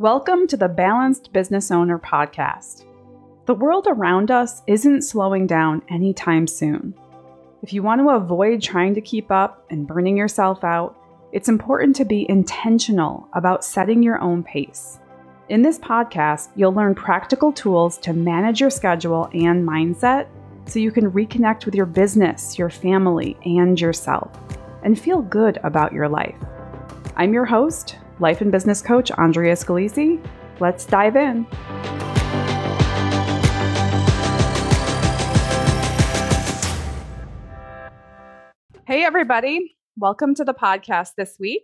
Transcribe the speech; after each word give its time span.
Welcome 0.00 0.48
to 0.48 0.56
the 0.56 0.66
Balanced 0.66 1.32
Business 1.32 1.70
Owner 1.70 2.00
Podcast. 2.00 2.84
The 3.46 3.54
world 3.54 3.86
around 3.88 4.32
us 4.32 4.60
isn't 4.66 5.02
slowing 5.02 5.46
down 5.46 5.82
anytime 5.88 6.48
soon. 6.48 6.94
If 7.62 7.72
you 7.72 7.84
want 7.84 8.00
to 8.00 8.08
avoid 8.08 8.60
trying 8.60 8.94
to 8.94 9.00
keep 9.00 9.30
up 9.30 9.64
and 9.70 9.86
burning 9.86 10.16
yourself 10.16 10.64
out, 10.64 10.98
it's 11.30 11.48
important 11.48 11.94
to 11.94 12.04
be 12.04 12.28
intentional 12.28 13.28
about 13.34 13.64
setting 13.64 14.02
your 14.02 14.20
own 14.20 14.42
pace. 14.42 14.98
In 15.48 15.62
this 15.62 15.78
podcast, 15.78 16.48
you'll 16.56 16.74
learn 16.74 16.96
practical 16.96 17.52
tools 17.52 17.96
to 17.98 18.12
manage 18.12 18.60
your 18.60 18.70
schedule 18.70 19.30
and 19.32 19.64
mindset 19.64 20.26
so 20.66 20.80
you 20.80 20.90
can 20.90 21.12
reconnect 21.12 21.66
with 21.66 21.74
your 21.76 21.86
business, 21.86 22.58
your 22.58 22.68
family, 22.68 23.36
and 23.44 23.80
yourself, 23.80 24.28
and 24.82 24.98
feel 24.98 25.22
good 25.22 25.60
about 25.62 25.92
your 25.92 26.08
life. 26.08 26.34
I'm 27.14 27.32
your 27.32 27.44
host, 27.44 27.98
life 28.20 28.40
and 28.40 28.52
business 28.52 28.80
coach 28.80 29.10
Andrea 29.18 29.54
Scalisi. 29.54 30.24
Let's 30.60 30.86
dive 30.86 31.16
in. 31.16 31.46
Hey, 38.86 39.02
everybody. 39.02 39.76
Welcome 39.96 40.34
to 40.36 40.44
the 40.44 40.54
podcast 40.54 41.12
this 41.16 41.36
week. 41.40 41.62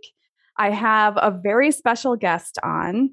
I 0.57 0.71
have 0.71 1.17
a 1.17 1.31
very 1.31 1.71
special 1.71 2.17
guest 2.17 2.59
on. 2.63 3.11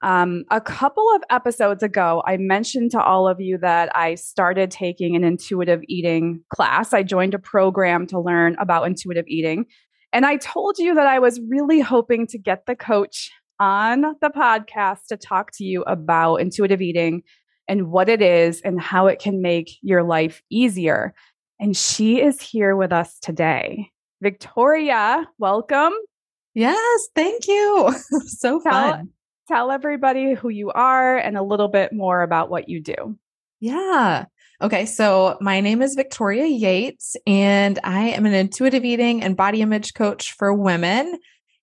Um, 0.00 0.44
a 0.50 0.60
couple 0.60 1.04
of 1.16 1.22
episodes 1.28 1.82
ago, 1.82 2.22
I 2.24 2.36
mentioned 2.36 2.92
to 2.92 3.02
all 3.02 3.26
of 3.26 3.40
you 3.40 3.58
that 3.58 3.94
I 3.96 4.14
started 4.14 4.70
taking 4.70 5.16
an 5.16 5.24
intuitive 5.24 5.80
eating 5.88 6.40
class. 6.54 6.92
I 6.92 7.02
joined 7.02 7.34
a 7.34 7.38
program 7.38 8.06
to 8.08 8.20
learn 8.20 8.56
about 8.60 8.86
intuitive 8.86 9.24
eating. 9.26 9.66
And 10.12 10.24
I 10.24 10.36
told 10.36 10.78
you 10.78 10.94
that 10.94 11.06
I 11.06 11.18
was 11.18 11.40
really 11.48 11.80
hoping 11.80 12.26
to 12.28 12.38
get 12.38 12.66
the 12.66 12.76
coach 12.76 13.30
on 13.60 14.02
the 14.20 14.30
podcast 14.30 15.06
to 15.08 15.16
talk 15.16 15.50
to 15.54 15.64
you 15.64 15.82
about 15.82 16.36
intuitive 16.36 16.80
eating 16.80 17.22
and 17.66 17.90
what 17.90 18.08
it 18.08 18.22
is 18.22 18.60
and 18.62 18.80
how 18.80 19.06
it 19.06 19.18
can 19.18 19.42
make 19.42 19.70
your 19.82 20.02
life 20.02 20.42
easier. 20.50 21.14
And 21.60 21.76
she 21.76 22.20
is 22.20 22.40
here 22.40 22.76
with 22.76 22.92
us 22.92 23.18
today. 23.20 23.90
Victoria, 24.22 25.28
welcome. 25.38 25.92
Yes, 26.54 27.08
thank 27.14 27.46
you. 27.46 27.94
so 28.26 28.60
tell, 28.60 28.92
fun. 28.92 29.10
Tell 29.48 29.70
everybody 29.70 30.34
who 30.34 30.48
you 30.48 30.70
are 30.70 31.16
and 31.18 31.36
a 31.36 31.42
little 31.42 31.68
bit 31.68 31.92
more 31.92 32.22
about 32.22 32.50
what 32.50 32.68
you 32.68 32.80
do. 32.80 33.18
Yeah. 33.60 34.26
Okay, 34.60 34.86
so 34.86 35.38
my 35.40 35.60
name 35.60 35.82
is 35.82 35.94
Victoria 35.94 36.46
Yates, 36.46 37.14
and 37.28 37.78
I 37.84 38.08
am 38.08 38.26
an 38.26 38.34
intuitive 38.34 38.84
eating 38.84 39.22
and 39.22 39.36
body 39.36 39.62
image 39.62 39.94
coach 39.94 40.32
for 40.32 40.52
women. 40.52 41.16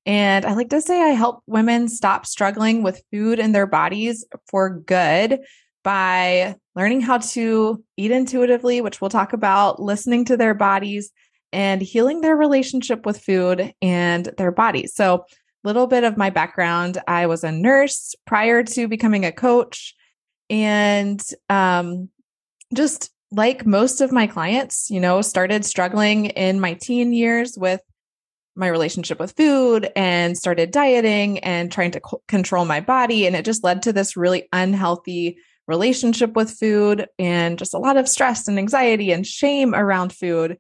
And 0.05 0.45
I 0.45 0.53
like 0.53 0.69
to 0.69 0.79
say 0.79 1.01
I 1.01 1.09
help 1.09 1.43
women 1.45 1.89
stop 1.89 2.25
struggling 2.25 2.83
with 2.83 3.03
food 3.11 3.38
in 3.38 3.51
their 3.51 3.67
bodies 3.67 4.23
for 4.47 4.69
good 4.69 5.39
by 5.83 6.55
learning 6.73 7.01
how 7.01 7.17
to 7.17 7.83
eat 7.97 8.11
intuitively, 8.11 8.79
which 8.79 9.01
we'll 9.01 9.09
talk 9.09 9.33
about, 9.33 9.81
listening 9.81 10.23
to 10.25 10.38
their 10.38 10.53
bodies, 10.53 11.11
and 11.51 11.81
healing 11.81 12.21
their 12.21 12.38
relationship 12.38 13.05
with 13.05 13.19
food 13.19 13.73
and 13.81 14.29
their 14.38 14.53
bodies. 14.53 14.95
So, 14.95 15.16
a 15.16 15.67
little 15.67 15.88
bit 15.88 16.05
of 16.05 16.16
my 16.16 16.29
background 16.29 16.99
I 17.09 17.25
was 17.25 17.43
a 17.43 17.51
nurse 17.51 18.16
prior 18.25 18.63
to 18.63 18.88
becoming 18.88 19.25
a 19.25 19.33
coach. 19.33 19.95
And 20.49 21.21
um, 21.49 22.09
just 22.73 23.11
like 23.31 23.66
most 23.66 24.02
of 24.02 24.11
my 24.11 24.27
clients, 24.27 24.89
you 24.89 24.99
know, 24.99 25.21
started 25.21 25.66
struggling 25.66 26.25
in 26.25 26.59
my 26.59 26.73
teen 26.73 27.13
years 27.13 27.57
with 27.57 27.81
my 28.55 28.67
relationship 28.67 29.19
with 29.19 29.35
food 29.35 29.91
and 29.95 30.38
started 30.38 30.72
dieting 30.72 31.39
and 31.39 31.72
trying 31.72 31.91
to 31.91 32.02
c- 32.09 32.17
control 32.27 32.63
my 32.63 32.80
body. 32.80 33.27
And 33.27 33.35
it 33.35 33.44
just 33.44 33.63
led 33.63 33.83
to 33.83 33.94
this 33.94 34.16
really 34.16 34.47
unhealthy 34.53 35.38
relationship 35.67 36.33
with 36.35 36.52
food 36.52 37.07
and 37.19 37.59
just 37.59 37.73
a 37.73 37.80
lot 37.80 37.97
of 37.97 38.07
stress 38.07 38.47
and 38.47 38.57
anxiety 38.57 39.11
and 39.11 39.27
shame 39.27 39.75
around 39.75 40.13
food. 40.13 40.57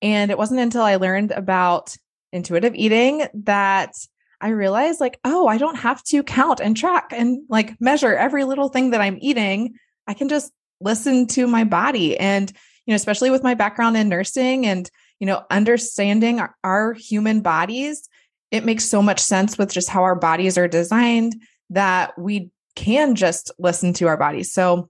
And 0.00 0.30
it 0.30 0.38
wasn't 0.38 0.60
until 0.60 0.82
I 0.82 0.96
learned 0.96 1.32
about 1.32 1.96
intuitive 2.32 2.74
eating 2.74 3.26
that 3.34 3.92
I 4.40 4.48
realized, 4.48 5.00
like, 5.00 5.20
oh, 5.24 5.46
I 5.46 5.58
don't 5.58 5.76
have 5.76 6.02
to 6.04 6.22
count 6.22 6.60
and 6.60 6.76
track 6.76 7.12
and 7.12 7.42
like 7.48 7.80
measure 7.80 8.16
every 8.16 8.44
little 8.44 8.68
thing 8.68 8.90
that 8.90 9.00
I'm 9.00 9.18
eating. 9.20 9.74
I 10.06 10.14
can 10.14 10.28
just 10.28 10.52
listen 10.82 11.26
to 11.26 11.46
my 11.46 11.64
body 11.64 12.18
and 12.18 12.52
you 12.86 12.92
know 12.92 12.96
especially 12.96 13.30
with 13.30 13.42
my 13.42 13.54
background 13.54 13.96
in 13.96 14.08
nursing 14.08 14.66
and 14.66 14.90
you 15.18 15.26
know 15.26 15.44
understanding 15.50 16.40
our, 16.40 16.54
our, 16.64 16.92
human 16.92 17.40
bodies 17.40 18.08
it 18.50 18.64
makes 18.64 18.84
so 18.84 19.02
much 19.02 19.18
sense 19.18 19.56
with 19.56 19.72
just 19.72 19.88
how 19.88 20.02
our 20.02 20.14
bodies 20.14 20.58
are 20.58 20.68
designed 20.68 21.34
that 21.70 22.16
we 22.18 22.50
can 22.76 23.14
just 23.14 23.50
listen 23.58 23.92
to 23.94 24.06
our 24.06 24.16
bodies. 24.16 24.52
So 24.52 24.88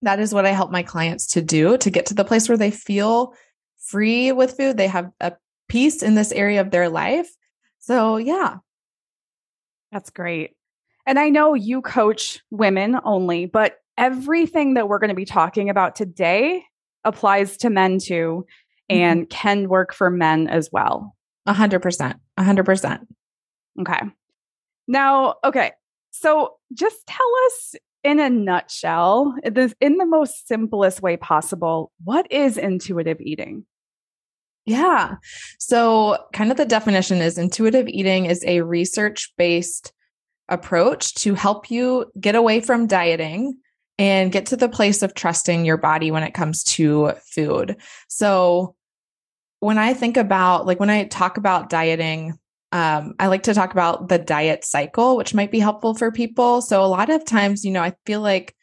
that 0.00 0.18
is 0.18 0.34
what 0.34 0.46
i 0.46 0.50
help 0.50 0.72
my 0.72 0.82
clients 0.82 1.28
to 1.28 1.40
do 1.40 1.78
to 1.78 1.90
get 1.90 2.06
to 2.06 2.14
the 2.14 2.24
place 2.24 2.48
where 2.48 2.58
they 2.58 2.72
feel 2.72 3.34
free 3.78 4.32
with 4.32 4.56
food. 4.56 4.76
They 4.76 4.88
have 4.88 5.10
a 5.20 5.34
peace 5.68 6.02
in 6.02 6.16
this 6.16 6.32
area 6.32 6.60
of 6.60 6.70
their 6.70 6.88
life. 6.88 7.30
So 7.78 8.16
yeah. 8.16 8.56
That's 9.92 10.10
great. 10.10 10.56
And 11.06 11.18
i 11.18 11.28
know 11.28 11.54
you 11.54 11.82
coach 11.82 12.40
women 12.50 12.98
only 13.04 13.46
but 13.46 13.76
everything 13.96 14.74
that 14.74 14.88
we're 14.88 14.98
going 14.98 15.08
to 15.08 15.14
be 15.14 15.24
talking 15.24 15.70
about 15.70 15.96
today 15.96 16.64
applies 17.04 17.56
to 17.58 17.70
men 17.70 17.98
too 17.98 18.46
and 18.88 19.22
mm-hmm. 19.22 19.28
can 19.28 19.68
work 19.68 19.94
for 19.94 20.10
men 20.10 20.48
as 20.48 20.70
well. 20.72 21.16
A 21.46 21.52
hundred 21.52 21.80
percent. 21.80 22.18
A 22.36 22.44
hundred 22.44 22.64
percent. 22.64 23.02
Okay. 23.80 24.00
Now, 24.86 25.36
okay. 25.44 25.72
So 26.10 26.56
just 26.72 27.06
tell 27.06 27.30
us 27.46 27.74
in 28.04 28.18
a 28.18 28.28
nutshell, 28.28 29.34
in 29.44 29.96
the 29.98 30.06
most 30.06 30.48
simplest 30.48 31.02
way 31.02 31.16
possible, 31.16 31.92
what 32.02 32.30
is 32.30 32.58
intuitive 32.58 33.20
eating? 33.20 33.64
Yeah. 34.64 35.16
So, 35.58 36.18
kind 36.32 36.50
of 36.50 36.56
the 36.56 36.64
definition 36.64 37.18
is 37.18 37.38
intuitive 37.38 37.88
eating 37.88 38.26
is 38.26 38.44
a 38.44 38.62
research 38.62 39.32
based 39.36 39.92
approach 40.48 41.14
to 41.14 41.34
help 41.34 41.70
you 41.70 42.10
get 42.20 42.34
away 42.34 42.60
from 42.60 42.86
dieting 42.86 43.56
and 43.98 44.32
get 44.32 44.46
to 44.46 44.56
the 44.56 44.68
place 44.68 45.02
of 45.02 45.14
trusting 45.14 45.64
your 45.64 45.76
body 45.76 46.10
when 46.10 46.22
it 46.22 46.34
comes 46.34 46.62
to 46.64 47.12
food. 47.34 47.76
So, 48.08 48.74
when 49.60 49.78
I 49.78 49.94
think 49.94 50.16
about, 50.16 50.66
like, 50.66 50.80
when 50.80 50.90
I 50.90 51.04
talk 51.04 51.36
about 51.36 51.70
dieting, 51.70 52.38
um, 52.72 53.14
I 53.20 53.28
like 53.28 53.44
to 53.44 53.54
talk 53.54 53.72
about 53.72 54.08
the 54.08 54.18
diet 54.18 54.64
cycle, 54.64 55.16
which 55.16 55.34
might 55.34 55.52
be 55.52 55.60
helpful 55.60 55.94
for 55.94 56.10
people. 56.10 56.62
So, 56.62 56.82
a 56.82 56.86
lot 56.86 57.10
of 57.10 57.24
times, 57.24 57.64
you 57.64 57.70
know, 57.70 57.82
I 57.82 57.94
feel 58.06 58.20
like 58.20 58.56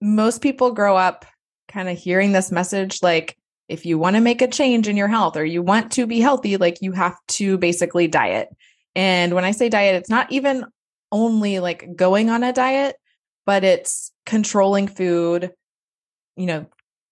most 0.00 0.42
people 0.42 0.72
grow 0.72 0.96
up 0.96 1.24
kind 1.68 1.88
of 1.88 1.98
hearing 1.98 2.32
this 2.32 2.52
message 2.52 3.02
like, 3.02 3.36
if 3.68 3.86
you 3.86 3.98
want 3.98 4.16
to 4.16 4.20
make 4.20 4.42
a 4.42 4.48
change 4.48 4.86
in 4.86 4.96
your 4.96 5.08
health 5.08 5.36
or 5.36 5.44
you 5.44 5.62
want 5.62 5.92
to 5.92 6.06
be 6.06 6.20
healthy, 6.20 6.56
like, 6.56 6.78
you 6.82 6.92
have 6.92 7.16
to 7.28 7.56
basically 7.58 8.06
diet. 8.06 8.48
And 8.94 9.34
when 9.34 9.44
I 9.44 9.52
say 9.52 9.68
diet, 9.68 9.96
it's 9.96 10.10
not 10.10 10.30
even 10.30 10.66
only 11.10 11.58
like 11.58 11.96
going 11.96 12.30
on 12.30 12.42
a 12.42 12.52
diet, 12.52 12.96
but 13.46 13.64
it's 13.64 14.11
controlling 14.26 14.88
food, 14.88 15.52
you 16.36 16.46
know, 16.46 16.66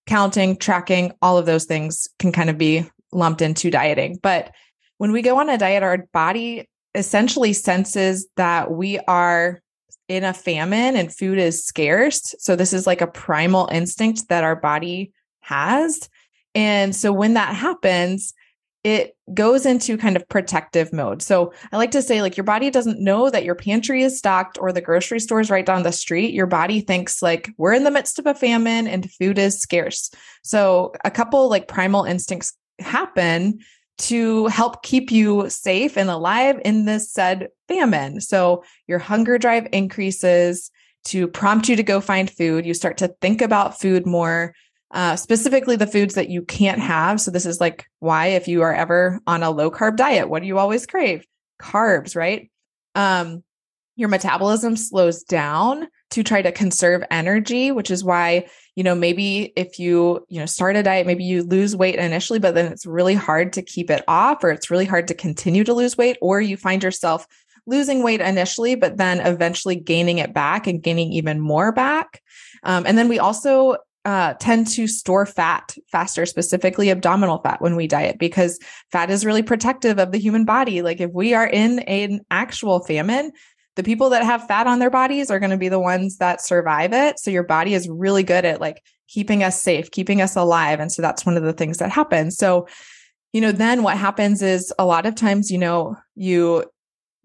counting, 0.07 0.57
tracking, 0.57 1.13
all 1.23 1.39
of 1.39 1.47
those 1.47 1.65
things 1.65 2.09
can 2.19 2.33
kind 2.33 2.51
of 2.51 2.59
be 2.59 2.85
lumped 3.13 3.43
into 3.43 3.71
dieting. 3.71 4.19
But 4.23 4.53
when 4.99 5.13
we 5.13 5.23
go 5.23 5.39
on 5.39 5.49
a 5.49 5.59
diet, 5.59 5.83
our 5.83 6.07
body 6.13 6.69
essentially 6.95 7.53
senses 7.53 8.29
that 8.37 8.71
we 8.71 8.99
are 9.01 9.61
in 10.09 10.25
a 10.25 10.35
famine 10.35 10.97
and 10.97 11.15
food 11.15 11.39
is 11.39 11.65
scarce. 11.65 12.35
So 12.39 12.57
this 12.57 12.73
is 12.73 12.87
like 12.87 13.01
a 13.01 13.07
primal 13.07 13.69
instinct 13.71 14.29
that 14.29 14.43
our 14.43 14.57
body 14.57 15.13
has. 15.41 16.09
And 16.55 16.95
so 16.95 17.13
when 17.13 17.35
that 17.35 17.55
happens, 17.55 18.35
it 18.83 19.15
goes 19.35 19.67
into 19.67 19.99
kind 19.99 20.17
of 20.17 20.29
protective 20.29 20.93
mode. 20.93 21.21
So 21.21 21.53
I 21.71 21.77
like 21.77 21.91
to 21.91 22.03
say, 22.03 22.23
like, 22.23 22.37
your 22.37 22.45
body 22.45 22.71
doesn't 22.71 22.99
know 22.99 23.29
that 23.29 23.45
your 23.45 23.55
pantry 23.55 24.03
is 24.03 24.17
stocked 24.17 24.59
or 24.59 24.73
the 24.73 24.81
grocery 24.81 25.21
store 25.21 25.41
is 25.41 25.51
right 25.51 25.67
down 25.67 25.83
the 25.83 25.93
street. 25.93 26.33
Your 26.33 26.47
body 26.47 26.81
thinks, 26.81 27.21
like, 27.21 27.51
we're 27.59 27.75
in 27.75 27.85
the 27.85 27.91
midst 27.91 28.19
of 28.19 28.27
a 28.27 28.35
famine 28.35 28.87
and 28.87 29.11
food 29.13 29.39
is 29.39 29.61
scarce. 29.61 30.11
So 30.43 30.93
a 31.05 31.11
couple 31.11 31.51
like 31.51 31.69
primal 31.69 32.05
instincts 32.05 32.55
happen 32.79 33.59
to 33.99 34.47
help 34.47 34.83
keep 34.83 35.11
you 35.11 35.51
safe 35.51 35.99
and 35.99 36.09
alive 36.09 36.59
in 36.65 36.87
this 36.87 37.13
said 37.13 37.49
famine. 37.69 38.23
So 38.23 38.65
your 38.87 38.99
hunger 38.99 39.37
drive 39.37 39.69
increases 39.73 40.71
to 41.05 41.29
prompt 41.29 41.69
you 41.69 41.77
to 41.77 41.83
go 41.83 42.01
find 42.01 42.31
food. 42.31 42.65
You 42.65 42.73
start 42.73 42.97
to 42.99 43.09
think 43.21 43.43
about 43.43 43.79
food 43.79 44.07
more 44.07 44.55
uh, 44.91 45.17
specifically 45.17 45.77
the 45.77 45.87
foods 45.87 46.15
that 46.15 46.31
you 46.31 46.43
can't 46.43 46.81
have. 46.81 47.21
So, 47.21 47.31
this 47.31 47.47
is 47.47 47.61
like 47.61 47.87
why, 47.99 48.29
if 48.29 48.49
you 48.49 48.63
are 48.63 48.75
ever 48.75 49.21
on 49.27 49.43
a 49.43 49.51
low 49.51 49.71
carb 49.71 49.97
diet, 49.97 50.29
what 50.29 50.43
do 50.43 50.49
you 50.49 50.59
always 50.59 50.87
crave? 50.87 51.25
Carbs, 51.61 52.17
right? 52.17 52.51
Um, 52.95 53.45
your 53.97 54.09
metabolism 54.09 54.77
slows 54.77 55.23
down 55.25 55.87
to 56.11 56.23
try 56.23 56.41
to 56.43 56.53
conserve 56.53 57.05
energy, 57.11 57.71
which 57.71 57.91
is 57.91 58.03
why, 58.03 58.49
you 58.75 58.83
know, 58.83 58.95
maybe 58.95 59.53
if 59.57 59.79
you, 59.79 60.25
you 60.29 60.41
know, 60.41 60.47
start 60.47 60.75
a 60.77 60.83
diet, 60.83 61.07
maybe 61.07 61.25
you 61.25 61.43
lose 61.43 61.77
weight 61.77 61.97
initially, 61.97 62.39
but 62.39 62.55
then 62.55 62.73
it's 62.73 62.87
really 62.87 63.15
hard 63.15 63.53
to 63.53 63.63
keep 63.63 63.91
it 63.91 64.03
off, 64.09 64.43
or 64.43 64.51
it's 64.51 64.71
really 64.71 64.87
hard 64.87 65.07
to 65.09 65.15
continue 65.15 65.65
to 65.65 65.75
lose 65.75 65.99
weight, 65.99 66.17
or 66.23 66.41
you 66.41 66.57
find 66.57 66.83
yourself 66.83 67.27
losing 67.67 68.03
weight 68.03 68.21
initially, 68.21 68.75
but 68.75 68.97
then 68.97 69.21
eventually 69.21 69.77
gaining 69.77 70.19
it 70.19 70.33
back 70.33 70.67
and 70.67 70.83
gaining 70.83 71.13
even 71.13 71.39
more 71.39 71.71
back. 71.71 72.23
Um, 72.63 72.85
and 72.87 72.97
then 72.97 73.09
we 73.09 73.19
also 73.19 73.77
uh, 74.05 74.35
tend 74.35 74.67
to 74.67 74.87
store 74.87 75.27
fat 75.27 75.77
faster, 75.91 76.25
specifically 76.25 76.91
abdominal 76.91 77.39
fat 77.39 77.61
when 77.61 77.77
we 77.77 77.87
diet, 77.87 78.19
because 78.19 78.59
fat 78.91 79.11
is 79.11 79.27
really 79.27 79.43
protective 79.43 79.99
of 79.99 80.13
the 80.13 80.19
human 80.19 80.45
body. 80.45 80.83
Like 80.83 81.01
if 81.01 81.11
we 81.13 81.35
are 81.35 81.47
in 81.47 81.81
an 81.81 82.21
actual 82.31 82.81
famine, 82.81 83.33
the 83.77 83.83
people 83.83 84.11
that 84.11 84.25
have 84.25 84.47
fat 84.47 84.67
on 84.67 84.79
their 84.79 84.91
bodies 84.91 85.31
are 85.31 85.39
going 85.39 85.51
to 85.51 85.57
be 85.57 85.69
the 85.69 85.79
ones 85.79 86.17
that 86.17 86.41
survive 86.41 86.93
it. 86.93 87.19
So 87.19 87.31
your 87.31 87.45
body 87.45 87.75
is 87.75 87.89
really 87.89 88.23
good 88.23 88.45
at 88.45 88.61
like 88.61 88.83
keeping 89.09 89.43
us 89.43 89.61
safe, 89.61 89.91
keeping 89.91 90.21
us 90.21 90.37
alive. 90.37 90.81
And 90.81 90.91
so 90.91 91.03
that's 91.03 91.27
one 91.27 91.37
of 91.37 91.43
the 91.43 91.53
things 91.53 91.79
that 91.79 91.91
happens. 91.91 92.37
So, 92.37 92.69
you 93.33 93.41
know, 93.41 93.53
then 93.53 93.83
what 93.83 93.97
happens 93.97 94.43
is 94.43 94.73
a 94.79 94.85
lot 94.85 95.07
of 95.07 95.15
times, 95.15 95.51
you 95.51 95.59
know, 95.59 95.97
you 96.15 96.65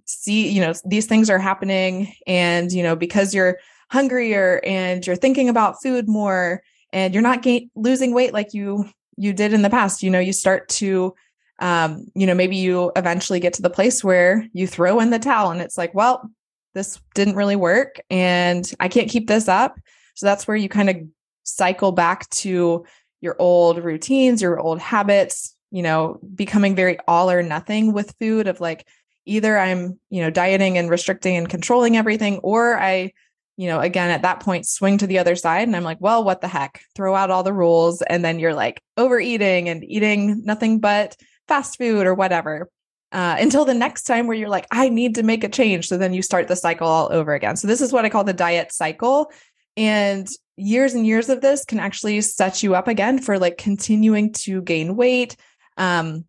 see, 0.06 0.50
you 0.50 0.62
know, 0.62 0.74
these 0.86 1.08
things 1.08 1.30
are 1.30 1.40
happening 1.40 2.14
and, 2.28 2.72
you 2.72 2.84
know, 2.84 2.96
because 2.96 3.34
you're 3.34 3.58
hungrier 3.90 4.62
and 4.66 5.06
you're 5.06 5.16
thinking 5.16 5.50
about 5.50 5.82
food 5.82 6.08
more 6.08 6.62
and 6.92 7.14
you're 7.14 7.24
not 7.24 7.42
gain- 7.42 7.70
losing 7.76 8.14
weight 8.14 8.34
like 8.34 8.54
you 8.54 8.90
you 9.18 9.34
did 9.34 9.54
in 9.54 9.62
the 9.62 9.70
past 9.70 10.04
you 10.04 10.10
know 10.10 10.20
you 10.20 10.34
start 10.34 10.68
to 10.70 11.14
um 11.60 12.06
you 12.16 12.26
know 12.26 12.34
maybe 12.34 12.56
you 12.56 12.92
eventually 12.96 13.40
get 13.40 13.54
to 13.54 13.62
the 13.62 13.70
place 13.70 14.04
where 14.04 14.48
you 14.54 14.68
throw 14.68 15.00
in 15.00 15.10
the 15.10 15.20
towel 15.20 15.52
and 15.52 15.62
it's 15.62 15.78
like 15.78 15.94
well 15.94 16.30
this 16.74 17.00
didn't 17.14 17.36
really 17.36 17.56
work 17.56 18.00
and 18.10 18.74
i 18.80 18.88
can't 18.88 19.10
keep 19.10 19.28
this 19.28 19.48
up. 19.48 19.80
So 20.16 20.26
that's 20.26 20.48
where 20.48 20.58
you 20.58 20.70
kind 20.70 20.90
of 20.90 20.98
cycle 21.44 21.92
back 21.92 22.30
to 22.30 22.86
your 23.22 23.36
old 23.40 23.84
routines 23.84 24.42
your 24.42 24.60
old 24.60 24.80
habits 24.80 25.56
you 25.72 25.82
know 25.82 26.20
becoming 26.34 26.76
very 26.76 26.98
all 27.08 27.30
or 27.30 27.44
nothing 27.44 27.94
with 27.94 28.16
food 28.20 28.48
of 28.48 28.60
like 28.60 28.88
either 29.26 29.58
i'm 29.58 30.00
you 30.10 30.22
know 30.22 30.30
dieting 30.30 30.78
and 30.78 30.90
restricting 30.90 31.36
and 31.36 31.50
controlling 31.50 31.98
everything 31.98 32.38
or 32.40 32.78
i 32.78 33.12
you 33.58 33.68
know, 33.68 33.80
again, 33.80 34.10
at 34.10 34.24
that 34.24 34.42
point, 34.42 34.68
swing 34.68 34.98
to 34.98 35.08
the 35.08 35.20
other 35.20 35.36
side. 35.36 35.68
And 35.68 35.76
I'm 35.76 35.84
like, 35.84 36.02
well, 36.02 36.24
what 36.24 36.42
the 36.42 36.48
heck? 36.48 36.82
Throw 36.96 37.16
out 37.16 37.32
all 37.32 37.44
the 37.44 37.54
rules. 37.54 38.02
And 38.02 38.24
then 38.24 38.40
you're 38.40 38.54
like 38.54 38.82
overeating 38.98 39.70
and 39.70 39.84
eating 39.84 40.44
nothing 40.44 40.80
but 40.80 41.16
fast 41.48 41.78
food 41.78 42.06
or 42.06 42.14
whatever. 42.14 42.70
Uh, 43.12 43.38
until 43.40 43.64
the 43.64 43.74
next 43.74 44.04
time 44.04 44.28
where 44.28 44.36
you're 44.36 44.50
like, 44.50 44.68
I 44.72 44.90
need 44.90 45.16
to 45.16 45.24
make 45.24 45.44
a 45.46 45.50
change. 45.50 45.88
So 45.88 45.98
then 45.98 46.14
you 46.14 46.22
start 46.22 46.50
the 46.50 46.56
cycle 46.56 46.88
all 46.88 47.08
over 47.14 47.34
again. 47.34 47.56
So 47.56 47.68
this 47.68 47.80
is 47.80 47.94
what 47.94 48.04
I 48.04 48.10
call 48.10 48.26
the 48.26 48.34
diet 48.34 48.74
cycle. 48.74 49.32
And 49.78 50.28
years 50.58 50.94
and 50.94 51.06
years 51.06 51.30
of 51.30 51.40
this 51.40 51.64
can 51.64 51.80
actually 51.80 52.20
set 52.22 52.62
you 52.62 52.76
up 52.76 52.90
again 52.90 53.20
for 53.20 53.40
like 53.40 53.58
continuing 53.58 54.34
to 54.34 54.62
gain 54.62 54.98
weight. 54.98 55.38
Um, 55.78 56.26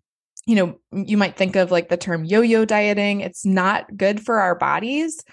you 0.47 0.55
know, 0.55 0.79
you 0.93 1.17
might 1.17 1.37
think 1.37 1.57
of 1.57 1.73
like 1.73 1.89
the 1.89 1.97
term 1.97 2.25
yo 2.25 2.41
yo 2.41 2.65
dieting. 2.65 3.21
It's 3.21 3.45
not 3.45 3.97
good 3.97 4.25
for 4.25 4.39
our 4.39 4.55
bodies. 4.55 5.25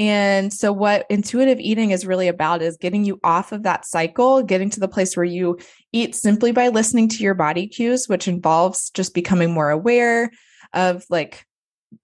And 0.00 0.50
so, 0.50 0.72
what 0.72 1.04
intuitive 1.10 1.60
eating 1.60 1.90
is 1.90 2.06
really 2.06 2.26
about 2.26 2.62
is 2.62 2.78
getting 2.78 3.04
you 3.04 3.20
off 3.22 3.52
of 3.52 3.64
that 3.64 3.84
cycle, 3.84 4.42
getting 4.42 4.70
to 4.70 4.80
the 4.80 4.88
place 4.88 5.14
where 5.14 5.24
you 5.24 5.58
eat 5.92 6.14
simply 6.14 6.52
by 6.52 6.68
listening 6.68 7.06
to 7.10 7.22
your 7.22 7.34
body 7.34 7.66
cues, 7.66 8.08
which 8.08 8.26
involves 8.26 8.88
just 8.88 9.12
becoming 9.12 9.52
more 9.52 9.68
aware 9.68 10.30
of 10.72 11.04
like 11.10 11.44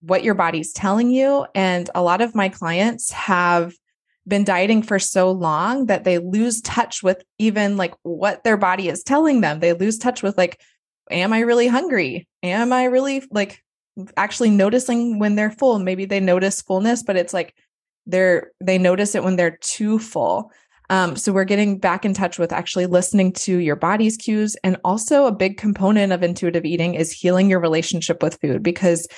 what 0.03 0.23
your 0.23 0.35
body's 0.35 0.75
telling 0.75 1.09
you. 1.09 1.47
And 1.55 1.89
a 1.95 2.03
lot 2.03 2.21
of 2.21 2.35
my 2.35 2.51
clients 2.51 3.11
have 3.13 3.73
been 4.29 4.45
dieting 4.45 4.83
for 4.83 4.99
so 4.99 5.31
long 5.31 5.87
that 5.87 6.05
they 6.05 6.19
lose 6.19 6.61
touch 6.61 7.03
with 7.03 7.25
even 7.39 7.79
like 7.79 7.95
what 8.03 8.45
their 8.45 8.59
body 8.59 8.91
is 8.91 9.03
telling 9.05 9.41
them. 9.41 9.61
They 9.61 9.73
lose 9.73 9.97
touch 9.97 10.23
with 10.23 10.37
like, 10.37 10.61
am 11.11 11.33
I 11.33 11.41
really 11.41 11.67
hungry? 11.67 12.29
Am 12.43 12.75
I 12.75 12.85
really 12.85 13.23
like 13.31 13.63
actually 14.19 14.51
noticing 14.51 15.19
when 15.19 15.35
they're 15.35 15.51
full? 15.51 15.79
Maybe 15.79 16.05
they 16.05 16.21
notice 16.21 16.61
fullness, 16.61 17.03
but 17.03 17.17
it's 17.17 17.33
like, 17.33 17.55
they're 18.07 18.53
they 18.61 18.79
notice 18.79 19.15
it 19.15 19.25
when 19.25 19.37
they're 19.37 19.59
too 19.61 19.99
full. 19.99 20.51
Um, 20.89 21.17
so 21.17 21.33
we're 21.33 21.45
getting 21.45 21.79
back 21.79 22.05
in 22.05 22.15
touch 22.15 22.39
with 22.39 22.53
actually 22.53 22.87
listening 22.87 23.33
to 23.33 23.59
your 23.59 23.75
body's 23.75 24.17
cues. 24.17 24.55
And 24.63 24.77
also 24.85 25.27
a 25.27 25.33
big 25.33 25.57
component 25.57 26.13
of 26.13 26.23
intuitive 26.23 26.65
eating 26.65 26.95
is 26.95 27.11
healing 27.11 27.51
your 27.51 27.59
relationship 27.59 28.23
with 28.23 28.39
food 28.41 28.63
because 28.63 29.09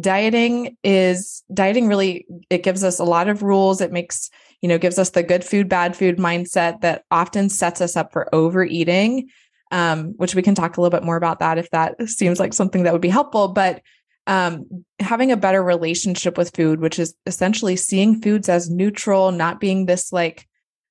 dieting 0.00 0.76
is 0.82 1.42
dieting 1.52 1.86
really 1.86 2.26
it 2.48 2.62
gives 2.62 2.82
us 2.82 2.98
a 2.98 3.04
lot 3.04 3.28
of 3.28 3.42
rules. 3.42 3.80
It 3.80 3.92
makes 3.92 4.30
you 4.62 4.68
know 4.68 4.78
gives 4.78 4.98
us 4.98 5.10
the 5.10 5.22
good 5.22 5.44
food 5.44 5.68
bad 5.68 5.96
food 5.96 6.18
mindset 6.18 6.80
that 6.80 7.04
often 7.10 7.48
sets 7.48 7.80
us 7.80 7.96
up 7.96 8.12
for 8.12 8.34
overeating 8.34 9.28
um, 9.70 10.14
which 10.16 10.34
we 10.34 10.42
can 10.42 10.54
talk 10.54 10.76
a 10.76 10.80
little 10.80 10.96
bit 10.96 11.04
more 11.04 11.16
about 11.16 11.40
that 11.40 11.58
if 11.58 11.70
that 11.70 12.00
seems 12.08 12.40
like 12.40 12.54
something 12.54 12.84
that 12.84 12.92
would 12.92 13.02
be 13.02 13.08
helpful. 13.08 13.48
But 13.48 13.82
um, 14.28 14.84
having 15.00 15.32
a 15.32 15.36
better 15.36 15.62
relationship 15.62 16.36
with 16.36 16.54
food, 16.54 16.80
which 16.80 16.98
is 16.98 17.14
essentially 17.24 17.76
seeing 17.76 18.20
foods 18.20 18.48
as 18.48 18.70
neutral, 18.70 19.32
not 19.32 19.58
being 19.58 19.86
this 19.86 20.12
like 20.12 20.46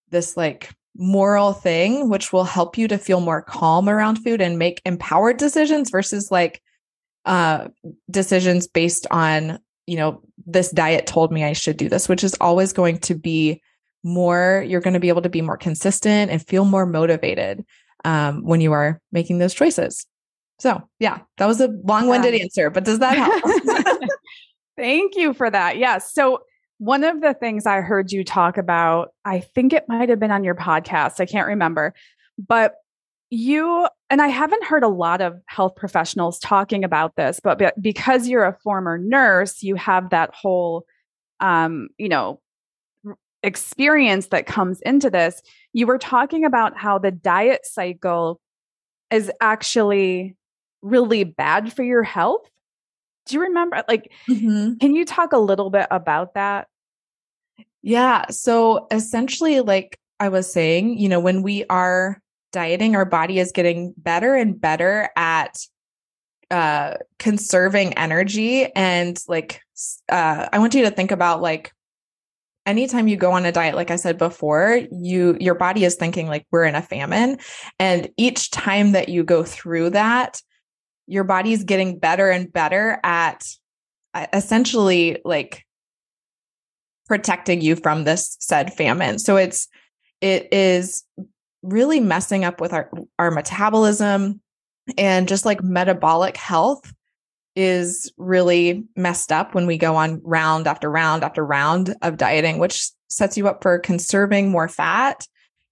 this 0.10 0.36
like 0.36 0.72
moral 0.98 1.54
thing, 1.54 2.10
which 2.10 2.34
will 2.34 2.44
help 2.44 2.78
you 2.78 2.88
to 2.88 2.98
feel 2.98 3.20
more 3.20 3.44
calm 3.44 3.88
around 3.88 4.18
food 4.18 4.42
and 4.42 4.58
make 4.58 4.82
empowered 4.86 5.38
decisions 5.38 5.92
versus 5.92 6.32
like 6.32 6.62
uh, 7.26 7.68
decisions 8.10 8.68
based 8.68 9.06
on 9.12 9.60
you 9.86 9.98
know 9.98 10.22
this 10.48 10.72
diet 10.72 11.06
told 11.06 11.32
me 11.32 11.44
I 11.44 11.54
should 11.54 11.78
do 11.78 11.90
this, 11.90 12.10
which 12.10 12.24
is 12.24 12.36
always 12.42 12.74
going 12.74 12.98
to 13.02 13.14
be 13.14 13.62
more. 14.04 14.66
You're 14.68 14.82
going 14.82 14.96
to 14.96 15.00
be 15.00 15.10
able 15.10 15.22
to 15.22 15.30
be 15.30 15.44
more 15.44 15.58
consistent 15.58 16.32
and 16.32 16.46
feel 16.46 16.66
more 16.66 16.88
motivated 16.88 17.64
um, 18.04 18.44
when 18.44 18.62
you 18.62 18.72
are 18.72 19.00
making 19.12 19.38
those 19.38 19.54
choices. 19.54 20.08
So, 20.60 20.82
yeah, 21.00 21.20
that 21.38 21.46
was 21.46 21.62
a 21.62 21.68
long 21.84 22.08
winded 22.08 22.34
yeah. 22.34 22.42
answer, 22.42 22.70
but 22.70 22.84
does 22.84 23.00
that 23.00 23.18
help? 23.18 24.10
Thank 24.78 25.16
you 25.16 25.34
for 25.34 25.50
that. 25.50 25.78
Yes. 25.78 26.14
So, 26.14 26.42
one 26.80 27.04
of 27.04 27.22
the 27.22 27.34
things 27.34 27.66
I 27.66 27.82
heard 27.82 28.12
you 28.12 28.24
talk 28.24 28.58
about, 28.58 29.10
I 29.26 29.40
think 29.40 29.74
it 29.74 29.86
might 29.88 30.10
have 30.10 30.20
been 30.20 30.32
on 30.32 30.44
your 30.44 30.54
podcast, 30.54 31.20
I 31.20 31.26
can't 31.26 31.48
remember, 31.48 31.96
but 32.38 32.76
you 33.30 33.88
and 34.10 34.22
I 34.22 34.28
haven't 34.28 34.64
heard 34.64 34.84
a 34.84 34.88
lot 34.88 35.22
of 35.22 35.42
health 35.48 35.76
professionals 35.76 36.40
talking 36.40 36.84
about 36.84 37.16
this, 37.16 37.40
but 37.44 37.74
because 37.82 38.28
you're 38.28 38.46
a 38.46 38.58
former 38.64 38.98
nurse, 38.98 39.64
you 39.64 39.76
have 39.76 40.12
that 40.12 40.34
whole, 40.34 40.86
um, 41.40 41.90
you 41.98 42.08
know, 42.08 42.40
experience 43.44 44.28
that 44.28 44.46
comes 44.46 44.82
into 44.82 45.10
this. 45.10 45.42
You 45.74 45.88
were 45.88 45.98
talking 45.98 46.46
about 46.46 46.78
how 46.78 47.00
the 47.00 47.12
diet 47.12 47.66
cycle 47.66 48.40
is 49.12 49.32
actually 49.42 50.37
really 50.90 51.24
bad 51.24 51.74
for 51.74 51.84
your 51.84 52.04
health. 52.04 52.50
Do 53.26 53.36
you 53.36 53.42
remember? 53.42 53.84
Like, 53.88 54.12
mm-hmm. 54.30 54.76
can 54.76 54.96
you 54.96 55.06
talk 55.06 55.34
a 55.34 55.38
little 55.38 55.70
bit 55.70 55.88
about 55.92 56.34
that? 56.36 56.68
Yeah. 57.82 58.26
So 58.30 58.88
essentially, 58.92 59.62
like 59.62 60.00
I 60.20 60.30
was 60.30 60.52
saying, 60.52 60.98
you 60.98 61.10
know, 61.10 61.20
when 61.20 61.42
we 61.44 61.66
are 61.70 62.22
dieting, 62.52 62.96
our 62.96 63.06
body 63.06 63.40
is 63.40 63.52
getting 63.52 63.94
better 63.98 64.36
and 64.36 64.60
better 64.60 65.10
at 65.16 65.58
uh 66.50 66.96
conserving 67.20 67.94
energy 67.96 68.74
and 68.74 69.22
like 69.28 69.62
uh 70.08 70.48
I 70.52 70.60
want 70.60 70.74
you 70.76 70.84
to 70.84 70.92
think 70.92 71.12
about 71.12 71.42
like 71.42 71.74
anytime 72.68 73.08
you 73.08 73.16
go 73.16 73.32
on 73.32 73.46
a 73.46 73.52
diet 73.52 73.76
like 73.76 73.90
i 73.90 73.96
said 73.96 74.18
before 74.18 74.82
you 74.92 75.38
your 75.40 75.56
body 75.56 75.86
is 75.86 75.96
thinking 75.96 76.28
like 76.28 76.46
we're 76.52 76.66
in 76.66 76.76
a 76.76 76.82
famine 76.82 77.38
and 77.80 78.10
each 78.18 78.52
time 78.52 78.92
that 78.92 79.10
you 79.10 79.24
go 79.24 79.44
through 79.44 79.90
that 79.90 80.42
your 81.08 81.24
body's 81.24 81.64
getting 81.64 81.98
better 81.98 82.30
and 82.30 82.52
better 82.52 83.00
at 83.04 83.46
uh, 84.14 84.28
essentially 84.34 85.20
like 85.26 85.66
protecting 87.08 87.62
you 87.62 87.76
from 87.76 88.04
this 88.04 88.38
said 88.40 88.74
famine. 88.74 89.18
So 89.18 89.38
it's 89.38 89.68
it 90.22 90.52
is 90.52 91.04
really 91.64 92.00
messing 92.00 92.44
up 92.44 92.62
with 92.62 92.74
our 92.74 92.92
our 93.18 93.32
metabolism 93.32 94.42
and 94.98 95.28
just 95.28 95.46
like 95.46 95.64
metabolic 95.64 96.38
health 96.38 96.94
is 97.56 98.12
really 98.18 98.84
messed 98.96 99.32
up 99.32 99.56
when 99.56 99.66
we 99.66 99.78
go 99.78 99.96
on 99.96 100.22
round 100.24 100.68
after 100.68 100.90
round 100.90 101.24
after 101.24 101.44
round 101.44 101.96
of 102.04 102.16
dieting 102.16 102.60
which 102.60 102.92
sets 103.10 103.36
you 103.36 103.48
up 103.48 103.64
for 103.64 103.80
conserving 103.80 104.50
more 104.50 104.68
fat 104.68 105.28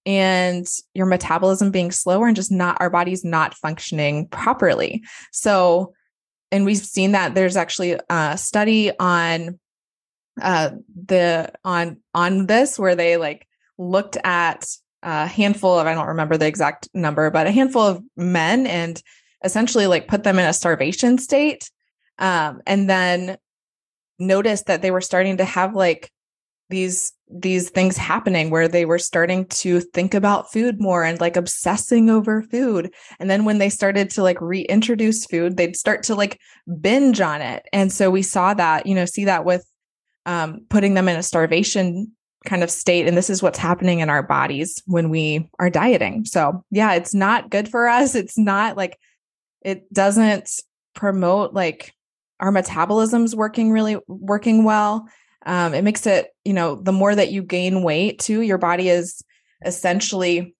and 0.06 0.66
your 0.94 1.06
metabolism 1.06 1.72
being 1.72 1.90
slower 1.90 2.28
and 2.28 2.36
just 2.36 2.52
not 2.52 2.76
our 2.80 2.88
body's 2.88 3.24
not 3.24 3.54
functioning 3.54 4.28
properly. 4.28 5.02
So, 5.32 5.94
and 6.52 6.64
we've 6.64 6.78
seen 6.78 7.12
that 7.12 7.34
there's 7.34 7.56
actually 7.56 7.98
a 8.08 8.38
study 8.38 8.96
on 8.98 9.58
uh 10.40 10.70
the 11.06 11.50
on 11.64 11.98
on 12.14 12.46
this 12.46 12.78
where 12.78 12.94
they 12.94 13.16
like 13.16 13.46
looked 13.78 14.16
at 14.22 14.66
a 15.02 15.26
handful 15.26 15.78
of 15.78 15.86
I 15.86 15.94
don't 15.94 16.08
remember 16.08 16.36
the 16.36 16.46
exact 16.46 16.88
number, 16.94 17.30
but 17.30 17.46
a 17.46 17.50
handful 17.50 17.82
of 17.82 18.02
men 18.16 18.66
and 18.66 19.02
essentially 19.44 19.86
like 19.86 20.08
put 20.08 20.24
them 20.24 20.38
in 20.38 20.46
a 20.46 20.52
starvation 20.52 21.18
state 21.18 21.70
um 22.18 22.62
and 22.66 22.88
then 22.88 23.36
noticed 24.18 24.66
that 24.66 24.82
they 24.82 24.90
were 24.90 25.00
starting 25.00 25.38
to 25.38 25.44
have 25.44 25.74
like 25.74 26.10
these 26.70 27.12
these 27.28 27.70
things 27.70 27.96
happening 27.96 28.50
where 28.50 28.68
they 28.68 28.84
were 28.84 28.98
starting 28.98 29.46
to 29.46 29.80
think 29.80 30.14
about 30.14 30.52
food 30.52 30.80
more 30.80 31.02
and 31.02 31.20
like 31.20 31.36
obsessing 31.36 32.08
over 32.08 32.42
food 32.42 32.92
and 33.18 33.28
then 33.28 33.44
when 33.44 33.58
they 33.58 33.68
started 33.68 34.08
to 34.08 34.22
like 34.22 34.40
reintroduce 34.40 35.26
food 35.26 35.56
they'd 35.56 35.74
start 35.74 36.04
to 36.04 36.14
like 36.14 36.38
binge 36.80 37.20
on 37.20 37.42
it 37.42 37.66
and 37.72 37.92
so 37.92 38.10
we 38.10 38.22
saw 38.22 38.54
that 38.54 38.86
you 38.86 38.94
know 38.94 39.04
see 39.04 39.24
that 39.24 39.44
with 39.44 39.66
um, 40.26 40.66
putting 40.68 40.94
them 40.94 41.08
in 41.08 41.16
a 41.16 41.22
starvation 41.22 42.12
kind 42.46 42.62
of 42.62 42.70
state. 42.70 43.06
And 43.06 43.16
this 43.16 43.30
is 43.30 43.42
what's 43.42 43.58
happening 43.58 44.00
in 44.00 44.10
our 44.10 44.22
bodies 44.22 44.82
when 44.86 45.10
we 45.10 45.48
are 45.58 45.70
dieting. 45.70 46.24
So, 46.24 46.64
yeah, 46.70 46.94
it's 46.94 47.14
not 47.14 47.50
good 47.50 47.68
for 47.68 47.88
us. 47.88 48.14
It's 48.14 48.38
not 48.38 48.76
like 48.76 48.98
it 49.62 49.92
doesn't 49.92 50.50
promote 50.94 51.52
like 51.52 51.92
our 52.40 52.50
metabolism's 52.50 53.34
working 53.34 53.70
really 53.72 53.98
working 54.06 54.64
well. 54.64 55.08
Um, 55.46 55.74
it 55.74 55.84
makes 55.84 56.06
it, 56.06 56.28
you 56.44 56.52
know, 56.52 56.74
the 56.74 56.92
more 56.92 57.14
that 57.14 57.30
you 57.30 57.42
gain 57.42 57.82
weight 57.82 58.18
too, 58.18 58.42
your 58.42 58.58
body 58.58 58.88
is 58.88 59.22
essentially 59.64 60.54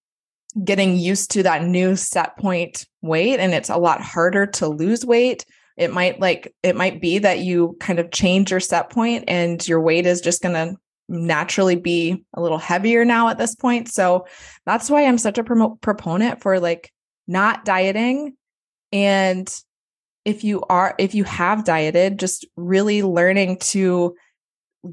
getting 0.62 0.97
used 0.97 1.33
to 1.33 1.43
that 1.43 1.64
new 1.64 1.97
set 1.97 2.38
point 2.38 2.87
weight 3.02 3.40
and 3.40 3.52
it's 3.52 3.69
a 3.69 3.76
lot 3.76 4.00
harder 4.00 4.47
to 4.47 4.69
lose 4.69 5.05
weight. 5.05 5.45
It 5.76 5.93
might 5.93 6.21
like 6.21 6.55
it 6.62 6.76
might 6.76 7.02
be 7.02 7.19
that 7.19 7.40
you 7.40 7.76
kind 7.81 7.99
of 7.99 8.11
change 8.11 8.50
your 8.50 8.61
set 8.61 8.88
point 8.88 9.25
and 9.28 9.66
your 9.69 9.81
weight 9.81 10.07
is 10.07 10.23
just 10.23 10.40
going 10.40 10.55
to 10.55 10.76
naturally 11.09 11.76
be 11.76 12.25
a 12.35 12.40
little 12.40 12.59
heavier 12.59 13.05
now 13.05 13.28
at 13.28 13.38
this 13.38 13.55
point. 13.55 13.88
So 13.88 14.26
that's 14.64 14.88
why 14.88 15.05
i'm 15.05 15.19
such 15.19 15.38
a 15.38 15.45
pro- 15.45 15.76
proponent 15.76 16.40
for 16.40 16.59
like 16.61 16.93
not 17.26 17.64
dieting. 17.64 18.37
And 18.93 19.52
if 20.25 20.43
you 20.43 20.62
are 20.69 20.95
if 20.99 21.14
you 21.14 21.25
have 21.25 21.64
dieted 21.64 22.19
just 22.19 22.47
really 22.57 23.02
learning 23.02 23.59
to 23.59 24.16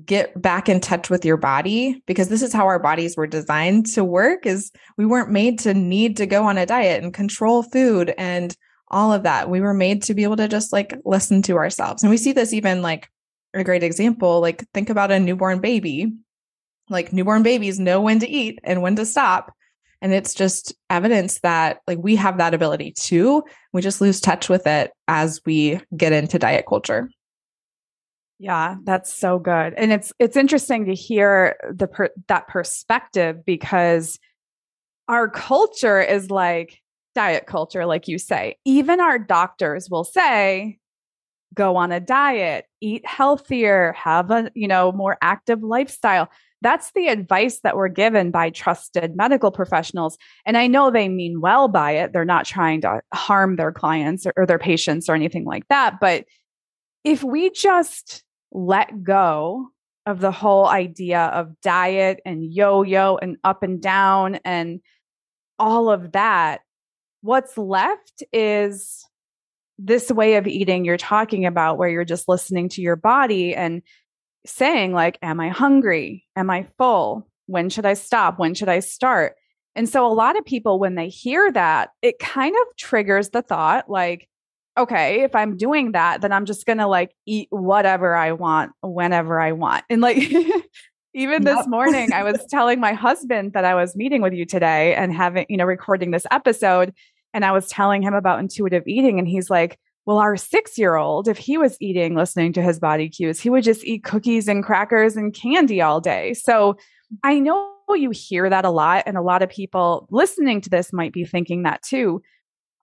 get 0.06 0.40
back 0.42 0.70
in 0.70 0.80
touch 0.80 1.10
with 1.10 1.24
your 1.26 1.38
body 1.38 2.02
because 2.08 2.30
this 2.30 2.42
is 2.42 2.54
how 2.54 2.66
our 2.66 2.80
bodies 2.80 3.16
were 3.16 3.28
designed 3.28 3.86
to 3.86 4.04
work 4.04 4.46
is 4.46 4.72
we 4.98 5.06
weren't 5.06 5.30
made 5.30 5.60
to 5.60 5.74
need 5.74 6.18
to 6.18 6.26
go 6.26 6.46
on 6.46 6.58
a 6.58 6.66
diet 6.66 7.04
and 7.04 7.14
control 7.14 7.64
food 7.64 8.14
and 8.18 8.56
all 8.90 9.14
of 9.14 9.24
that. 9.24 9.50
We 9.50 9.62
were 9.62 9.74
made 9.74 10.04
to 10.04 10.14
be 10.14 10.24
able 10.24 10.38
to 10.38 10.48
just 10.48 10.74
like 10.74 10.96
listen 11.06 11.42
to 11.44 11.58
ourselves. 11.58 12.04
And 12.04 12.10
we 12.10 12.18
see 12.18 12.32
this 12.32 12.54
even 12.54 12.82
like 12.82 13.10
a 13.54 13.64
great 13.64 13.84
example 13.84 14.42
like 14.42 14.66
think 14.74 14.90
about 14.90 15.12
a 15.12 15.20
newborn 15.20 15.60
baby. 15.60 16.14
Like 16.90 17.14
newborn 17.14 17.44
babies 17.44 17.80
know 17.80 18.02
when 18.02 18.20
to 18.20 18.30
eat 18.30 18.60
and 18.64 18.82
when 18.82 18.96
to 18.98 19.06
stop 19.06 19.54
and 20.02 20.14
it's 20.14 20.34
just 20.34 20.76
evidence 20.90 21.40
that 21.40 21.80
like 21.88 21.98
we 21.98 22.18
have 22.18 22.38
that 22.38 22.54
ability 22.54 22.94
too. 23.00 23.44
We 23.72 23.82
just 23.82 24.02
lose 24.02 24.20
touch 24.20 24.50
with 24.50 24.68
it 24.68 24.92
as 25.08 25.40
we 25.46 25.80
get 25.96 26.12
into 26.12 26.38
diet 26.38 26.66
culture 26.68 27.10
yeah, 28.44 28.76
that's 28.84 29.14
so 29.14 29.40
good. 29.40 29.74
And 29.78 29.94
it's 29.94 30.12
it's 30.20 30.36
interesting 30.36 30.86
to 30.88 30.94
hear 30.94 31.56
the 31.74 31.88
per, 31.88 32.10
that 32.28 32.50
perspective 32.50 33.46
because 33.46 34.20
our 35.08 35.30
culture 35.30 36.02
is 36.02 36.30
like 36.30 36.82
diet 37.16 37.46
culture 37.46 37.86
like 37.86 38.10
you 38.10 38.18
say. 38.18 38.58
Even 38.66 39.00
our 39.00 39.18
doctors 39.18 39.90
will 39.90 40.04
say 40.04 40.78
go 41.54 41.78
on 41.78 41.94
a 41.94 42.02
diet, 42.02 42.66
eat 42.82 43.06
healthier, 43.06 43.94
have 43.94 44.30
a, 44.30 44.52
you 44.56 44.68
know, 44.68 44.92
more 44.92 45.18
active 45.22 45.64
lifestyle. 45.64 46.30
That's 46.62 46.92
the 46.96 47.08
advice 47.08 47.62
that 47.62 47.78
we're 47.78 47.88
given 47.88 48.30
by 48.30 48.50
trusted 48.50 49.16
medical 49.16 49.52
professionals. 49.52 50.18
And 50.46 50.58
I 50.58 50.68
know 50.68 50.92
they 50.92 51.08
mean 51.08 51.40
well 51.40 51.70
by 51.70 51.92
it. 51.92 52.12
They're 52.12 52.26
not 52.26 52.46
trying 52.46 52.82
to 52.82 53.00
harm 53.14 53.56
their 53.56 53.72
clients 53.72 54.26
or, 54.26 54.34
or 54.36 54.46
their 54.46 54.60
patients 54.60 55.08
or 55.08 55.16
anything 55.16 55.46
like 55.46 55.66
that, 55.70 56.02
but 56.02 56.26
if 57.04 57.24
we 57.24 57.50
just 57.50 58.24
let 58.54 59.04
go 59.04 59.68
of 60.06 60.20
the 60.20 60.32
whole 60.32 60.68
idea 60.68 61.26
of 61.26 61.60
diet 61.62 62.22
and 62.26 62.44
yo 62.54 62.84
yo 62.84 63.18
and 63.18 63.38
up 63.44 63.64
and 63.64 63.82
down 63.82 64.36
and 64.46 64.80
all 65.60 65.90
of 65.90 66.12
that, 66.14 66.62
what's 67.22 67.58
left 67.58 68.24
is 68.32 69.06
this 69.78 70.12
way 70.12 70.36
of 70.36 70.48
eating 70.48 70.86
you're 70.86 70.98
talking 70.98 71.46
about, 71.46 71.78
where 71.78 71.90
you're 71.90 72.06
just 72.06 72.28
listening 72.28 72.70
to 72.70 72.82
your 72.82 72.96
body 72.96 73.56
and 73.56 73.82
saying, 74.46 74.94
like, 74.94 75.18
Am 75.22 75.40
I 75.40 75.50
hungry? 75.50 76.26
Am 76.36 76.50
I 76.50 76.68
full? 76.78 77.28
When 77.48 77.70
should 77.70 77.86
I 77.86 77.94
stop? 77.94 78.40
When 78.40 78.54
should 78.54 78.70
I 78.70 78.80
start? 78.80 79.36
And 79.76 79.90
so, 79.90 80.06
a 80.06 80.14
lot 80.14 80.38
of 80.38 80.46
people, 80.46 80.80
when 80.80 80.96
they 80.96 81.10
hear 81.10 81.52
that, 81.52 81.90
it 82.02 82.20
kind 82.20 82.56
of 82.56 82.78
triggers 82.78 83.30
the 83.30 83.42
thought, 83.42 83.90
like, 83.90 84.28
okay, 84.78 85.22
if 85.22 85.36
I'm 85.36 85.58
doing 85.58 85.92
that, 85.92 86.22
then 86.22 86.32
I'm 86.32 86.46
just 86.46 86.66
going 86.66 86.80
to 86.80 86.88
like 86.88 87.16
eat 87.26 87.48
whatever 87.52 88.16
I 88.16 88.32
want 88.32 88.72
whenever 88.82 89.40
I 89.40 89.52
want. 89.52 89.84
And 89.90 90.02
like, 90.02 90.18
even 91.14 91.44
this 91.44 91.68
morning, 91.68 92.12
I 92.12 92.24
was 92.24 92.44
telling 92.50 92.80
my 92.80 92.94
husband 92.94 93.54
that 93.54 93.66
I 93.66 93.76
was 93.76 93.96
meeting 93.96 94.22
with 94.22 94.34
you 94.34 94.46
today 94.46 94.96
and 94.96 95.14
having, 95.14 95.46
you 95.48 95.58
know, 95.58 95.66
recording 95.66 96.12
this 96.12 96.26
episode. 96.32 96.94
And 97.34 97.46
I 97.46 97.52
was 97.52 97.68
telling 97.68 98.02
him 98.02 98.14
about 98.14 98.40
intuitive 98.40 98.84
eating. 98.88 99.20
And 99.20 99.28
he's 99.28 99.50
like, 99.50 99.80
well, 100.06 100.18
our 100.18 100.36
six 100.36 100.78
year 100.78 100.96
old, 100.96 101.28
if 101.28 101.38
he 101.38 101.58
was 101.58 101.78
eating, 101.80 102.16
listening 102.16 102.52
to 102.54 102.62
his 102.62 102.80
body 102.80 103.10
cues, 103.10 103.40
he 103.40 103.50
would 103.50 103.64
just 103.64 103.86
eat 103.86 104.04
cookies 104.04 104.48
and 104.48 104.64
crackers 104.64 105.16
and 105.16 105.34
candy 105.34 105.82
all 105.82 106.02
day. 106.02 106.34
So 106.34 106.78
I 107.24 107.40
know 107.40 107.70
you 107.96 108.10
hear 108.10 108.50
that 108.50 108.66
a 108.66 108.72
lot. 108.72 109.04
And 109.06 109.18
a 109.18 109.22
lot 109.22 109.44
of 109.44 109.50
people 109.50 110.08
listening 110.10 110.62
to 110.62 110.70
this 110.70 110.92
might 110.92 111.14
be 111.14 111.26
thinking 111.26 111.64
that 111.64 111.84
too. 111.84 112.22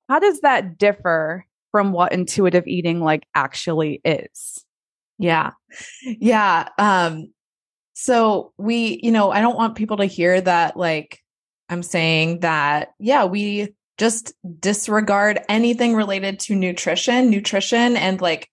How 0.08 0.18
does 0.18 0.40
that 0.40 0.78
differ 0.78 1.44
from 1.70 1.92
what 1.92 2.12
intuitive 2.12 2.66
eating 2.66 3.00
like 3.00 3.26
actually 3.34 4.00
is. 4.04 4.64
Yeah. 5.18 5.50
Yeah. 6.04 6.68
Um 6.78 7.32
so 7.94 8.52
we, 8.56 9.00
you 9.02 9.12
know, 9.12 9.30
I 9.30 9.40
don't 9.40 9.56
want 9.56 9.76
people 9.76 9.98
to 9.98 10.06
hear 10.06 10.40
that 10.40 10.76
like 10.76 11.20
I'm 11.68 11.82
saying 11.82 12.40
that 12.40 12.92
yeah, 12.98 13.24
we 13.24 13.74
just 13.98 14.32
disregard 14.58 15.40
anything 15.48 15.94
related 15.94 16.40
to 16.40 16.54
nutrition, 16.54 17.28
nutrition 17.28 17.96
and 17.96 18.20
like 18.20 18.48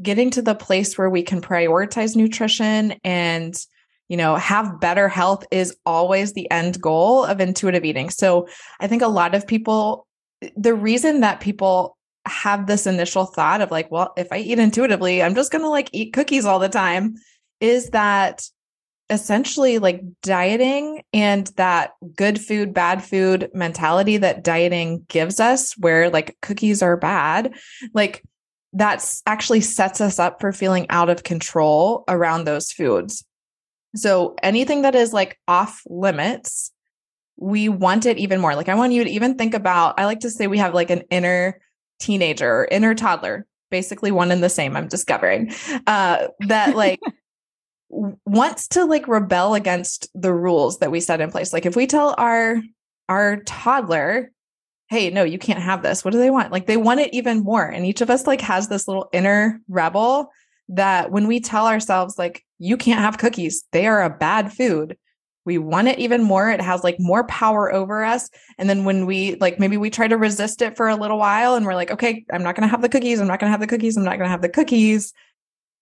getting 0.00 0.30
to 0.30 0.42
the 0.42 0.54
place 0.54 0.98
where 0.98 1.08
we 1.08 1.22
can 1.22 1.40
prioritize 1.40 2.14
nutrition 2.14 2.94
and 3.02 3.54
you 4.12 4.18
know, 4.18 4.36
have 4.36 4.78
better 4.78 5.08
health 5.08 5.46
is 5.50 5.74
always 5.86 6.34
the 6.34 6.50
end 6.50 6.78
goal 6.82 7.24
of 7.24 7.40
intuitive 7.40 7.82
eating. 7.82 8.10
So 8.10 8.46
I 8.78 8.86
think 8.86 9.00
a 9.00 9.08
lot 9.08 9.34
of 9.34 9.46
people, 9.46 10.06
the 10.54 10.74
reason 10.74 11.20
that 11.20 11.40
people 11.40 11.96
have 12.26 12.66
this 12.66 12.86
initial 12.86 13.26
thought 13.26 13.60
of 13.60 13.70
like, 13.70 13.90
well, 13.90 14.12
if 14.16 14.28
I 14.30 14.38
eat 14.38 14.58
intuitively, 14.58 15.22
I'm 15.22 15.34
just 15.34 15.50
going 15.50 15.62
to 15.62 15.68
like 15.68 15.90
eat 15.92 16.12
cookies 16.12 16.44
all 16.44 16.58
the 16.58 16.68
time, 16.68 17.16
is 17.60 17.90
that 17.90 18.48
essentially 19.10 19.78
like 19.78 20.02
dieting 20.22 21.02
and 21.12 21.48
that 21.56 21.92
good 22.16 22.40
food, 22.40 22.72
bad 22.72 23.02
food 23.02 23.50
mentality 23.52 24.16
that 24.16 24.42
dieting 24.42 25.04
gives 25.08 25.40
us, 25.40 25.76
where 25.76 26.08
like 26.10 26.36
cookies 26.40 26.82
are 26.82 26.96
bad, 26.96 27.54
like 27.92 28.22
that's 28.72 29.22
actually 29.26 29.60
sets 29.60 30.00
us 30.00 30.18
up 30.18 30.40
for 30.40 30.52
feeling 30.52 30.86
out 30.88 31.10
of 31.10 31.24
control 31.24 32.04
around 32.08 32.44
those 32.44 32.72
foods. 32.72 33.24
So 33.94 34.34
anything 34.42 34.82
that 34.82 34.94
is 34.94 35.12
like 35.12 35.38
off 35.46 35.82
limits, 35.86 36.72
we 37.36 37.68
want 37.68 38.06
it 38.06 38.16
even 38.18 38.40
more. 38.40 38.54
Like 38.54 38.70
I 38.70 38.74
want 38.74 38.94
you 38.94 39.04
to 39.04 39.10
even 39.10 39.36
think 39.36 39.52
about, 39.52 39.98
I 39.98 40.06
like 40.06 40.20
to 40.20 40.30
say 40.30 40.46
we 40.46 40.58
have 40.58 40.72
like 40.72 40.88
an 40.88 41.02
inner 41.10 41.60
teenager 42.02 42.50
or 42.50 42.68
inner 42.70 42.94
toddler, 42.94 43.46
basically 43.70 44.10
one 44.10 44.30
and 44.30 44.42
the 44.42 44.48
same, 44.48 44.76
I'm 44.76 44.88
discovering, 44.88 45.52
uh, 45.86 46.28
that 46.40 46.76
like 46.76 47.00
wants 47.90 48.68
to 48.68 48.84
like 48.84 49.06
rebel 49.06 49.54
against 49.54 50.08
the 50.14 50.32
rules 50.32 50.78
that 50.78 50.90
we 50.90 51.00
set 51.00 51.20
in 51.20 51.30
place. 51.30 51.52
Like 51.52 51.66
if 51.66 51.76
we 51.76 51.86
tell 51.86 52.14
our 52.18 52.60
our 53.08 53.36
toddler, 53.42 54.30
hey, 54.88 55.10
no, 55.10 55.22
you 55.22 55.38
can't 55.38 55.62
have 55.62 55.82
this. 55.82 56.04
What 56.04 56.12
do 56.12 56.18
they 56.18 56.30
want? 56.30 56.52
Like 56.52 56.66
they 56.66 56.76
want 56.76 57.00
it 57.00 57.12
even 57.12 57.40
more. 57.40 57.66
And 57.66 57.84
each 57.84 58.00
of 58.00 58.10
us 58.10 58.26
like 58.26 58.40
has 58.40 58.68
this 58.68 58.88
little 58.88 59.08
inner 59.12 59.60
rebel 59.68 60.30
that 60.68 61.10
when 61.10 61.26
we 61.26 61.40
tell 61.40 61.66
ourselves 61.66 62.18
like 62.18 62.44
you 62.58 62.76
can't 62.76 63.00
have 63.00 63.18
cookies, 63.18 63.64
they 63.72 63.86
are 63.86 64.02
a 64.02 64.10
bad 64.10 64.52
food 64.52 64.96
we 65.44 65.58
want 65.58 65.88
it 65.88 65.98
even 65.98 66.22
more 66.22 66.50
it 66.50 66.60
has 66.60 66.84
like 66.84 66.96
more 66.98 67.24
power 67.24 67.72
over 67.72 68.04
us 68.04 68.30
and 68.58 68.68
then 68.68 68.84
when 68.84 69.06
we 69.06 69.34
like 69.36 69.58
maybe 69.58 69.76
we 69.76 69.90
try 69.90 70.06
to 70.06 70.16
resist 70.16 70.62
it 70.62 70.76
for 70.76 70.88
a 70.88 70.96
little 70.96 71.18
while 71.18 71.54
and 71.54 71.66
we're 71.66 71.74
like 71.74 71.90
okay 71.90 72.24
i'm 72.32 72.42
not 72.42 72.54
going 72.54 72.66
to 72.66 72.70
have 72.70 72.82
the 72.82 72.88
cookies 72.88 73.20
i'm 73.20 73.26
not 73.26 73.40
going 73.40 73.48
to 73.48 73.52
have 73.52 73.60
the 73.60 73.66
cookies 73.66 73.96
i'm 73.96 74.04
not 74.04 74.16
going 74.16 74.26
to 74.26 74.30
have 74.30 74.42
the 74.42 74.48
cookies 74.48 75.12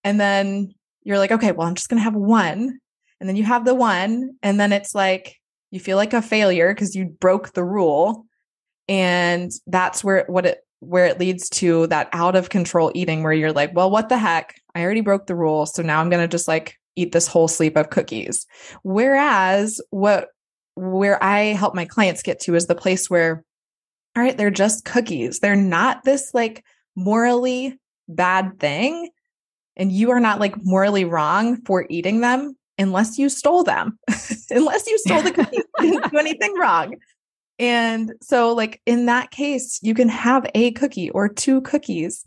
and 0.05 0.21
then 0.21 0.73
you're 1.03 1.19
like 1.19 1.33
okay 1.33 1.53
well 1.53 1.67
i'm 1.67 1.75
just 1.75 1.89
going 1.89 1.99
to 1.99 2.05
have 2.05 2.15
one 2.15 2.79
and 3.21 3.29
then 3.29 3.37
you 3.37 3.45
have 3.45 3.65
the 3.65 3.75
one 3.75 4.37
and 4.43 4.59
then 4.59 4.73
it's 4.73 4.95
like 4.95 5.37
you 5.71 5.79
feel 5.79 5.97
like 5.97 6.13
a 6.13 6.23
failure 6.23 6.73
because 6.73 6.95
you 6.95 7.05
broke 7.05 7.53
the 7.53 7.65
rule 7.65 8.27
and 8.89 9.53
that's 9.67 10.03
where 10.03 10.25
what 10.27 10.47
it 10.47 10.65
where 10.81 11.05
it 11.05 11.21
leads 11.21 11.51
to 11.51 11.87
that 11.89 12.09
out 12.13 12.35
of 12.35 12.49
control 12.49 12.91
eating 12.95 13.23
where 13.23 13.33
you're 13.33 13.53
like 13.53 13.75
well 13.75 13.91
what 13.91 14.09
the 14.09 14.17
heck? 14.17 14.55
I 14.75 14.83
already 14.83 15.03
broke 15.03 15.27
the 15.27 15.37
rule 15.37 15.67
so 15.67 15.83
now 15.83 16.01
i'm 16.01 16.11
going 16.11 16.23
to 16.23 16.29
just 16.29 16.49
like 16.49 16.80
eat 16.97 17.13
this 17.13 17.27
whole 17.27 17.49
sleep 17.49 17.77
of 17.77 17.91
cookies. 17.91 18.47
Whereas 18.83 19.81
what 19.91 20.29
where 20.75 21.23
I 21.23 21.53
help 21.53 21.75
my 21.75 21.85
clients 21.85 22.23
get 22.23 22.41
to 22.41 22.55
is 22.55 22.67
the 22.67 22.75
place 22.75 23.11
where 23.11 23.45
all 24.17 24.23
right, 24.23 24.37
they're 24.37 24.51
just 24.51 24.85
cookies. 24.85 25.39
They're 25.39 25.55
not 25.55 26.05
this 26.05 26.35
like 26.35 26.65
morally 26.97 27.79
bad 28.09 28.59
thing 28.59 29.11
and 29.77 29.93
you 29.93 30.11
are 30.11 30.21
not 30.21 30.41
like 30.41 30.55
morally 30.65 31.05
wrong 31.05 31.63
for 31.65 31.87
eating 31.89 32.21
them 32.21 32.57
unless 32.79 33.19
you 33.19 33.29
stole 33.29 33.63
them. 33.63 33.99
unless 34.51 34.87
you 34.87 34.99
stole 34.99 35.23
the 35.23 35.31
cookies, 35.31 35.65
didn't 35.81 36.11
do 36.11 36.19
anything 36.19 36.59
wrong. 36.59 36.97
And 37.59 38.15
so 38.23 38.53
like 38.53 38.81
in 38.87 39.07
that 39.07 39.31
case, 39.31 39.79
you 39.83 39.95
can 39.95 40.09
have 40.09 40.47
a 40.55 40.73
cookie 40.73 41.11
or 41.11 41.29
two 41.29 41.61
cookies 41.61 42.25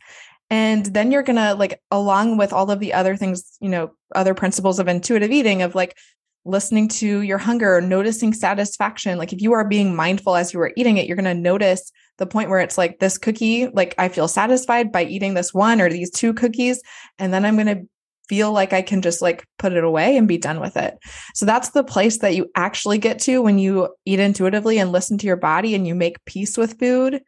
And 0.53 0.85
then 0.85 1.11
you're 1.11 1.23
going 1.23 1.37
to 1.37 1.55
like, 1.55 1.81
along 1.89 2.37
with 2.37 2.53
all 2.53 2.69
of 2.69 2.79
the 2.79 2.93
other 2.93 3.17
things, 3.17 3.57
you 3.59 3.69
know, 3.69 3.95
other 4.13 4.35
principles 4.35 4.77
of 4.77 4.87
intuitive 4.87 5.31
eating, 5.31 5.63
of 5.63 5.73
like 5.73 5.97
listening 6.45 6.89
to 6.89 7.21
your 7.21 7.39
hunger, 7.39 7.81
noticing 7.81 8.35
satisfaction. 8.35 9.17
Like 9.17 9.33
if 9.33 9.41
you 9.41 9.53
are 9.53 9.67
being 9.67 9.95
mindful 9.95 10.35
as 10.35 10.53
you 10.53 10.59
are 10.59 10.71
eating 10.77 10.97
it, 10.97 11.07
you're 11.07 11.17
going 11.17 11.25
to 11.25 11.33
notice 11.33 11.91
the 12.19 12.27
point 12.27 12.51
where 12.51 12.59
it's 12.59 12.77
like 12.77 12.99
this 12.99 13.17
cookie, 13.17 13.65
like 13.69 13.95
I 13.97 14.09
feel 14.09 14.27
satisfied 14.27 14.91
by 14.91 15.05
eating 15.05 15.33
this 15.33 15.55
one 15.55 15.81
or 15.81 15.89
these 15.89 16.11
two 16.11 16.35
cookies. 16.35 16.83
And 17.17 17.33
then 17.33 17.45
I'm 17.45 17.55
going 17.55 17.75
to 17.75 17.89
feel 18.29 18.51
like 18.51 18.73
I 18.73 18.83
can 18.83 19.01
just 19.01 19.23
like 19.23 19.47
put 19.57 19.73
it 19.73 19.83
away 19.83 20.17
and 20.17 20.27
be 20.27 20.37
done 20.37 20.59
with 20.59 20.77
it. 20.77 20.99
So 21.33 21.47
that's 21.47 21.71
the 21.71 21.83
place 21.83 22.19
that 22.19 22.35
you 22.35 22.51
actually 22.55 22.99
get 22.99 23.17
to 23.21 23.41
when 23.41 23.57
you 23.57 23.89
eat 24.05 24.19
intuitively 24.19 24.77
and 24.77 24.91
listen 24.91 25.17
to 25.17 25.25
your 25.25 25.35
body 25.35 25.73
and 25.73 25.87
you 25.87 25.95
make 25.95 26.23
peace 26.25 26.59
with 26.59 26.77
food, 26.77 27.23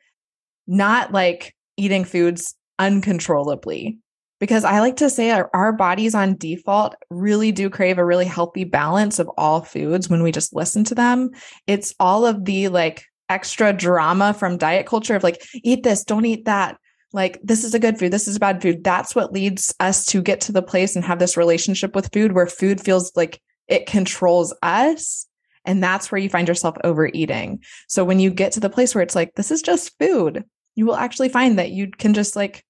not 0.67 1.11
like 1.11 1.55
eating 1.75 2.05
foods 2.05 2.53
uncontrollably 2.79 3.99
because 4.39 4.65
I 4.65 4.79
like 4.79 4.97
to 4.97 5.09
say 5.09 5.31
our, 5.31 5.49
our, 5.53 5.71
bodies 5.71 6.13
on 6.13 6.35
default 6.37 6.95
really 7.09 7.51
do 7.51 7.69
crave 7.69 7.97
a 7.97 8.05
really 8.05 8.25
healthy 8.25 8.63
balance 8.63 9.17
of 9.19 9.29
all 9.37 9.61
foods 9.61 10.09
when 10.09 10.23
we 10.23 10.31
just 10.31 10.53
listen 10.53 10.83
to 10.85 10.95
them. 10.95 11.31
It's 11.67 11.95
all 11.99 12.25
of 12.25 12.45
the 12.45 12.67
like 12.67 13.05
extra 13.29 13.73
drama 13.73 14.33
from 14.33 14.57
diet 14.57 14.85
culture 14.85 15.15
of 15.15 15.23
like, 15.23 15.41
eat 15.63 15.83
this, 15.83 16.03
don't 16.03 16.25
eat 16.25 16.45
that. 16.45 16.77
Like, 17.13 17.39
this 17.43 17.63
is 17.63 17.73
a 17.73 17.79
good 17.79 17.97
food, 17.97 18.11
this 18.11 18.27
is 18.27 18.35
a 18.35 18.39
bad 18.39 18.61
food. 18.61 18.83
That's 18.83 19.15
what 19.15 19.31
leads 19.31 19.73
us 19.79 20.05
to 20.07 20.21
get 20.21 20.41
to 20.41 20.51
the 20.51 20.61
place 20.61 20.95
and 20.95 21.05
have 21.05 21.19
this 21.19 21.37
relationship 21.37 21.95
with 21.95 22.11
food 22.11 22.33
where 22.33 22.47
food 22.47 22.81
feels 22.81 23.15
like 23.15 23.41
it 23.67 23.85
controls 23.85 24.53
us. 24.61 25.25
And 25.63 25.81
that's 25.81 26.11
where 26.11 26.19
you 26.19 26.29
find 26.29 26.47
yourself 26.47 26.75
overeating. 26.83 27.63
So 27.87 28.03
when 28.03 28.19
you 28.19 28.31
get 28.31 28.51
to 28.51 28.59
the 28.59 28.69
place 28.69 28.93
where 28.93 29.01
it's 29.01 29.15
like, 29.15 29.33
this 29.35 29.49
is 29.49 29.61
just 29.61 29.97
food, 29.97 30.43
you 30.75 30.85
will 30.85 30.95
actually 30.95 31.29
find 31.29 31.57
that 31.57 31.71
you 31.71 31.89
can 31.89 32.13
just 32.13 32.35
like 32.35 32.63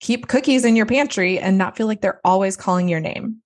keep 0.00 0.26
cookies 0.26 0.64
in 0.64 0.76
your 0.76 0.86
pantry 0.86 1.38
and 1.38 1.56
not 1.56 1.76
feel 1.76 1.86
like 1.86 2.00
they're 2.00 2.20
always 2.24 2.56
calling 2.56 2.88
your 2.88 3.00
name. 3.00 3.36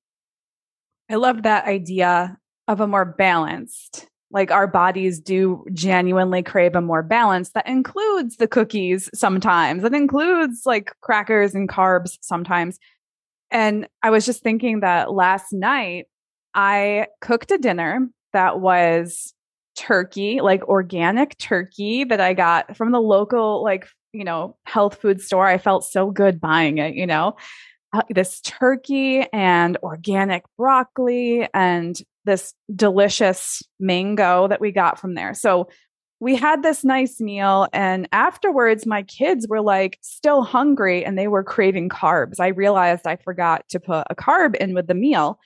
I 1.11 1.17
love 1.17 1.43
that 1.43 1.67
idea 1.67 2.37
of 2.67 2.81
a 2.81 2.87
more 2.87 3.05
balanced, 3.05 4.09
like 4.31 4.51
our 4.51 4.67
bodies 4.67 5.21
do 5.21 5.65
genuinely 5.73 6.43
crave 6.43 6.75
a 6.75 6.81
more 6.81 7.03
balance 7.03 7.51
that 7.51 7.69
includes 7.69 8.37
the 8.37 8.49
cookies 8.49 9.09
sometimes, 9.15 9.83
that 9.83 9.95
includes 9.95 10.63
like 10.67 10.93
crackers 11.03 11.55
and 11.55 11.69
carbs 11.69 12.19
sometimes. 12.23 12.79
And 13.51 13.87
I 14.03 14.11
was 14.11 14.27
just 14.27 14.43
thinking 14.43 14.81
that 14.81 15.13
last 15.13 15.53
night 15.53 16.07
I 16.55 17.07
cooked 17.21 17.53
a 17.53 17.59
dinner 17.59 18.09
that 18.33 18.61
was 18.61 19.33
turkey, 19.77 20.41
like 20.41 20.67
organic 20.67 21.39
turkey 21.39 22.03
that 22.05 22.21
I 22.21 22.35
got 22.35 22.77
from 22.77 22.91
the 22.91 23.01
local 23.01 23.63
like 23.63 23.87
you 24.17 24.25
know, 24.25 24.57
health 24.65 25.01
food 25.01 25.21
store. 25.21 25.47
I 25.47 25.59
felt 25.59 25.85
so 25.85 26.11
good 26.11 26.41
buying 26.41 26.79
it, 26.79 26.95
you 26.95 27.07
know. 27.07 27.37
Uh, 27.93 28.03
this 28.11 28.41
turkey 28.41 29.27
and 29.33 29.77
organic 29.83 30.43
broccoli 30.57 31.49
and 31.55 32.01
this 32.25 32.53
delicious 32.75 33.63
mango 33.79 34.49
that 34.49 34.61
we 34.61 34.73
got 34.73 34.99
from 34.99 35.15
there. 35.15 35.33
So 35.33 35.69
we 36.19 36.35
had 36.35 36.63
this 36.63 36.83
nice 36.83 37.21
meal 37.21 37.69
and 37.73 38.09
afterwards 38.11 38.87
my 38.87 39.03
kids 39.03 39.47
were 39.49 39.61
like 39.61 39.99
still 40.03 40.43
hungry 40.43 41.05
and 41.05 41.17
they 41.17 41.29
were 41.29 41.45
craving 41.45 41.89
carbs. 41.89 42.41
I 42.41 42.49
realized 42.49 43.07
I 43.07 43.17
forgot 43.17 43.69
to 43.71 43.81
put 43.81 44.07
a 44.09 44.15
carb 44.15 44.57
in 44.57 44.75
with 44.75 44.87
the 44.87 44.95
meal. 44.95 45.39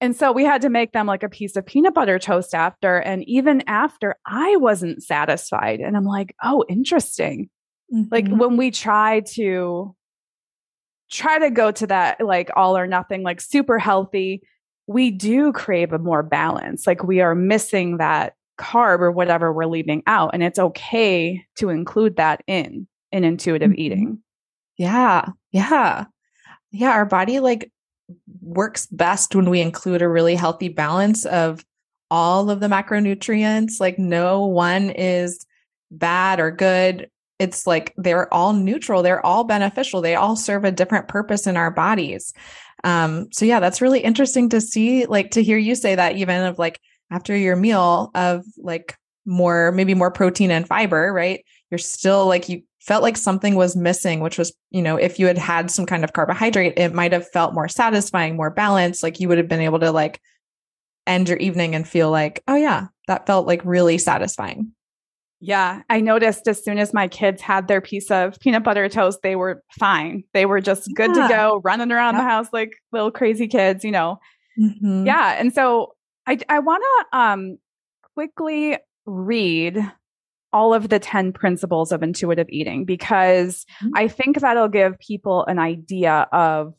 And 0.00 0.16
so 0.16 0.32
we 0.32 0.44
had 0.44 0.62
to 0.62 0.70
make 0.70 0.92
them 0.92 1.06
like 1.06 1.22
a 1.22 1.28
piece 1.28 1.56
of 1.56 1.66
peanut 1.66 1.94
butter 1.94 2.18
toast 2.18 2.54
after. 2.54 2.98
And 2.98 3.22
even 3.28 3.62
after, 3.66 4.16
I 4.26 4.56
wasn't 4.56 5.02
satisfied. 5.02 5.80
And 5.80 5.96
I'm 5.96 6.04
like, 6.04 6.34
oh, 6.42 6.64
interesting. 6.68 7.50
Mm-hmm. 7.92 8.08
Like 8.10 8.28
when 8.28 8.56
we 8.56 8.70
try 8.70 9.20
to 9.34 9.94
try 11.10 11.38
to 11.38 11.50
go 11.50 11.70
to 11.70 11.86
that 11.86 12.20
like 12.20 12.50
all 12.54 12.76
or 12.76 12.86
nothing, 12.86 13.22
like 13.22 13.40
super 13.40 13.78
healthy, 13.78 14.42
we 14.86 15.10
do 15.10 15.52
crave 15.52 15.92
a 15.92 15.98
more 15.98 16.22
balance. 16.22 16.86
Like 16.86 17.02
we 17.02 17.20
are 17.20 17.34
missing 17.34 17.98
that 17.98 18.34
carb 18.58 19.00
or 19.00 19.10
whatever 19.10 19.52
we're 19.52 19.66
leaving 19.66 20.02
out. 20.06 20.30
And 20.34 20.42
it's 20.42 20.58
okay 20.58 21.44
to 21.56 21.70
include 21.70 22.16
that 22.16 22.42
in 22.46 22.86
in 23.12 23.24
intuitive 23.24 23.70
mm-hmm. 23.70 23.80
eating. 23.80 24.22
Yeah. 24.76 25.26
Yeah. 25.52 26.06
Yeah. 26.70 26.92
Our 26.92 27.06
body 27.06 27.40
like 27.40 27.72
works 28.42 28.86
best 28.86 29.34
when 29.34 29.50
we 29.50 29.60
include 29.60 30.02
a 30.02 30.08
really 30.08 30.34
healthy 30.34 30.68
balance 30.68 31.24
of 31.26 31.64
all 32.10 32.50
of 32.50 32.60
the 32.60 32.68
macronutrients. 32.68 33.80
Like 33.80 33.98
no 33.98 34.44
one 34.44 34.90
is 34.90 35.46
bad 35.90 36.40
or 36.40 36.50
good 36.50 37.08
it's 37.38 37.66
like 37.66 37.94
they're 37.96 38.32
all 38.32 38.52
neutral 38.52 39.02
they're 39.02 39.24
all 39.24 39.44
beneficial 39.44 40.00
they 40.00 40.14
all 40.14 40.36
serve 40.36 40.64
a 40.64 40.72
different 40.72 41.08
purpose 41.08 41.46
in 41.46 41.56
our 41.56 41.70
bodies. 41.70 42.32
Um 42.84 43.28
so 43.32 43.44
yeah 43.44 43.60
that's 43.60 43.80
really 43.80 44.00
interesting 44.00 44.48
to 44.50 44.60
see 44.60 45.06
like 45.06 45.30
to 45.32 45.42
hear 45.42 45.58
you 45.58 45.74
say 45.74 45.94
that 45.94 46.16
even 46.16 46.44
of 46.44 46.58
like 46.58 46.80
after 47.10 47.36
your 47.36 47.56
meal 47.56 48.10
of 48.14 48.44
like 48.58 48.96
more 49.24 49.72
maybe 49.72 49.94
more 49.94 50.10
protein 50.10 50.50
and 50.50 50.66
fiber 50.66 51.12
right? 51.12 51.44
You're 51.70 51.78
still 51.78 52.26
like 52.26 52.48
you 52.48 52.62
felt 52.80 53.02
like 53.02 53.18
something 53.18 53.54
was 53.54 53.76
missing 53.76 54.20
which 54.20 54.38
was 54.38 54.52
you 54.70 54.80
know 54.80 54.96
if 54.96 55.18
you 55.18 55.26
had 55.26 55.36
had 55.36 55.70
some 55.70 55.84
kind 55.84 56.04
of 56.04 56.14
carbohydrate 56.14 56.72
it 56.78 56.94
might 56.94 57.12
have 57.12 57.28
felt 57.28 57.52
more 57.52 57.68
satisfying 57.68 58.34
more 58.34 58.50
balanced 58.50 59.02
like 59.02 59.20
you 59.20 59.28
would 59.28 59.36
have 59.36 59.48
been 59.48 59.60
able 59.60 59.78
to 59.78 59.92
like 59.92 60.20
end 61.06 61.28
your 61.28 61.36
evening 61.36 61.74
and 61.74 61.86
feel 61.86 62.10
like 62.10 62.42
oh 62.48 62.54
yeah 62.54 62.86
that 63.06 63.26
felt 63.26 63.46
like 63.46 63.60
really 63.64 63.98
satisfying 63.98 64.72
yeah, 65.40 65.82
I 65.88 66.00
noticed 66.00 66.48
as 66.48 66.62
soon 66.64 66.78
as 66.78 66.92
my 66.92 67.06
kids 67.06 67.40
had 67.40 67.68
their 67.68 67.80
piece 67.80 68.10
of 68.10 68.38
peanut 68.40 68.64
butter 68.64 68.88
toast, 68.88 69.20
they 69.22 69.36
were 69.36 69.62
fine. 69.78 70.24
They 70.34 70.46
were 70.46 70.60
just 70.60 70.88
good 70.94 71.14
yeah. 71.14 71.28
to 71.28 71.34
go, 71.34 71.60
running 71.64 71.92
around 71.92 72.16
the 72.16 72.24
house 72.24 72.48
like 72.52 72.72
little 72.92 73.10
crazy 73.10 73.46
kids, 73.46 73.84
you 73.84 73.92
know. 73.92 74.18
Mm-hmm. 74.60 75.06
Yeah, 75.06 75.36
and 75.38 75.52
so 75.52 75.94
I 76.26 76.38
I 76.48 76.58
want 76.58 76.82
to 76.82 77.18
um 77.18 77.58
quickly 78.14 78.78
read 79.06 79.78
all 80.52 80.74
of 80.74 80.88
the 80.88 80.98
10 80.98 81.32
principles 81.32 81.92
of 81.92 82.02
intuitive 82.02 82.48
eating 82.48 82.84
because 82.84 83.64
mm-hmm. 83.82 83.90
I 83.94 84.08
think 84.08 84.40
that'll 84.40 84.68
give 84.68 84.98
people 84.98 85.44
an 85.46 85.58
idea 85.58 86.26
of 86.32 86.74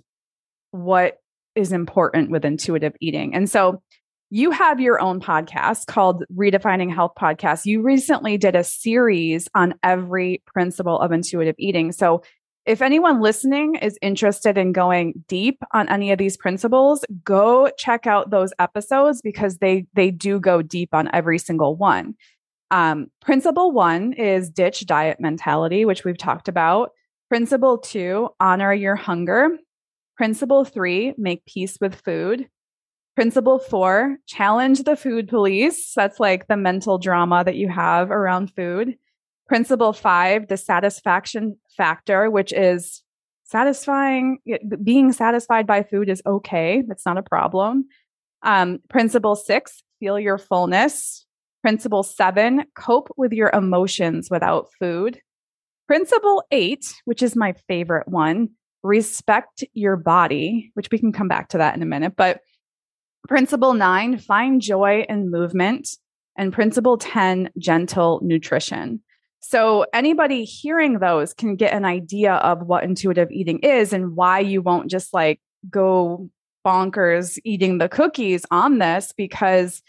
what 0.71 1.17
is 1.55 1.71
important 1.71 2.31
with 2.31 2.45
intuitive 2.45 2.93
eating. 2.99 3.35
And 3.35 3.49
so 3.49 3.81
you 4.29 4.51
have 4.51 4.79
your 4.79 5.01
own 5.01 5.19
podcast 5.19 5.87
called 5.87 6.23
Redefining 6.35 6.93
Health 6.93 7.13
Podcast. 7.19 7.65
You 7.65 7.81
recently 7.81 8.37
did 8.37 8.55
a 8.55 8.63
series 8.63 9.47
on 9.55 9.73
every 9.81 10.43
principle 10.45 10.99
of 10.99 11.11
intuitive 11.11 11.55
eating. 11.57 11.91
So, 11.91 12.21
if 12.65 12.83
anyone 12.83 13.21
listening 13.21 13.75
is 13.75 13.97
interested 14.01 14.55
in 14.55 14.73
going 14.73 15.23
deep 15.27 15.63
on 15.73 15.89
any 15.89 16.11
of 16.11 16.19
these 16.19 16.37
principles, 16.37 17.03
go 17.23 17.71
check 17.79 18.05
out 18.05 18.29
those 18.29 18.53
episodes 18.59 19.21
because 19.23 19.57
they 19.57 19.87
they 19.93 20.11
do 20.11 20.39
go 20.39 20.61
deep 20.61 20.93
on 20.93 21.09
every 21.11 21.39
single 21.39 21.75
one. 21.75 22.13
Um, 22.69 23.07
principle 23.21 23.71
one 23.71 24.13
is 24.13 24.51
ditch 24.51 24.85
diet 24.85 25.19
mentality, 25.19 25.85
which 25.85 26.03
we've 26.03 26.17
talked 26.17 26.47
about. 26.47 26.91
Principle 27.29 27.79
two, 27.79 28.29
honor 28.39 28.73
your 28.73 28.95
hunger. 28.95 29.49
Principle 30.15 30.65
three, 30.65 31.15
make 31.17 31.45
peace 31.45 31.77
with 31.81 31.95
food. 31.95 32.47
Principle 33.19 33.59
four, 33.59 34.15
challenge 34.27 34.83
the 34.83 34.95
food 34.95 35.27
police. 35.27 35.91
That's 35.93 36.21
like 36.21 36.47
the 36.47 36.55
mental 36.55 36.97
drama 36.97 37.43
that 37.43 37.57
you 37.57 37.67
have 37.67 38.11
around 38.11 38.49
food. 38.55 38.95
Principle 39.45 39.91
five, 39.91 40.47
the 40.47 40.55
satisfaction 40.55 41.57
factor, 41.75 42.29
which 42.31 42.53
is 42.53 43.03
satisfying, 43.43 44.37
being 44.81 45.11
satisfied 45.11 45.67
by 45.67 45.83
food 45.83 46.07
is 46.07 46.21
okay. 46.25 46.81
That's 46.87 47.05
not 47.05 47.17
a 47.17 47.21
problem. 47.21 47.89
Um, 48.41 48.79
principle 48.89 49.35
six, 49.35 49.83
feel 49.99 50.17
your 50.17 50.37
fullness. 50.37 51.25
Principle 51.61 52.03
seven, 52.03 52.63
cope 52.73 53.09
with 53.17 53.33
your 53.33 53.49
emotions 53.49 54.29
without 54.31 54.69
food. 54.79 55.19
Principle 55.87 56.45
eight, 56.51 56.85
which 57.03 57.21
is 57.21 57.35
my 57.35 57.51
favorite 57.67 58.07
one, 58.07 58.51
respect 58.81 59.65
your 59.73 59.97
body, 59.97 60.71
which 60.75 60.87
we 60.89 60.99
can 60.99 61.11
come 61.11 61.27
back 61.27 61.49
to 61.49 61.57
that 61.57 61.75
in 61.75 61.81
a 61.81 61.85
minute. 61.85 62.13
But 62.15 62.39
Principle 63.27 63.73
nine, 63.73 64.17
find 64.17 64.61
joy 64.61 65.05
in 65.07 65.29
movement. 65.29 65.89
And 66.37 66.53
principle 66.53 66.97
10, 66.97 67.49
gentle 67.57 68.21
nutrition. 68.23 69.01
So, 69.41 69.85
anybody 69.93 70.45
hearing 70.45 70.99
those 70.99 71.33
can 71.33 71.55
get 71.55 71.73
an 71.73 71.83
idea 71.83 72.35
of 72.35 72.61
what 72.65 72.83
intuitive 72.83 73.29
eating 73.31 73.59
is 73.59 73.91
and 73.91 74.15
why 74.15 74.39
you 74.39 74.61
won't 74.61 74.89
just 74.89 75.13
like 75.13 75.41
go 75.69 76.29
bonkers 76.65 77.37
eating 77.43 77.77
the 77.77 77.89
cookies 77.89 78.45
on 78.51 78.79
this 78.79 79.13
because 79.15 79.81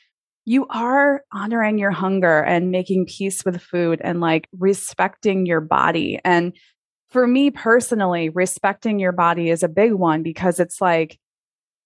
you 0.44 0.66
are 0.70 1.22
honoring 1.32 1.78
your 1.78 1.90
hunger 1.90 2.42
and 2.42 2.70
making 2.70 3.06
peace 3.06 3.44
with 3.44 3.60
food 3.60 4.00
and 4.02 4.20
like 4.20 4.48
respecting 4.58 5.46
your 5.46 5.60
body. 5.60 6.18
And 6.24 6.56
for 7.10 7.26
me 7.26 7.50
personally, 7.50 8.28
respecting 8.28 8.98
your 8.98 9.12
body 9.12 9.50
is 9.50 9.62
a 9.62 9.68
big 9.68 9.92
one 9.92 10.22
because 10.22 10.60
it's 10.60 10.80
like, 10.80 11.18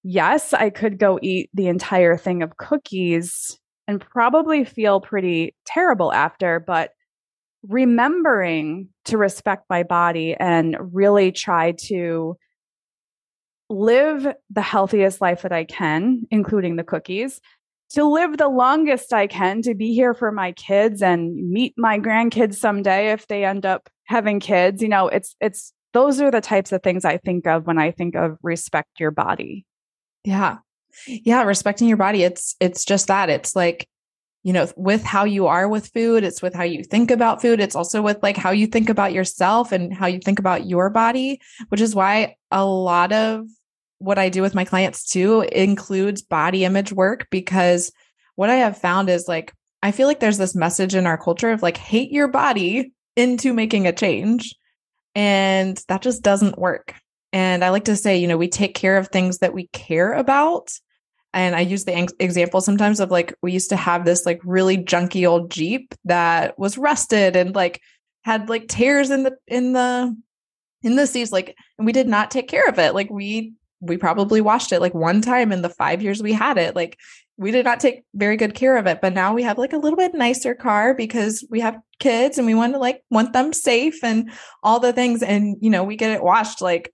yes, 0.04 0.52
I 0.52 0.70
could 0.70 0.98
go 0.98 1.18
eat 1.20 1.50
the 1.54 1.66
entire 1.66 2.16
thing 2.16 2.42
of 2.42 2.56
cookies 2.58 3.58
and 3.88 4.00
probably 4.00 4.64
feel 4.64 5.00
pretty 5.00 5.54
terrible 5.66 6.12
after, 6.12 6.60
but 6.60 6.90
remembering 7.66 8.88
to 9.06 9.18
respect 9.18 9.64
my 9.68 9.82
body 9.82 10.36
and 10.38 10.76
really 10.92 11.32
try 11.32 11.72
to 11.72 12.36
live 13.70 14.34
the 14.50 14.62
healthiest 14.62 15.20
life 15.20 15.42
that 15.42 15.52
I 15.52 15.64
can, 15.64 16.24
including 16.30 16.76
the 16.76 16.84
cookies, 16.84 17.40
to 17.90 18.04
live 18.04 18.36
the 18.36 18.48
longest 18.48 19.12
I 19.12 19.26
can, 19.26 19.62
to 19.62 19.74
be 19.74 19.94
here 19.94 20.12
for 20.12 20.30
my 20.30 20.52
kids 20.52 21.02
and 21.02 21.50
meet 21.50 21.74
my 21.76 21.98
grandkids 21.98 22.56
someday 22.56 23.12
if 23.12 23.26
they 23.26 23.44
end 23.44 23.64
up 23.64 23.88
having 24.04 24.40
kids. 24.40 24.82
You 24.82 24.88
know, 24.88 25.08
it's, 25.08 25.34
it's, 25.40 25.72
those 25.94 26.20
are 26.20 26.30
the 26.30 26.40
types 26.42 26.72
of 26.72 26.82
things 26.82 27.04
I 27.04 27.16
think 27.16 27.46
of 27.46 27.66
when 27.66 27.78
I 27.78 27.90
think 27.90 28.14
of 28.14 28.36
respect 28.42 29.00
your 29.00 29.10
body. 29.10 29.64
Yeah. 30.24 30.58
Yeah. 31.06 31.42
Respecting 31.42 31.88
your 31.88 31.96
body. 31.96 32.22
It's, 32.22 32.56
it's 32.60 32.84
just 32.84 33.08
that. 33.08 33.30
It's 33.30 33.54
like, 33.54 33.88
you 34.42 34.52
know, 34.52 34.68
with 34.76 35.02
how 35.02 35.24
you 35.24 35.46
are 35.46 35.68
with 35.68 35.88
food, 35.88 36.22
it's 36.22 36.42
with 36.42 36.54
how 36.54 36.64
you 36.64 36.84
think 36.84 37.10
about 37.10 37.40
food. 37.40 37.60
It's 37.60 37.74
also 37.74 38.02
with 38.02 38.22
like 38.22 38.36
how 38.36 38.50
you 38.50 38.66
think 38.66 38.90
about 38.90 39.14
yourself 39.14 39.72
and 39.72 39.92
how 39.92 40.06
you 40.06 40.18
think 40.18 40.38
about 40.38 40.66
your 40.66 40.90
body, 40.90 41.40
which 41.68 41.80
is 41.80 41.94
why 41.94 42.36
a 42.50 42.64
lot 42.64 43.12
of 43.12 43.46
what 43.98 44.18
I 44.18 44.28
do 44.28 44.42
with 44.42 44.54
my 44.54 44.66
clients 44.66 45.10
too 45.10 45.40
includes 45.50 46.20
body 46.20 46.64
image 46.64 46.92
work 46.92 47.26
because 47.30 47.90
what 48.34 48.50
I 48.50 48.56
have 48.56 48.76
found 48.76 49.08
is 49.08 49.26
like, 49.26 49.52
I 49.82 49.92
feel 49.92 50.06
like 50.06 50.20
there's 50.20 50.38
this 50.38 50.54
message 50.54 50.94
in 50.94 51.06
our 51.06 51.16
culture 51.16 51.50
of 51.50 51.62
like, 51.62 51.78
hate 51.78 52.10
your 52.10 52.28
body 52.28 52.92
into 53.16 53.54
making 53.54 53.86
a 53.86 53.92
change. 53.92 54.54
And 55.14 55.82
that 55.88 56.02
just 56.02 56.22
doesn't 56.22 56.58
work. 56.58 56.94
And 57.34 57.64
I 57.64 57.70
like 57.70 57.84
to 57.84 57.96
say, 57.96 58.16
you 58.16 58.28
know, 58.28 58.38
we 58.38 58.48
take 58.48 58.74
care 58.74 58.96
of 58.96 59.08
things 59.08 59.38
that 59.38 59.52
we 59.52 59.66
care 59.72 60.12
about 60.12 60.70
and 61.34 61.56
I 61.56 61.60
use 61.60 61.84
the 61.84 62.08
example 62.20 62.60
sometimes 62.60 63.00
of 63.00 63.10
like, 63.10 63.34
we 63.42 63.50
used 63.50 63.70
to 63.70 63.76
have 63.76 64.04
this 64.04 64.24
like 64.24 64.40
really 64.44 64.78
junky 64.78 65.28
old 65.28 65.50
Jeep 65.50 65.92
that 66.04 66.56
was 66.60 66.78
rusted 66.78 67.34
and 67.34 67.56
like 67.56 67.82
had 68.22 68.48
like 68.48 68.68
tears 68.68 69.10
in 69.10 69.24
the, 69.24 69.36
in 69.48 69.72
the, 69.72 70.16
in 70.84 70.94
the 70.94 71.08
seats. 71.08 71.32
Like, 71.32 71.56
and 71.76 71.86
we 71.86 71.92
did 71.92 72.06
not 72.06 72.30
take 72.30 72.46
care 72.46 72.68
of 72.68 72.78
it. 72.78 72.94
Like 72.94 73.10
we, 73.10 73.52
we 73.80 73.96
probably 73.96 74.40
washed 74.40 74.70
it 74.70 74.80
like 74.80 74.94
one 74.94 75.20
time 75.20 75.50
in 75.50 75.62
the 75.62 75.68
five 75.68 76.00
years 76.02 76.22
we 76.22 76.32
had 76.32 76.56
it. 76.56 76.76
Like 76.76 76.96
we 77.36 77.50
did 77.50 77.64
not 77.64 77.80
take 77.80 78.04
very 78.14 78.36
good 78.36 78.54
care 78.54 78.76
of 78.76 78.86
it, 78.86 79.00
but 79.02 79.12
now 79.12 79.34
we 79.34 79.42
have 79.42 79.58
like 79.58 79.72
a 79.72 79.78
little 79.78 79.96
bit 79.96 80.14
nicer 80.14 80.54
car 80.54 80.94
because 80.94 81.44
we 81.50 81.58
have 81.58 81.80
kids 81.98 82.38
and 82.38 82.46
we 82.46 82.54
want 82.54 82.74
to 82.74 82.78
like 82.78 83.02
want 83.10 83.32
them 83.32 83.52
safe 83.52 84.04
and 84.04 84.30
all 84.62 84.78
the 84.78 84.92
things. 84.92 85.20
And, 85.20 85.56
you 85.60 85.68
know, 85.68 85.82
we 85.82 85.96
get 85.96 86.12
it 86.12 86.22
washed 86.22 86.62
like 86.62 86.93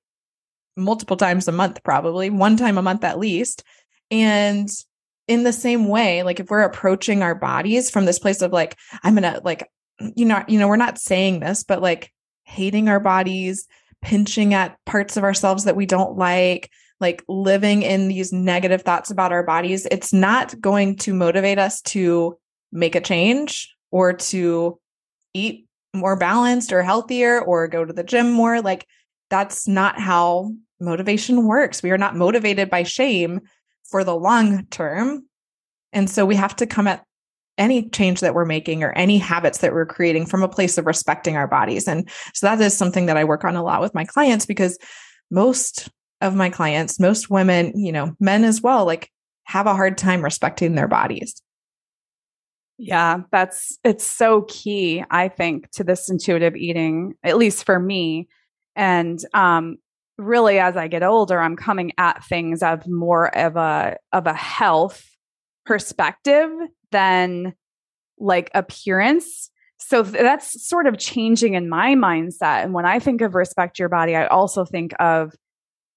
multiple 0.76 1.16
times 1.16 1.48
a 1.48 1.52
month, 1.52 1.82
probably 1.82 2.30
one 2.30 2.56
time 2.56 2.78
a 2.78 2.82
month 2.82 3.04
at 3.04 3.18
least 3.18 3.64
and 4.10 4.68
in 5.28 5.44
the 5.44 5.52
same 5.52 5.86
way, 5.86 6.22
like 6.22 6.40
if 6.40 6.50
we're 6.50 6.62
approaching 6.62 7.22
our 7.22 7.34
bodies 7.34 7.88
from 7.88 8.04
this 8.04 8.18
place 8.18 8.42
of 8.42 8.52
like, 8.52 8.76
I'm 9.04 9.14
gonna 9.14 9.40
like, 9.44 9.70
you 10.16 10.24
know, 10.24 10.42
you 10.48 10.58
know, 10.58 10.66
we're 10.66 10.76
not 10.76 10.98
saying 10.98 11.40
this, 11.40 11.62
but 11.62 11.80
like 11.80 12.12
hating 12.42 12.88
our 12.88 12.98
bodies, 12.98 13.68
pinching 14.02 14.54
at 14.54 14.76
parts 14.86 15.16
of 15.16 15.22
ourselves 15.22 15.64
that 15.64 15.76
we 15.76 15.86
don't 15.86 16.16
like, 16.16 16.70
like 16.98 17.22
living 17.28 17.82
in 17.82 18.08
these 18.08 18.32
negative 18.32 18.82
thoughts 18.82 19.10
about 19.10 19.30
our 19.30 19.44
bodies, 19.44 19.86
it's 19.90 20.12
not 20.12 20.60
going 20.60 20.96
to 20.96 21.14
motivate 21.14 21.58
us 21.58 21.80
to 21.82 22.36
make 22.72 22.94
a 22.94 23.00
change 23.00 23.72
or 23.92 24.12
to 24.12 24.80
eat 25.32 25.66
more 25.94 26.16
balanced 26.16 26.72
or 26.72 26.82
healthier 26.82 27.40
or 27.40 27.68
go 27.68 27.84
to 27.84 27.92
the 27.92 28.04
gym 28.04 28.32
more. 28.32 28.60
Like 28.60 28.86
that's 29.30 29.66
not 29.66 29.98
how 29.98 30.52
motivation 30.80 31.46
works. 31.46 31.82
We 31.82 31.90
are 31.90 31.98
not 31.98 32.16
motivated 32.16 32.68
by 32.68 32.82
shame 32.82 33.40
for 33.84 34.04
the 34.04 34.16
long 34.16 34.66
term. 34.66 35.26
And 35.92 36.08
so 36.08 36.26
we 36.26 36.36
have 36.36 36.54
to 36.56 36.66
come 36.66 36.86
at 36.86 37.04
any 37.58 37.88
change 37.90 38.20
that 38.20 38.34
we're 38.34 38.46
making 38.46 38.82
or 38.82 38.92
any 38.92 39.18
habits 39.18 39.58
that 39.58 39.72
we're 39.72 39.86
creating 39.86 40.26
from 40.26 40.42
a 40.42 40.48
place 40.48 40.78
of 40.78 40.86
respecting 40.86 41.36
our 41.36 41.46
bodies. 41.46 41.86
And 41.86 42.08
so 42.32 42.46
that 42.46 42.60
is 42.60 42.76
something 42.76 43.06
that 43.06 43.16
I 43.16 43.24
work 43.24 43.44
on 43.44 43.56
a 43.56 43.62
lot 43.62 43.80
with 43.80 43.94
my 43.94 44.04
clients 44.04 44.46
because 44.46 44.78
most 45.30 45.88
of 46.20 46.34
my 46.34 46.48
clients, 46.48 46.98
most 46.98 47.30
women, 47.30 47.72
you 47.78 47.92
know, 47.92 48.14
men 48.18 48.44
as 48.44 48.62
well, 48.62 48.84
like 48.84 49.10
have 49.44 49.66
a 49.66 49.74
hard 49.74 49.98
time 49.98 50.22
respecting 50.22 50.74
their 50.74 50.88
bodies. 50.88 51.42
Yeah, 52.78 53.22
that's 53.30 53.78
it's 53.84 54.06
so 54.06 54.42
key, 54.48 55.04
I 55.10 55.28
think, 55.28 55.70
to 55.72 55.84
this 55.84 56.08
intuitive 56.08 56.56
eating, 56.56 57.14
at 57.22 57.36
least 57.36 57.66
for 57.66 57.78
me. 57.78 58.28
And 58.76 59.18
um, 59.34 59.76
really 60.18 60.58
as 60.58 60.76
I 60.76 60.88
get 60.88 61.02
older, 61.02 61.40
I'm 61.40 61.56
coming 61.56 61.92
at 61.98 62.24
things 62.24 62.62
of 62.62 62.86
more 62.86 63.34
of 63.36 63.56
a 63.56 63.96
of 64.12 64.26
a 64.26 64.34
health 64.34 65.04
perspective 65.66 66.50
than 66.90 67.54
like 68.18 68.50
appearance. 68.54 69.50
So 69.78 70.02
that's 70.02 70.68
sort 70.68 70.86
of 70.86 70.98
changing 70.98 71.54
in 71.54 71.68
my 71.68 71.94
mindset. 71.94 72.64
And 72.64 72.74
when 72.74 72.84
I 72.84 72.98
think 72.98 73.22
of 73.22 73.34
respect 73.34 73.78
your 73.78 73.88
body, 73.88 74.14
I 74.14 74.26
also 74.26 74.64
think 74.64 74.92
of 75.00 75.32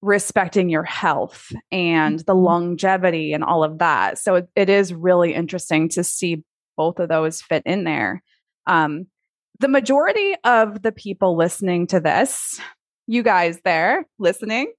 respecting 0.00 0.68
your 0.68 0.84
health 0.84 1.50
and 1.70 2.18
the 2.20 2.34
mm-hmm. 2.34 2.44
longevity 2.44 3.32
and 3.32 3.44
all 3.44 3.64
of 3.64 3.78
that. 3.78 4.18
So 4.18 4.36
it, 4.36 4.48
it 4.54 4.68
is 4.68 4.92
really 4.92 5.34
interesting 5.34 5.88
to 5.90 6.04
see 6.04 6.44
both 6.76 6.98
of 6.98 7.08
those 7.08 7.42
fit 7.42 7.62
in 7.66 7.84
there. 7.84 8.22
Um, 8.66 9.06
the 9.64 9.68
majority 9.68 10.34
of 10.44 10.82
the 10.82 10.92
people 10.92 11.38
listening 11.38 11.86
to 11.86 11.98
this 11.98 12.60
you 13.06 13.22
guys 13.22 13.58
there 13.64 14.06
listening 14.18 14.70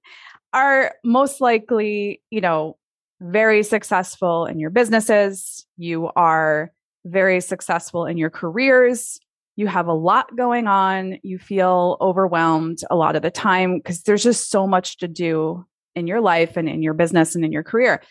are 0.52 0.94
most 1.04 1.40
likely, 1.40 2.22
you 2.30 2.40
know, 2.40 2.76
very 3.20 3.64
successful 3.64 4.46
in 4.46 4.60
your 4.60 4.70
businesses. 4.70 5.66
You 5.76 6.10
are 6.14 6.70
very 7.04 7.40
successful 7.40 8.06
in 8.06 8.16
your 8.16 8.30
careers. 8.30 9.18
You 9.56 9.66
have 9.66 9.88
a 9.88 9.92
lot 9.92 10.36
going 10.36 10.68
on. 10.68 11.18
You 11.24 11.40
feel 11.40 11.96
overwhelmed 12.00 12.78
a 12.88 12.94
lot 12.94 13.16
of 13.16 13.22
the 13.22 13.30
time 13.32 13.78
because 13.78 14.02
there's 14.02 14.22
just 14.22 14.52
so 14.52 14.68
much 14.68 14.98
to 14.98 15.08
do 15.08 15.66
in 15.96 16.06
your 16.06 16.20
life 16.20 16.56
and 16.56 16.68
in 16.68 16.80
your 16.80 16.94
business 16.94 17.34
and 17.34 17.44
in 17.44 17.50
your 17.50 17.64
career. 17.64 18.04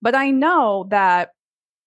But 0.00 0.14
I 0.14 0.30
know 0.30 0.86
that 0.90 1.30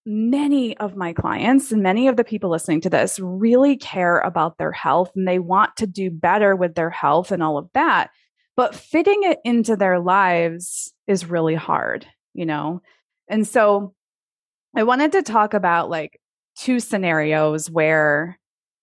many 0.08 0.78
of 0.78 0.96
my 0.96 1.12
clients 1.12 1.74
and 1.74 1.84
many 1.84 2.08
of 2.08 2.16
the 2.16 2.24
people 2.24 2.50
listening 2.50 2.80
to 2.80 2.90
this 2.90 3.20
really 3.20 3.76
care 3.76 4.20
about 4.20 4.58
their 4.58 4.72
health 4.72 5.12
and 5.16 5.28
they 5.28 5.38
want 5.38 5.76
to 5.76 5.86
do 5.86 6.10
better 6.10 6.56
with 6.56 6.76
their 6.76 6.90
health 6.90 7.32
and 7.34 7.44
all 7.44 7.58
of 7.58 7.70
that. 7.74 8.10
But 8.56 8.74
fitting 8.74 9.24
it 9.24 9.40
into 9.44 9.76
their 9.76 10.00
lives 10.00 10.94
is 11.08 11.30
really 11.30 11.56
hard, 11.56 12.08
you 12.34 12.46
know? 12.46 12.82
And 13.28 13.46
so 13.46 13.94
I 14.74 14.84
wanted 14.84 15.12
to 15.12 15.24
talk 15.24 15.54
about 15.54 15.90
like 15.90 16.22
two 16.56 16.80
scenarios 16.80 17.70
where 17.70 18.40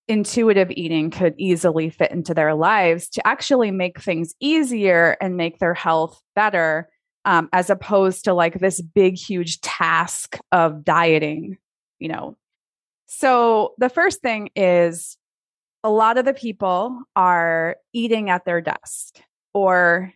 intuitive 0.06 0.70
eating 0.72 1.10
could 1.10 1.34
easily 1.38 1.88
fit 1.88 2.10
into 2.10 2.34
their 2.34 2.54
lives 2.54 3.08
to 3.08 3.26
actually 3.26 3.70
make 3.70 3.98
things 3.98 4.34
easier 4.40 5.16
and 5.22 5.38
make 5.38 5.58
their 5.58 5.72
health 5.72 6.20
better 6.36 6.90
um, 7.24 7.48
as 7.52 7.70
opposed 7.70 8.24
to 8.24 8.34
like 8.34 8.60
this 8.60 8.80
big, 8.80 9.16
huge 9.16 9.60
task 9.60 10.38
of 10.52 10.84
dieting, 10.84 11.56
you 11.98 12.08
know. 12.08 12.36
So 13.06 13.74
the 13.78 13.88
first 13.88 14.20
thing 14.20 14.50
is 14.56 15.16
a 15.82 15.90
lot 15.90 16.18
of 16.18 16.24
the 16.24 16.34
people 16.34 16.98
are 17.14 17.76
eating 17.92 18.30
at 18.30 18.44
their 18.44 18.60
desk 18.60 19.20
or 19.52 20.12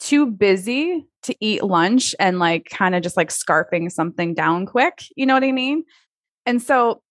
too 0.00 0.26
busy 0.26 1.06
to 1.24 1.34
eat 1.40 1.62
lunch 1.62 2.14
and 2.20 2.38
like 2.38 2.68
kind 2.70 2.94
of 2.94 3.02
just 3.02 3.16
like 3.16 3.30
scarfing 3.30 3.90
something 3.90 4.34
down 4.34 4.66
quick. 4.66 5.04
You 5.16 5.26
know 5.26 5.34
what 5.34 5.44
I 5.44 5.52
mean? 5.52 5.84
And 6.46 6.62
so 6.62 7.02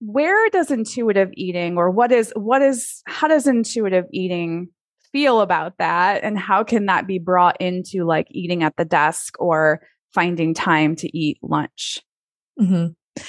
where 0.00 0.48
does 0.48 0.70
intuitive 0.70 1.30
eating 1.34 1.76
or 1.76 1.90
what 1.90 2.10
is 2.10 2.32
what 2.34 2.62
is 2.62 3.02
how 3.06 3.28
does 3.28 3.46
intuitive 3.46 4.06
eating 4.12 4.68
feel 5.12 5.40
about 5.40 5.78
that? 5.78 6.22
And 6.24 6.38
how 6.38 6.64
can 6.64 6.86
that 6.86 7.06
be 7.06 7.18
brought 7.18 7.60
into 7.60 8.04
like 8.04 8.26
eating 8.30 8.62
at 8.62 8.76
the 8.76 8.84
desk 8.84 9.34
or 9.38 9.80
finding 10.14 10.54
time 10.54 10.96
to 10.96 11.16
eat 11.16 11.38
lunch? 11.42 12.00
Mm-hmm. 12.60 13.22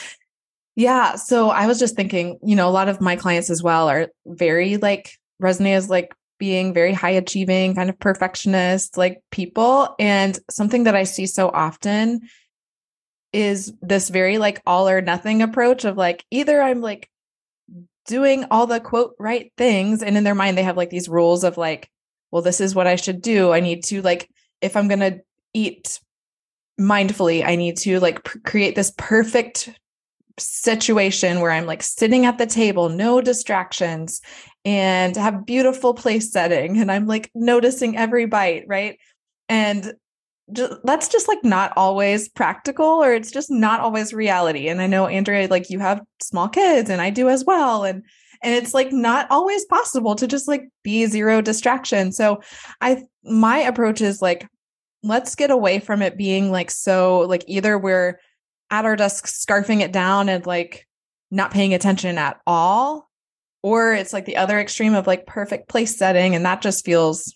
yeah 0.75 1.15
so 1.15 1.51
i 1.51 1.65
was 1.65 1.79
just 1.79 1.95
thinking 1.95 2.37
you 2.43 2.53
know 2.53 2.67
a 2.67 2.71
lot 2.71 2.89
of 2.89 2.99
my 2.99 3.15
clients 3.15 3.49
as 3.49 3.63
well 3.63 3.87
are 3.87 4.09
very 4.25 4.75
like 4.75 5.11
resonate 5.41 5.75
as 5.75 5.89
like 5.89 6.13
being 6.41 6.73
very 6.73 6.91
high 6.91 7.11
achieving 7.11 7.75
kind 7.75 7.87
of 7.87 7.99
perfectionist 7.99 8.97
like 8.97 9.21
people. 9.29 9.93
And 9.99 10.39
something 10.49 10.85
that 10.85 10.95
i 10.95 11.03
see 11.03 11.27
so 11.27 11.49
often 11.49 12.21
is 13.31 13.71
this 13.81 14.09
very 14.09 14.39
like 14.39 14.59
all 14.65 14.89
or 14.89 15.01
nothing 15.01 15.43
approach 15.43 15.85
of 15.85 15.97
like 15.97 16.25
either 16.31 16.61
i'm 16.61 16.81
like 16.81 17.09
doing 18.11 18.45
all 18.51 18.67
the 18.67 18.81
quote 18.81 19.15
right 19.17 19.53
things 19.55 20.03
and 20.03 20.17
in 20.17 20.25
their 20.25 20.35
mind 20.35 20.57
they 20.57 20.63
have 20.63 20.75
like 20.75 20.89
these 20.89 21.07
rules 21.07 21.45
of 21.45 21.55
like 21.55 21.89
well 22.29 22.41
this 22.41 22.59
is 22.59 22.75
what 22.75 22.85
i 22.85 22.97
should 22.97 23.21
do. 23.21 23.53
I 23.53 23.61
need 23.61 23.85
to 23.85 24.01
like 24.01 24.29
if 24.59 24.75
i'm 24.75 24.89
going 24.89 24.99
to 24.99 25.21
eat 25.53 26.01
mindfully 26.77 27.45
i 27.45 27.55
need 27.55 27.77
to 27.77 28.01
like 28.01 28.21
pr- 28.25 28.39
create 28.39 28.75
this 28.75 28.91
perfect 28.97 29.69
situation 30.37 31.39
where 31.39 31.51
i'm 31.51 31.65
like 31.65 31.83
sitting 31.83 32.25
at 32.25 32.37
the 32.37 32.45
table 32.45 32.89
no 32.89 33.21
distractions 33.21 34.19
and 34.65 35.15
have 35.15 35.45
beautiful 35.45 35.93
place 35.93 36.33
setting 36.33 36.79
and 36.79 36.91
i'm 36.91 37.07
like 37.07 37.31
noticing 37.33 37.95
every 37.97 38.25
bite 38.25 38.65
right? 38.67 38.99
And 39.47 39.93
that's 40.83 41.07
just 41.07 41.27
like 41.27 41.43
not 41.43 41.73
always 41.75 42.29
practical 42.29 42.85
or 42.85 43.13
it's 43.13 43.31
just 43.31 43.49
not 43.49 43.79
always 43.79 44.13
reality. 44.13 44.67
And 44.67 44.81
I 44.81 44.87
know 44.87 45.07
Andrea, 45.07 45.47
like 45.47 45.69
you 45.69 45.79
have 45.79 46.01
small 46.21 46.49
kids 46.49 46.89
and 46.89 47.01
I 47.01 47.09
do 47.09 47.29
as 47.29 47.45
well. 47.45 47.83
And 47.83 48.03
and 48.43 48.55
it's 48.55 48.73
like 48.73 48.91
not 48.91 49.27
always 49.29 49.65
possible 49.65 50.15
to 50.15 50.27
just 50.27 50.47
like 50.47 50.67
be 50.83 51.05
zero 51.05 51.41
distraction. 51.41 52.11
So 52.11 52.41
I 52.81 53.03
my 53.23 53.59
approach 53.59 54.01
is 54.01 54.21
like 54.21 54.47
let's 55.03 55.35
get 55.35 55.51
away 55.51 55.79
from 55.79 56.01
it 56.01 56.17
being 56.17 56.51
like 56.51 56.71
so 56.71 57.21
like 57.21 57.43
either 57.47 57.77
we're 57.77 58.19
at 58.69 58.85
our 58.85 58.95
desk 58.95 59.25
scarfing 59.27 59.81
it 59.81 59.91
down 59.91 60.29
and 60.29 60.45
like 60.45 60.87
not 61.29 61.51
paying 61.51 61.73
attention 61.73 62.17
at 62.17 62.39
all 62.45 63.09
or 63.63 63.93
it's 63.93 64.13
like 64.13 64.25
the 64.25 64.37
other 64.37 64.59
extreme 64.59 64.93
of 64.93 65.07
like 65.07 65.25
perfect 65.25 65.67
place 65.69 65.97
setting 65.97 66.35
and 66.35 66.45
that 66.45 66.61
just 66.61 66.85
feels 66.85 67.35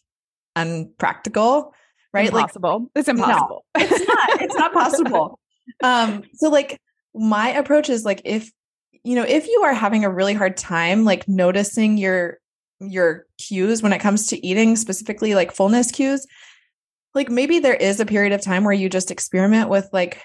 unpractical 0.55 1.73
right 2.15 2.29
impossible. 2.29 2.79
like 2.79 2.89
it's 2.95 3.07
impossible 3.07 3.65
no, 3.77 3.83
it's 3.83 4.07
not 4.07 4.41
it's 4.41 4.55
not 4.55 4.73
possible 4.81 5.39
um 5.83 6.23
so 6.33 6.49
like 6.49 6.79
my 7.13 7.49
approach 7.49 7.89
is 7.89 8.05
like 8.05 8.21
if 8.25 8.51
you 9.03 9.15
know 9.15 9.23
if 9.23 9.47
you 9.47 9.61
are 9.63 9.73
having 9.73 10.03
a 10.03 10.09
really 10.09 10.33
hard 10.33 10.57
time 10.57 11.05
like 11.05 11.27
noticing 11.27 11.97
your 11.97 12.39
your 12.79 13.25
cues 13.37 13.81
when 13.81 13.93
it 13.93 13.99
comes 13.99 14.27
to 14.27 14.45
eating 14.45 14.75
specifically 14.75 15.35
like 15.35 15.51
fullness 15.51 15.91
cues 15.91 16.25
like 17.13 17.29
maybe 17.29 17.59
there 17.59 17.75
is 17.75 17.99
a 17.99 18.05
period 18.05 18.33
of 18.33 18.41
time 18.41 18.63
where 18.63 18.73
you 18.73 18.89
just 18.89 19.11
experiment 19.11 19.69
with 19.69 19.87
like 19.93 20.21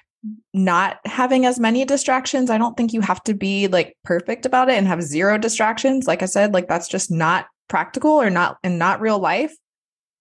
not 0.53 0.99
having 1.07 1.47
as 1.47 1.59
many 1.59 1.85
distractions. 1.85 2.51
I 2.51 2.59
don't 2.59 2.77
think 2.77 2.93
you 2.93 3.01
have 3.01 3.23
to 3.25 3.35
be 3.35 3.69
like 3.69 3.97
perfect 4.05 4.45
about 4.45 4.69
it 4.69 4.77
and 4.77 4.87
have 4.87 5.03
zero 5.03 5.39
distractions. 5.39 6.07
Like 6.07 6.23
I 6.23 6.27
said, 6.27 6.53
like 6.53 6.69
that's 6.69 6.89
just 6.89 7.11
not 7.11 7.47
practical 7.69 8.11
or 8.11 8.31
not 8.31 8.59
and 8.63 8.79
not 8.79 9.01
real 9.01 9.19
life. 9.19 9.55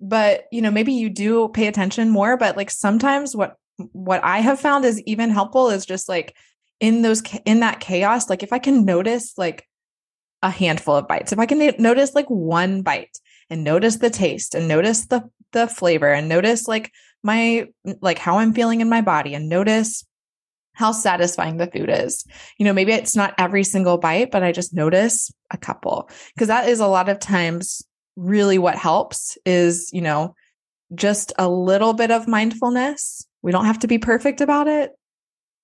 But, 0.01 0.45
you 0.51 0.61
know, 0.61 0.71
maybe 0.71 0.93
you 0.93 1.09
do 1.09 1.49
pay 1.49 1.67
attention 1.67 2.09
more, 2.09 2.37
but 2.37 2.55
like 2.55 2.71
sometimes 2.71 3.35
what 3.35 3.55
what 3.91 4.23
I 4.23 4.39
have 4.39 4.59
found 4.59 4.83
is 4.85 5.01
even 5.03 5.29
helpful 5.29 5.69
is 5.69 5.85
just 5.85 6.09
like 6.09 6.35
in 6.79 7.01
those 7.01 7.21
in 7.45 7.61
that 7.61 7.79
chaos, 7.79 8.29
like 8.29 8.43
if 8.43 8.53
I 8.53 8.59
can 8.59 8.85
notice 8.85 9.37
like 9.37 9.67
a 10.41 10.49
handful 10.49 10.95
of 10.95 11.07
bites, 11.07 11.31
if 11.31 11.39
I 11.39 11.45
can 11.45 11.75
notice 11.79 12.15
like 12.15 12.27
one 12.27 12.81
bite 12.81 13.17
and 13.49 13.63
notice 13.63 13.97
the 13.97 14.09
taste 14.09 14.55
and 14.55 14.67
notice 14.67 15.07
the 15.07 15.29
the 15.51 15.67
flavor 15.67 16.11
and 16.11 16.29
notice 16.29 16.67
like 16.67 16.91
my 17.23 17.67
like 18.01 18.19
how 18.19 18.37
I'm 18.37 18.53
feeling 18.53 18.81
in 18.81 18.89
my 18.89 19.01
body 19.01 19.33
and 19.33 19.49
notice 19.49 20.05
how 20.73 20.93
satisfying 20.93 21.57
the 21.57 21.67
food 21.67 21.89
is. 21.89 22.25
You 22.57 22.65
know, 22.65 22.73
maybe 22.73 22.93
it's 22.93 23.15
not 23.15 23.33
every 23.37 23.65
single 23.65 23.97
bite, 23.97 24.31
but 24.31 24.43
I 24.43 24.53
just 24.53 24.73
notice 24.73 25.31
a 25.51 25.57
couple 25.57 26.09
because 26.33 26.47
that 26.47 26.69
is 26.69 26.79
a 26.79 26.87
lot 26.87 27.09
of 27.09 27.19
times 27.19 27.83
really 28.19 28.57
what 28.57 28.75
helps 28.75 29.37
is, 29.45 29.89
you 29.93 30.01
know, 30.01 30.35
just 30.93 31.31
a 31.37 31.49
little 31.49 31.93
bit 31.93 32.11
of 32.11 32.27
mindfulness. 32.27 33.25
We 33.41 33.51
don't 33.51 33.65
have 33.65 33.79
to 33.79 33.87
be 33.87 33.97
perfect 33.97 34.41
about 34.41 34.67
it. 34.67 34.91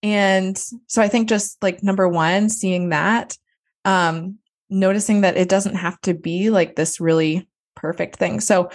And 0.01 0.57
so 0.87 1.01
I 1.01 1.07
think 1.07 1.29
just 1.29 1.61
like 1.61 1.83
number 1.83 2.07
1 2.07 2.49
seeing 2.49 2.89
that 2.89 3.37
um 3.85 4.37
noticing 4.69 5.21
that 5.21 5.37
it 5.37 5.49
doesn't 5.49 5.75
have 5.75 5.99
to 6.01 6.13
be 6.13 6.49
like 6.49 6.75
this 6.75 6.99
really 6.99 7.47
perfect 7.75 8.15
thing. 8.15 8.39
So, 8.39 8.69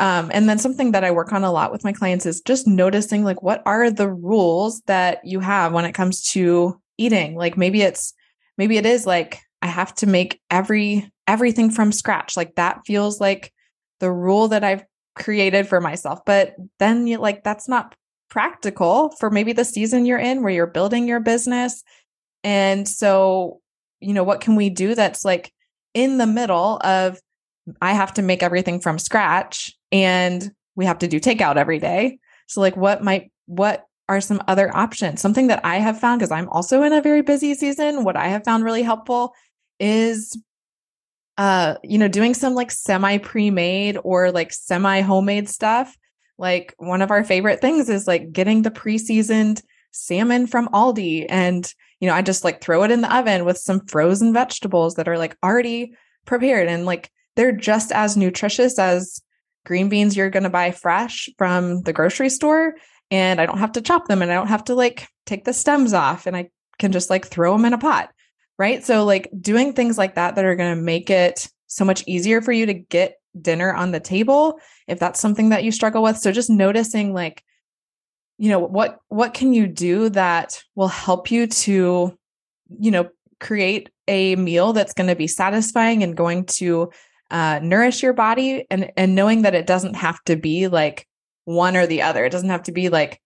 um, 0.00 0.30
and 0.32 0.48
then 0.48 0.58
something 0.58 0.92
that 0.92 1.04
I 1.04 1.10
work 1.10 1.32
on 1.32 1.44
a 1.44 1.52
lot 1.52 1.70
with 1.70 1.84
my 1.84 1.92
clients 1.92 2.26
is 2.26 2.40
just 2.40 2.66
noticing 2.66 3.22
like 3.22 3.42
what 3.42 3.62
are 3.66 3.90
the 3.90 4.10
rules 4.10 4.80
that 4.86 5.20
you 5.24 5.40
have 5.40 5.72
when 5.72 5.84
it 5.84 5.92
comes 5.92 6.22
to 6.32 6.80
eating. 6.98 7.36
Like 7.36 7.56
maybe 7.56 7.82
it's 7.82 8.14
maybe 8.58 8.76
it 8.76 8.86
is 8.86 9.06
like 9.06 9.40
I 9.62 9.66
have 9.66 9.94
to 9.96 10.06
make 10.06 10.40
every 10.50 11.10
everything 11.26 11.70
from 11.70 11.92
scratch. 11.92 12.36
Like 12.36 12.54
that 12.56 12.80
feels 12.86 13.20
like 13.20 13.52
the 14.00 14.10
rule 14.10 14.48
that 14.48 14.64
I've 14.64 14.84
created 15.14 15.66
for 15.66 15.80
myself. 15.80 16.20
But 16.26 16.54
then 16.78 17.06
you 17.06 17.18
like 17.18 17.42
that's 17.42 17.68
not 17.68 17.94
practical 18.28 19.14
for 19.18 19.30
maybe 19.30 19.52
the 19.52 19.64
season 19.64 20.04
you're 20.04 20.18
in 20.18 20.42
where 20.42 20.52
you're 20.52 20.66
building 20.66 21.08
your 21.08 21.20
business. 21.20 21.82
And 22.44 22.88
so, 22.88 23.60
you 24.00 24.12
know, 24.12 24.24
what 24.24 24.40
can 24.40 24.56
we 24.56 24.70
do 24.70 24.94
that's 24.94 25.24
like 25.24 25.52
in 25.94 26.18
the 26.18 26.26
middle 26.26 26.78
of 26.84 27.18
I 27.80 27.94
have 27.94 28.14
to 28.14 28.22
make 28.22 28.42
everything 28.42 28.80
from 28.80 28.98
scratch 28.98 29.72
and 29.90 30.52
we 30.76 30.84
have 30.84 30.98
to 30.98 31.08
do 31.08 31.18
takeout 31.18 31.56
every 31.56 31.78
day. 31.78 32.18
So 32.46 32.60
like 32.60 32.76
what 32.76 33.02
might 33.02 33.32
what 33.46 33.84
are 34.08 34.20
some 34.20 34.42
other 34.46 34.74
options? 34.76 35.20
Something 35.20 35.48
that 35.48 35.64
I 35.64 35.78
have 35.78 35.98
found 35.98 36.20
because 36.20 36.30
I'm 36.30 36.48
also 36.50 36.82
in 36.82 36.92
a 36.92 37.02
very 37.02 37.22
busy 37.22 37.54
season, 37.54 38.04
what 38.04 38.16
I 38.16 38.28
have 38.28 38.44
found 38.44 38.64
really 38.64 38.82
helpful 38.82 39.34
is 39.80 40.36
uh 41.38 41.76
you 41.82 41.98
know 41.98 42.08
doing 42.08 42.34
some 42.34 42.54
like 42.54 42.70
semi 42.70 43.18
pre-made 43.18 43.98
or 44.02 44.32
like 44.32 44.52
semi 44.52 45.00
homemade 45.00 45.48
stuff. 45.48 45.96
Like 46.38 46.74
one 46.78 47.02
of 47.02 47.10
our 47.10 47.24
favorite 47.24 47.60
things 47.60 47.88
is 47.88 48.06
like 48.06 48.32
getting 48.32 48.62
the 48.62 48.70
pre-seasoned 48.70 49.62
salmon 49.90 50.46
from 50.46 50.68
Aldi 50.68 51.26
and 51.28 51.72
you 52.00 52.08
know 52.08 52.14
I 52.14 52.22
just 52.22 52.44
like 52.44 52.60
throw 52.60 52.82
it 52.82 52.90
in 52.90 53.00
the 53.00 53.14
oven 53.14 53.44
with 53.44 53.58
some 53.58 53.80
frozen 53.86 54.32
vegetables 54.32 54.94
that 54.94 55.08
are 55.08 55.18
like 55.18 55.36
already 55.42 55.94
prepared 56.26 56.68
and 56.68 56.84
like 56.84 57.10
they're 57.36 57.52
just 57.52 57.92
as 57.92 58.16
nutritious 58.16 58.78
as 58.78 59.20
green 59.64 59.88
beans 59.88 60.16
you're 60.16 60.30
going 60.30 60.42
to 60.42 60.50
buy 60.50 60.70
fresh 60.70 61.28
from 61.38 61.82
the 61.82 61.92
grocery 61.92 62.28
store 62.28 62.74
and 63.10 63.40
I 63.40 63.46
don't 63.46 63.58
have 63.58 63.72
to 63.72 63.80
chop 63.80 64.06
them 64.06 64.22
and 64.22 64.30
I 64.30 64.34
don't 64.34 64.48
have 64.48 64.64
to 64.64 64.74
like 64.74 65.08
take 65.26 65.44
the 65.44 65.52
stems 65.52 65.92
off 65.92 66.26
and 66.26 66.36
I 66.36 66.50
can 66.78 66.92
just 66.92 67.10
like 67.10 67.26
throw 67.26 67.52
them 67.52 67.64
in 67.64 67.72
a 67.72 67.78
pot. 67.78 68.10
Right? 68.58 68.84
So 68.84 69.04
like 69.04 69.30
doing 69.38 69.72
things 69.72 69.98
like 69.98 70.14
that 70.14 70.34
that 70.34 70.44
are 70.44 70.56
going 70.56 70.74
to 70.74 70.82
make 70.82 71.10
it 71.10 71.48
so 71.66 71.84
much 71.84 72.02
easier 72.06 72.40
for 72.40 72.52
you 72.52 72.66
to 72.66 72.74
get 72.74 73.18
dinner 73.40 73.72
on 73.72 73.90
the 73.90 74.00
table 74.00 74.58
if 74.88 74.98
that's 74.98 75.20
something 75.20 75.50
that 75.50 75.64
you 75.64 75.72
struggle 75.72 76.02
with. 76.02 76.16
So 76.16 76.32
just 76.32 76.50
noticing 76.50 77.12
like 77.12 77.42
you 78.38 78.50
know 78.50 78.58
what 78.58 78.98
what 79.08 79.34
can 79.34 79.52
you 79.52 79.66
do 79.66 80.10
that 80.10 80.62
will 80.74 80.88
help 80.88 81.30
you 81.30 81.46
to 81.46 82.16
you 82.78 82.90
know 82.90 83.08
create 83.40 83.90
a 84.08 84.36
meal 84.36 84.72
that's 84.72 84.94
going 84.94 85.08
to 85.08 85.16
be 85.16 85.26
satisfying 85.26 86.02
and 86.02 86.16
going 86.16 86.44
to 86.44 86.90
uh, 87.30 87.60
nourish 87.62 88.02
your 88.02 88.12
body 88.12 88.66
and 88.70 88.90
and 88.96 89.14
knowing 89.14 89.42
that 89.42 89.54
it 89.54 89.66
doesn't 89.66 89.94
have 89.94 90.22
to 90.24 90.36
be 90.36 90.68
like 90.68 91.06
one 91.44 91.76
or 91.76 91.86
the 91.86 92.02
other. 92.02 92.24
It 92.24 92.32
doesn't 92.32 92.50
have 92.50 92.64
to 92.64 92.72
be 92.72 92.88
like 92.88 93.20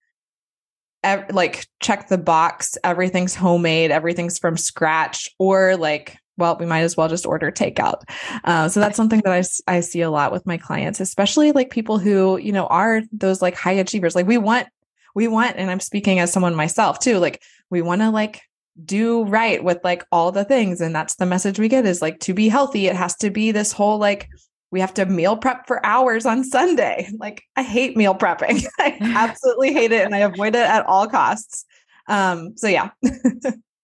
ev- 1.02 1.32
like 1.32 1.66
check 1.80 2.08
the 2.08 2.18
box, 2.18 2.76
everything's 2.84 3.34
homemade, 3.34 3.90
everything's 3.90 4.38
from 4.38 4.56
scratch, 4.56 5.28
or 5.38 5.76
like 5.76 6.16
well, 6.36 6.56
we 6.58 6.64
might 6.66 6.80
as 6.80 6.96
well 6.96 7.06
just 7.06 7.26
order 7.26 7.52
takeout. 7.52 8.02
Uh, 8.44 8.66
so 8.68 8.80
that's 8.80 8.96
something 8.96 9.20
that 9.24 9.32
I, 9.68 9.76
I 9.76 9.80
see 9.80 10.00
a 10.00 10.10
lot 10.10 10.32
with 10.32 10.46
my 10.46 10.56
clients, 10.56 10.98
especially 10.98 11.52
like 11.52 11.70
people 11.70 11.98
who, 11.98 12.38
you 12.38 12.50
know, 12.50 12.66
are 12.68 13.02
those 13.12 13.42
like 13.42 13.54
high 13.54 13.72
achievers. 13.72 14.16
Like 14.16 14.26
we 14.26 14.38
want, 14.38 14.66
we 15.14 15.28
want, 15.28 15.56
and 15.56 15.70
I'm 15.70 15.80
speaking 15.80 16.18
as 16.18 16.32
someone 16.32 16.54
myself 16.54 16.98
too, 16.98 17.18
like 17.18 17.42
we 17.68 17.82
want 17.82 18.00
to 18.00 18.08
like 18.08 18.40
do 18.84 19.24
right 19.24 19.62
with 19.62 19.78
like 19.84 20.04
all 20.10 20.32
the 20.32 20.44
things 20.44 20.80
and 20.80 20.94
that's 20.94 21.16
the 21.16 21.26
message 21.26 21.58
we 21.58 21.68
get 21.68 21.84
is 21.84 22.00
like 22.00 22.18
to 22.20 22.32
be 22.32 22.48
healthy 22.48 22.86
it 22.86 22.96
has 22.96 23.14
to 23.16 23.28
be 23.28 23.52
this 23.52 23.72
whole 23.72 23.98
like 23.98 24.28
we 24.70 24.80
have 24.80 24.94
to 24.94 25.06
meal 25.06 25.36
prep 25.36 25.66
for 25.66 25.84
hours 25.84 26.26
on 26.26 26.44
Sunday. 26.44 27.08
Like 27.20 27.42
I 27.54 27.62
hate 27.62 27.96
meal 27.96 28.14
prepping. 28.14 28.64
I 28.78 28.96
absolutely 29.16 29.74
hate 29.74 29.92
it 29.92 30.04
and 30.06 30.14
I 30.14 30.18
avoid 30.18 30.54
it 30.54 30.66
at 30.66 30.86
all 30.86 31.06
costs. 31.06 31.66
Um 32.06 32.56
so 32.56 32.66
yeah. 32.66 32.90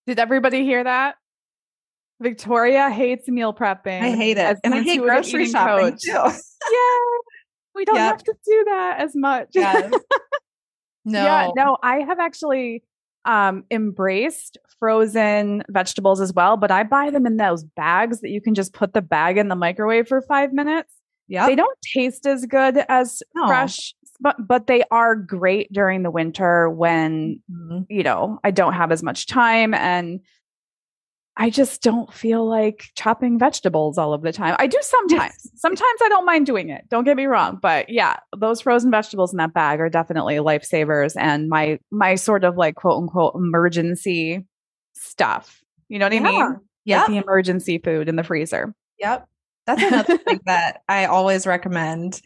Did 0.07 0.19
everybody 0.19 0.65
hear 0.65 0.83
that? 0.83 1.17
Victoria 2.21 2.89
hates 2.89 3.29
meal 3.29 3.53
prepping. 3.53 4.01
I 4.01 4.11
hate 4.17 4.39
it. 4.39 4.59
And 4.65 4.75
I 4.75 4.81
hate 4.81 5.01
grocery 5.03 5.47
shopping 5.47 5.91
coach. 5.91 6.03
too. 6.03 6.13
yeah. 6.13 7.19
We 7.75 7.85
don't 7.85 7.97
yep. 7.97 8.13
have 8.13 8.25
to 8.25 8.35
do 8.45 8.65
that 8.69 9.01
as 9.01 9.15
much. 9.15 9.49
Yes. 9.53 9.93
no. 11.05 11.23
Yeah, 11.23 11.51
no, 11.55 11.77
I 11.83 11.97
have 11.99 12.19
actually 12.19 12.83
um, 13.27 13.65
embraced 13.71 14.57
frozen 14.79 15.63
vegetables 15.69 16.21
as 16.21 16.33
well, 16.33 16.57
but 16.57 16.71
I 16.71 16.83
buy 16.83 17.11
them 17.11 17.27
in 17.27 17.37
those 17.37 17.65
bags 17.65 18.21
that 18.21 18.31
you 18.31 18.41
can 18.41 18.55
just 18.55 18.73
put 18.73 18.93
the 18.93 19.03
bag 19.03 19.39
in 19.39 19.49
the 19.49 19.57
microwave 19.57 20.09
for 20.09 20.21
five 20.23 20.53
minutes. 20.53 20.93
Yeah. 21.29 21.47
They 21.47 21.57
don't 21.57 21.79
taste 21.83 22.27
as 22.27 22.47
good 22.47 22.85
as 22.89 23.23
no. 23.35 23.47
fresh, 23.47 23.95
but 24.21 24.37
but 24.47 24.67
they 24.67 24.83
are 24.91 25.17
great 25.17 25.73
during 25.73 26.03
the 26.03 26.11
winter 26.11 26.71
when 26.71 27.41
mm-hmm. 27.51 27.83
you 27.89 28.03
know 28.03 28.39
I 28.45 28.51
don't 28.51 28.75
have 28.75 28.93
as 28.93 29.03
much 29.03 29.27
time 29.27 29.75
and 29.75 30.21
I 31.39 31.51
just 31.51 31.83
don't 31.83 32.13
feel 32.15 32.49
like 32.49 32.85
chopping 32.95 33.39
vegetables 33.39 33.99
all 33.99 34.15
of 34.15 34.23
the 34.23 34.33
time. 34.33 34.57
I 34.59 34.67
do 34.67 34.79
sometimes. 34.81 35.35
sometimes 35.57 36.01
I 36.03 36.09
don't 36.09 36.25
mind 36.25 36.47
doing 36.47 36.71
it. 36.71 36.89
Don't 36.89 37.05
get 37.05 37.17
me 37.17 37.27
wrong, 37.27 37.59
but 37.61 37.91
yeah, 37.91 38.17
those 38.39 38.63
frozen 38.63 38.91
vegetables 38.91 39.35
in 39.35 39.37
that 39.37 39.53
bag 39.53 39.81
are 39.81 39.91
definitely 39.91 40.37
lifesavers 40.37 41.15
and 41.19 41.49
my 41.49 41.79
my 41.91 42.15
sort 42.15 42.45
of 42.45 42.57
like 42.57 42.77
quote 42.77 43.03
unquote 43.03 43.35
emergency 43.35 44.47
stuff. 44.97 45.63
You 45.89 45.99
know 45.99 46.07
what 46.07 46.13
yeah. 46.13 46.21
I 46.21 46.23
mean? 46.23 46.57
Yeah. 46.85 46.99
Like 47.01 47.09
the 47.09 47.17
emergency 47.19 47.79
food 47.79 48.09
in 48.09 48.17
the 48.17 48.25
freezer. 48.25 48.75
Yep. 48.99 49.27
That's 49.67 49.83
another 49.83 50.19
thing 50.19 50.41
that 50.47 50.83
I 50.89 51.07
always 51.07 51.47
recommend 51.47 52.21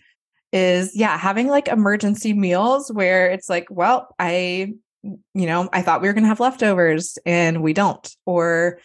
is 0.53 0.95
yeah, 0.97 1.17
having 1.17 1.49
like 1.49 1.69
emergency 1.69 2.35
meals 2.35 2.93
where 2.93 3.31
it's 3.31 3.49
like, 3.49 3.67
well, 3.71 4.15
I 4.19 4.75
you 5.03 5.47
know, 5.47 5.69
I 5.73 5.81
thought 5.81 6.03
we 6.03 6.09
were 6.09 6.13
going 6.13 6.25
to 6.25 6.29
have 6.29 6.41
leftovers 6.41 7.19
and 7.25 7.63
we 7.63 7.73
don't 7.73 8.15
or 8.27 8.79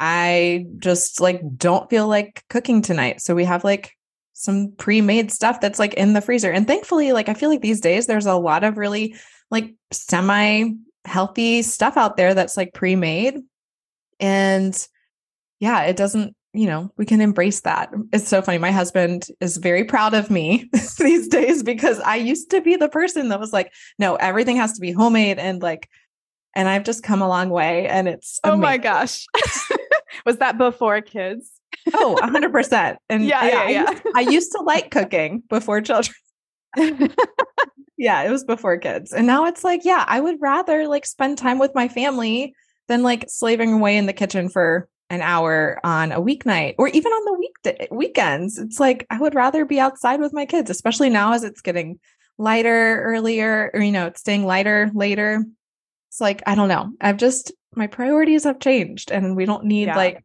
I 0.00 0.66
just 0.78 1.20
like 1.20 1.42
don't 1.56 1.90
feel 1.90 2.06
like 2.06 2.42
cooking 2.48 2.82
tonight. 2.82 3.20
So 3.20 3.34
we 3.34 3.44
have 3.44 3.64
like 3.64 3.94
some 4.32 4.72
pre-made 4.78 5.32
stuff 5.32 5.60
that's 5.60 5.78
like 5.78 5.94
in 5.94 6.12
the 6.12 6.20
freezer. 6.20 6.50
And 6.50 6.66
thankfully, 6.66 7.12
like 7.12 7.28
I 7.28 7.34
feel 7.34 7.50
like 7.50 7.60
these 7.60 7.80
days 7.80 8.06
there's 8.06 8.26
a 8.26 8.36
lot 8.36 8.64
of 8.64 8.78
really 8.78 9.16
like 9.50 9.74
semi 9.92 10.70
healthy 11.04 11.62
stuff 11.62 11.96
out 11.96 12.16
there 12.16 12.34
that's 12.34 12.56
like 12.56 12.74
pre-made. 12.74 13.38
And 14.20 14.88
yeah, 15.60 15.82
it 15.84 15.96
doesn't, 15.96 16.34
you 16.52 16.66
know, 16.66 16.90
we 16.96 17.06
can 17.06 17.20
embrace 17.20 17.60
that. 17.60 17.90
It's 18.12 18.28
so 18.28 18.42
funny. 18.42 18.58
My 18.58 18.72
husband 18.72 19.26
is 19.40 19.56
very 19.56 19.84
proud 19.84 20.14
of 20.14 20.30
me 20.30 20.68
these 20.98 21.28
days 21.28 21.62
because 21.62 22.00
I 22.00 22.16
used 22.16 22.50
to 22.50 22.60
be 22.60 22.76
the 22.76 22.88
person 22.88 23.28
that 23.28 23.40
was 23.40 23.52
like, 23.52 23.72
no, 23.98 24.16
everything 24.16 24.56
has 24.56 24.72
to 24.72 24.80
be 24.80 24.92
homemade 24.92 25.38
and 25.38 25.62
like 25.62 25.88
and 26.54 26.68
I've 26.68 26.84
just 26.84 27.02
come 27.02 27.22
a 27.22 27.28
long 27.28 27.50
way 27.50 27.86
and 27.86 28.08
it's 28.08 28.40
amazing. 28.42 28.58
Oh 28.58 28.62
my 28.62 28.78
gosh. 28.78 29.26
was 30.26 30.38
that 30.38 30.58
before 30.58 31.00
kids? 31.00 31.52
oh, 31.94 32.18
100%. 32.20 32.96
And 33.08 33.24
yeah, 33.24 33.46
yeah, 33.46 33.68
yeah. 33.68 33.84
I, 33.86 33.90
used, 33.90 34.02
I 34.16 34.20
used 34.20 34.52
to 34.52 34.62
like 34.62 34.90
cooking 34.90 35.42
before 35.48 35.80
children. 35.80 36.16
Yeah, 37.98 38.22
it 38.22 38.30
was 38.30 38.44
before 38.44 38.78
kids. 38.78 39.12
And 39.12 39.26
now 39.26 39.44
it's 39.46 39.64
like, 39.64 39.84
yeah, 39.84 40.04
I 40.06 40.20
would 40.20 40.40
rather 40.40 40.86
like 40.86 41.04
spend 41.04 41.36
time 41.36 41.58
with 41.58 41.74
my 41.74 41.88
family 41.88 42.54
than 42.86 43.02
like 43.02 43.26
slaving 43.28 43.74
away 43.74 43.96
in 43.96 44.06
the 44.06 44.12
kitchen 44.12 44.48
for 44.48 44.88
an 45.10 45.20
hour 45.20 45.80
on 45.84 46.12
a 46.12 46.20
weeknight 46.20 46.76
or 46.78 46.88
even 46.88 47.10
on 47.10 47.24
the 47.24 47.38
weekday 47.38 47.88
weekends. 47.90 48.58
It's 48.58 48.78
like 48.78 49.06
I 49.10 49.18
would 49.18 49.34
rather 49.34 49.64
be 49.64 49.80
outside 49.80 50.20
with 50.20 50.32
my 50.32 50.46
kids, 50.46 50.70
especially 50.70 51.10
now 51.10 51.32
as 51.32 51.44
it's 51.44 51.60
getting 51.60 51.98
lighter 52.38 53.02
earlier 53.02 53.70
or 53.74 53.80
you 53.80 53.92
know, 53.92 54.06
it's 54.06 54.20
staying 54.20 54.46
lighter 54.46 54.90
later. 54.94 55.44
It's 56.08 56.20
like 56.20 56.42
I 56.46 56.54
don't 56.54 56.68
know. 56.68 56.92
I've 57.00 57.16
just 57.16 57.52
my 57.74 57.88
priorities 57.88 58.44
have 58.44 58.60
changed 58.60 59.10
and 59.10 59.36
we 59.36 59.44
don't 59.44 59.64
need 59.64 59.88
yeah. 59.88 59.96
like 59.96 60.24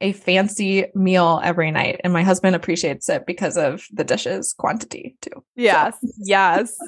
a 0.00 0.12
fancy 0.12 0.86
meal 0.94 1.40
every 1.42 1.70
night. 1.72 2.00
And 2.04 2.12
my 2.12 2.22
husband 2.22 2.54
appreciates 2.54 3.08
it 3.08 3.26
because 3.26 3.56
of 3.56 3.84
the 3.92 4.04
dishes 4.04 4.52
quantity 4.52 5.16
too. 5.20 5.44
Yes. 5.56 5.96
So. 6.00 6.08
Yes. 6.18 6.78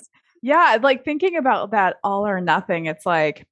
Yeah. 0.42 0.78
Like 0.82 1.04
thinking 1.04 1.36
about 1.36 1.72
that 1.72 1.96
all 2.02 2.26
or 2.26 2.40
nothing, 2.40 2.86
it's 2.86 3.06
like 3.06 3.46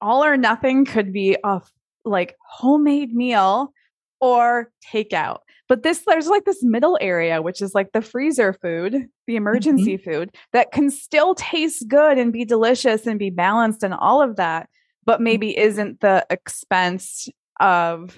all 0.00 0.24
or 0.24 0.36
nothing 0.36 0.84
could 0.84 1.12
be 1.12 1.36
a 1.44 1.60
like 2.04 2.36
homemade 2.46 3.14
meal 3.14 3.72
or 4.20 4.70
takeout. 4.92 5.38
But 5.68 5.82
this, 5.82 6.02
there's 6.06 6.28
like 6.28 6.44
this 6.44 6.62
middle 6.62 6.98
area, 7.00 7.40
which 7.40 7.62
is 7.62 7.74
like 7.74 7.92
the 7.92 8.02
freezer 8.02 8.52
food, 8.52 9.06
the 9.26 9.36
emergency 9.36 9.96
mm-hmm. 9.96 10.10
food 10.10 10.30
that 10.52 10.70
can 10.70 10.90
still 10.90 11.34
taste 11.34 11.88
good 11.88 12.18
and 12.18 12.32
be 12.32 12.44
delicious 12.44 13.06
and 13.06 13.18
be 13.18 13.30
balanced 13.30 13.82
and 13.82 13.94
all 13.94 14.20
of 14.20 14.36
that, 14.36 14.68
but 15.04 15.20
mm. 15.20 15.24
maybe 15.24 15.58
isn't 15.58 16.00
the 16.00 16.26
expense 16.30 17.28
of 17.60 18.16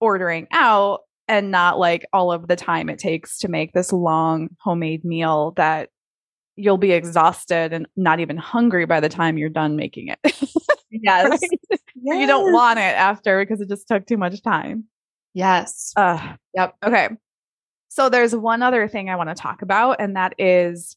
ordering 0.00 0.48
out 0.50 1.00
and 1.28 1.50
not 1.50 1.78
like 1.78 2.04
all 2.12 2.32
of 2.32 2.48
the 2.48 2.56
time 2.56 2.88
it 2.88 2.98
takes 2.98 3.38
to 3.38 3.48
make 3.48 3.72
this 3.72 3.92
long 3.92 4.48
homemade 4.60 5.04
meal 5.04 5.52
that 5.56 5.90
you'll 6.58 6.76
be 6.76 6.92
exhausted 6.92 7.72
and 7.72 7.86
not 7.96 8.20
even 8.20 8.36
hungry 8.36 8.84
by 8.84 9.00
the 9.00 9.08
time 9.08 9.38
you're 9.38 9.48
done 9.48 9.76
making 9.76 10.08
it. 10.08 10.18
yes. 10.90 11.30
right? 11.30 11.40
yes. 11.70 12.20
You 12.20 12.26
don't 12.26 12.52
want 12.52 12.78
it 12.78 12.82
after 12.96 13.40
because 13.40 13.60
it 13.60 13.68
just 13.68 13.86
took 13.86 14.06
too 14.06 14.16
much 14.16 14.42
time. 14.42 14.84
Yes. 15.34 15.92
Uh, 15.96 16.34
yep. 16.54 16.74
Okay. 16.84 17.08
So 17.88 18.08
there's 18.08 18.34
one 18.34 18.62
other 18.62 18.88
thing 18.88 19.08
I 19.08 19.16
want 19.16 19.28
to 19.28 19.34
talk 19.34 19.62
about, 19.62 20.00
and 20.00 20.16
that 20.16 20.34
is 20.38 20.96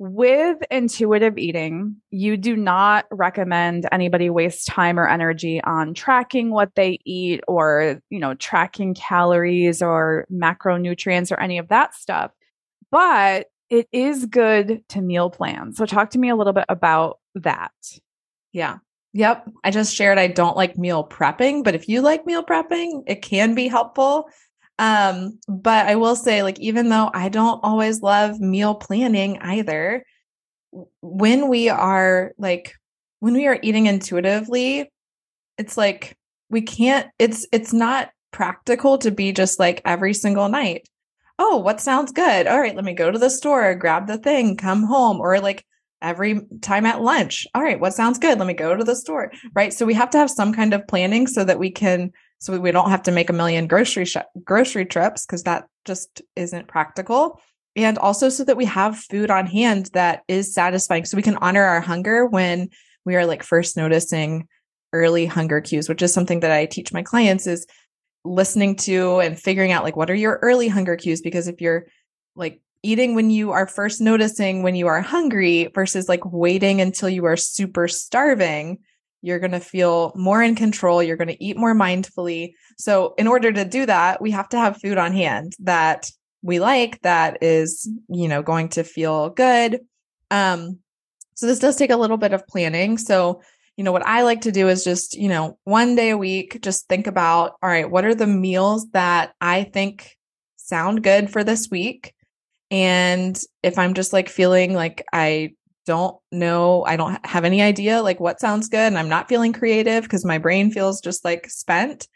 with 0.00 0.58
intuitive 0.70 1.38
eating, 1.38 1.96
you 2.10 2.36
do 2.36 2.56
not 2.56 3.06
recommend 3.10 3.88
anybody 3.90 4.30
waste 4.30 4.66
time 4.66 4.98
or 4.98 5.08
energy 5.08 5.60
on 5.64 5.94
tracking 5.94 6.50
what 6.50 6.74
they 6.76 6.98
eat 7.04 7.40
or, 7.48 8.00
you 8.10 8.20
know, 8.20 8.34
tracking 8.34 8.94
calories 8.94 9.82
or 9.82 10.26
macronutrients 10.32 11.32
or 11.32 11.40
any 11.40 11.58
of 11.58 11.68
that 11.68 11.94
stuff. 11.94 12.30
But 12.90 13.48
it 13.70 13.88
is 13.92 14.26
good 14.26 14.82
to 14.88 15.00
meal 15.00 15.30
plan. 15.30 15.74
So 15.74 15.86
talk 15.86 16.10
to 16.10 16.18
me 16.18 16.28
a 16.28 16.36
little 16.36 16.52
bit 16.52 16.66
about 16.68 17.18
that. 17.34 17.72
Yeah. 18.52 18.78
Yep. 19.12 19.48
I 19.64 19.70
just 19.70 19.94
shared 19.94 20.18
I 20.18 20.26
don't 20.26 20.56
like 20.56 20.78
meal 20.78 21.06
prepping, 21.06 21.64
but 21.64 21.74
if 21.74 21.88
you 21.88 22.02
like 22.02 22.26
meal 22.26 22.44
prepping, 22.44 23.04
it 23.06 23.22
can 23.22 23.54
be 23.54 23.68
helpful. 23.68 24.28
Um, 24.78 25.38
but 25.48 25.86
I 25.86 25.96
will 25.96 26.14
say, 26.14 26.42
like, 26.42 26.58
even 26.60 26.88
though 26.88 27.10
I 27.12 27.28
don't 27.28 27.60
always 27.64 28.00
love 28.00 28.38
meal 28.38 28.74
planning 28.74 29.38
either, 29.38 30.04
when 31.00 31.48
we 31.48 31.68
are 31.68 32.32
like, 32.38 32.74
when 33.20 33.34
we 33.34 33.46
are 33.46 33.58
eating 33.62 33.86
intuitively, 33.86 34.90
it's 35.56 35.76
like 35.76 36.16
we 36.50 36.62
can't, 36.62 37.08
it's, 37.18 37.46
it's 37.50 37.72
not 37.72 38.10
practical 38.30 38.98
to 38.98 39.10
be 39.10 39.32
just 39.32 39.58
like 39.58 39.82
every 39.84 40.14
single 40.14 40.48
night. 40.48 40.88
Oh, 41.38 41.58
what 41.58 41.80
sounds 41.80 42.12
good? 42.12 42.46
All 42.46 42.60
right, 42.60 42.74
let 42.74 42.84
me 42.84 42.94
go 42.94 43.10
to 43.10 43.18
the 43.18 43.30
store, 43.30 43.74
grab 43.74 44.06
the 44.06 44.18
thing, 44.18 44.56
come 44.56 44.82
home, 44.82 45.20
or 45.20 45.40
like 45.40 45.64
every 46.02 46.40
time 46.60 46.86
at 46.86 47.00
lunch. 47.00 47.46
All 47.54 47.62
right, 47.62 47.80
what 47.80 47.94
sounds 47.94 48.18
good? 48.18 48.38
Let 48.38 48.46
me 48.46 48.54
go 48.54 48.76
to 48.76 48.84
the 48.84 48.96
store. 48.96 49.32
Right. 49.54 49.72
So 49.72 49.86
we 49.86 49.94
have 49.94 50.10
to 50.10 50.18
have 50.18 50.30
some 50.30 50.52
kind 50.52 50.74
of 50.74 50.86
planning 50.86 51.26
so 51.26 51.44
that 51.44 51.58
we 51.58 51.70
can 51.70 52.12
so 52.40 52.58
we 52.58 52.70
don't 52.70 52.90
have 52.90 53.02
to 53.02 53.10
make 53.10 53.30
a 53.30 53.32
million 53.32 53.66
grocery 53.66 54.04
sh- 54.04 54.16
grocery 54.44 54.86
trips 54.86 55.26
because 55.26 55.42
that 55.42 55.66
just 55.84 56.22
isn't 56.36 56.68
practical 56.68 57.40
and 57.74 57.98
also 57.98 58.28
so 58.28 58.44
that 58.44 58.56
we 58.56 58.64
have 58.64 58.96
food 58.96 59.30
on 59.30 59.46
hand 59.46 59.90
that 59.92 60.22
is 60.28 60.54
satisfying 60.54 61.04
so 61.04 61.16
we 61.16 61.22
can 61.22 61.36
honor 61.38 61.62
our 61.62 61.80
hunger 61.80 62.26
when 62.26 62.68
we 63.04 63.16
are 63.16 63.26
like 63.26 63.42
first 63.42 63.76
noticing 63.76 64.46
early 64.92 65.26
hunger 65.26 65.60
cues 65.60 65.88
which 65.88 66.00
is 66.00 66.14
something 66.14 66.40
that 66.40 66.52
i 66.52 66.64
teach 66.64 66.92
my 66.92 67.02
clients 67.02 67.46
is 67.46 67.66
listening 68.28 68.76
to 68.76 69.20
and 69.20 69.38
figuring 69.38 69.72
out 69.72 69.84
like 69.84 69.96
what 69.96 70.10
are 70.10 70.14
your 70.14 70.38
early 70.42 70.68
hunger 70.68 70.96
cues 70.96 71.20
because 71.20 71.48
if 71.48 71.60
you're 71.60 71.86
like 72.36 72.60
eating 72.82 73.14
when 73.14 73.30
you 73.30 73.50
are 73.50 73.66
first 73.66 74.00
noticing 74.00 74.62
when 74.62 74.74
you 74.74 74.86
are 74.86 75.00
hungry 75.00 75.70
versus 75.74 76.08
like 76.08 76.24
waiting 76.24 76.80
until 76.80 77.08
you 77.08 77.24
are 77.24 77.36
super 77.36 77.88
starving 77.88 78.78
you're 79.22 79.38
going 79.38 79.52
to 79.52 79.60
feel 79.60 80.12
more 80.14 80.42
in 80.42 80.54
control. 80.54 81.02
You're 81.02 81.16
going 81.16 81.28
to 81.28 81.44
eat 81.44 81.56
more 81.56 81.74
mindfully. 81.74 82.52
So, 82.78 83.14
in 83.18 83.26
order 83.26 83.50
to 83.52 83.64
do 83.64 83.86
that, 83.86 84.22
we 84.22 84.30
have 84.30 84.48
to 84.50 84.58
have 84.58 84.80
food 84.80 84.98
on 84.98 85.12
hand 85.12 85.54
that 85.60 86.10
we 86.42 86.60
like, 86.60 87.00
that 87.02 87.42
is, 87.42 87.88
you 88.08 88.28
know, 88.28 88.42
going 88.42 88.68
to 88.70 88.84
feel 88.84 89.30
good. 89.30 89.80
Um, 90.30 90.78
so, 91.34 91.46
this 91.46 91.58
does 91.58 91.76
take 91.76 91.90
a 91.90 91.96
little 91.96 92.16
bit 92.16 92.32
of 92.32 92.46
planning. 92.46 92.98
So, 92.98 93.42
you 93.78 93.84
know, 93.84 93.92
what 93.92 94.04
I 94.04 94.22
like 94.22 94.40
to 94.40 94.50
do 94.50 94.68
is 94.68 94.82
just, 94.82 95.16
you 95.16 95.28
know, 95.28 95.56
one 95.62 95.94
day 95.94 96.10
a 96.10 96.18
week, 96.18 96.60
just 96.62 96.88
think 96.88 97.06
about, 97.06 97.54
all 97.62 97.70
right, 97.70 97.88
what 97.88 98.04
are 98.04 98.14
the 98.14 98.26
meals 98.26 98.90
that 98.90 99.34
I 99.40 99.62
think 99.62 100.16
sound 100.56 101.04
good 101.04 101.30
for 101.30 101.44
this 101.44 101.70
week? 101.70 102.12
And 102.72 103.40
if 103.62 103.78
I'm 103.78 103.94
just 103.94 104.12
like 104.12 104.28
feeling 104.28 104.74
like 104.74 105.06
I 105.12 105.52
don't 105.86 106.18
know 106.30 106.84
i 106.84 106.96
don't 106.96 107.24
have 107.24 107.46
any 107.46 107.62
idea 107.62 108.02
like 108.02 108.20
what 108.20 108.38
sounds 108.38 108.68
good 108.68 108.76
and 108.78 108.98
i'm 108.98 109.08
not 109.08 109.26
feeling 109.26 109.54
creative 109.54 110.02
because 110.02 110.22
my 110.22 110.36
brain 110.36 110.70
feels 110.70 111.00
just 111.00 111.24
like 111.24 111.48
spent 111.48 112.06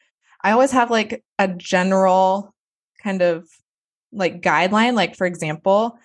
i 0.44 0.50
always 0.50 0.70
have 0.70 0.90
like 0.90 1.24
a 1.38 1.48
general 1.48 2.54
kind 3.02 3.22
of 3.22 3.48
like 4.12 4.42
guideline 4.42 4.92
like 4.92 5.16
for 5.16 5.26
example 5.26 5.98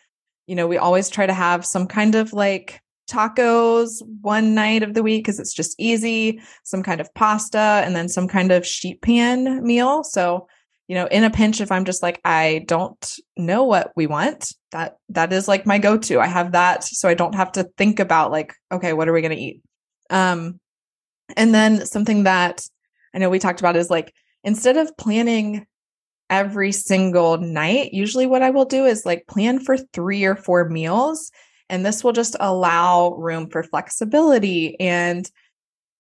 you 0.46 0.56
know 0.56 0.66
we 0.66 0.78
always 0.78 1.10
try 1.10 1.26
to 1.26 1.34
have 1.34 1.66
some 1.66 1.88
kind 1.88 2.16
of 2.16 2.32
like 2.32 2.80
tacos 3.08 4.02
one 4.22 4.54
night 4.54 4.84
of 4.84 4.94
the 4.94 5.04
week 5.04 5.24
because 5.24 5.40
it's 5.40 5.54
just 5.54 5.76
easy 5.80 6.42
some 6.64 6.84
kind 6.84 7.02
of 7.02 7.14
pasta 7.14 7.82
and 7.86 7.96
then 7.96 8.10
some 8.10 8.28
kind 8.28 8.52
of 8.52 8.66
sheet 8.66 9.02
pan 9.02 9.64
meal. 9.66 10.04
So 10.04 10.48
you 10.88 10.96
know 10.96 11.06
in 11.08 11.24
a 11.24 11.30
pinch 11.30 11.62
if 11.62 11.72
i'm 11.72 11.86
just 11.86 12.02
like 12.02 12.20
i 12.24 12.64
don't 12.66 13.20
know 13.36 13.64
what 13.64 13.92
we 13.96 14.08
want 14.08 14.54
that 14.72 14.98
that 15.10 15.32
is 15.32 15.48
like 15.48 15.66
my 15.66 15.78
go-to. 15.78 16.20
I 16.20 16.28
have 16.28 16.54
that 16.54 16.84
so 16.84 17.10
i 17.10 17.14
don't 17.14 17.36
have 17.36 17.52
to 17.54 17.70
think 17.78 18.00
about 18.00 18.32
like 18.32 18.54
okay 18.72 18.94
what 18.94 19.08
are 19.08 19.14
we 19.14 19.22
going 19.22 19.36
to 19.36 19.42
eat? 19.42 19.62
Um 20.10 20.60
and 21.36 21.54
then 21.54 21.86
something 21.86 22.24
that 22.24 22.66
i 23.14 23.18
know 23.18 23.30
we 23.30 23.40
talked 23.40 23.60
about 23.60 23.76
is 23.76 23.90
like 23.90 24.14
instead 24.44 24.78
of 24.78 24.96
planning 24.98 25.66
every 26.30 26.72
single 26.72 27.38
night 27.38 27.94
usually 27.94 28.28
what 28.28 28.42
i 28.42 28.50
will 28.50 28.66
do 28.66 28.86
is 28.86 29.06
like 29.06 29.28
plan 29.28 29.60
for 29.60 29.78
3 29.78 30.26
or 30.26 30.36
4 30.36 30.70
meals 30.70 31.32
and 31.70 31.86
this 31.86 32.04
will 32.04 32.14
just 32.14 32.36
allow 32.40 33.14
room 33.16 33.50
for 33.50 33.64
flexibility 33.64 34.80
and 34.80 35.30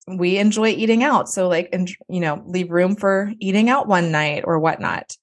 we 0.07 0.37
enjoy 0.37 0.69
eating 0.69 1.03
out. 1.03 1.27
So 1.27 1.47
like, 1.47 1.69
and 1.73 1.89
you 2.07 2.21
know, 2.21 2.43
leave 2.47 2.71
room 2.71 2.95
for 2.95 3.31
eating 3.39 3.69
out 3.69 3.87
one 3.87 4.11
night 4.11 4.43
or 4.45 4.59
whatnot. 4.59 5.15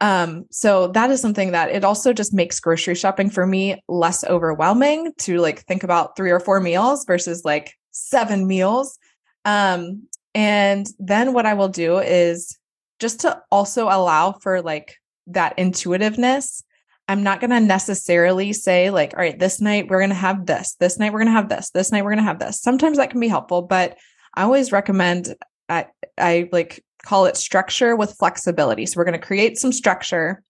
Um, 0.00 0.46
so 0.50 0.88
that 0.88 1.10
is 1.10 1.20
something 1.20 1.52
that 1.52 1.70
it 1.70 1.84
also 1.84 2.12
just 2.12 2.32
makes 2.32 2.60
grocery 2.60 2.94
shopping 2.94 3.30
for 3.30 3.46
me 3.46 3.82
less 3.88 4.24
overwhelming 4.24 5.12
to 5.18 5.38
like 5.38 5.60
think 5.60 5.82
about 5.82 6.16
three 6.16 6.30
or 6.30 6.40
four 6.40 6.60
meals 6.60 7.04
versus 7.04 7.44
like 7.44 7.74
seven 7.90 8.46
meals. 8.46 8.98
Um, 9.44 10.04
and 10.34 10.86
then 10.98 11.32
what 11.32 11.46
I 11.46 11.54
will 11.54 11.68
do 11.68 11.98
is 11.98 12.56
just 13.00 13.20
to 13.20 13.42
also 13.50 13.86
allow 13.86 14.32
for 14.32 14.62
like 14.62 14.96
that 15.26 15.54
intuitiveness 15.58 16.62
I'm 17.08 17.22
not 17.22 17.40
going 17.40 17.50
to 17.50 17.60
necessarily 17.60 18.52
say, 18.52 18.90
like, 18.90 19.14
all 19.14 19.20
right, 19.20 19.38
this 19.38 19.60
night 19.60 19.88
we're 19.88 20.00
going 20.00 20.10
to 20.10 20.14
have 20.14 20.44
this, 20.44 20.76
this 20.78 20.98
night 20.98 21.12
we're 21.12 21.20
going 21.20 21.34
to 21.34 21.38
have 21.40 21.48
this, 21.48 21.70
this 21.70 21.90
night 21.90 22.04
we're 22.04 22.10
going 22.10 22.22
to 22.22 22.28
have 22.28 22.38
this. 22.38 22.60
Sometimes 22.60 22.98
that 22.98 23.10
can 23.10 23.18
be 23.18 23.28
helpful, 23.28 23.62
but 23.62 23.96
I 24.34 24.42
always 24.42 24.72
recommend, 24.72 25.34
I, 25.70 25.86
I 26.18 26.50
like 26.52 26.84
call 27.02 27.24
it 27.24 27.36
structure 27.36 27.96
with 27.96 28.16
flexibility. 28.18 28.84
So 28.84 28.98
we're 28.98 29.06
going 29.06 29.18
to 29.18 29.26
create 29.26 29.58
some 29.58 29.72
structure 29.72 30.42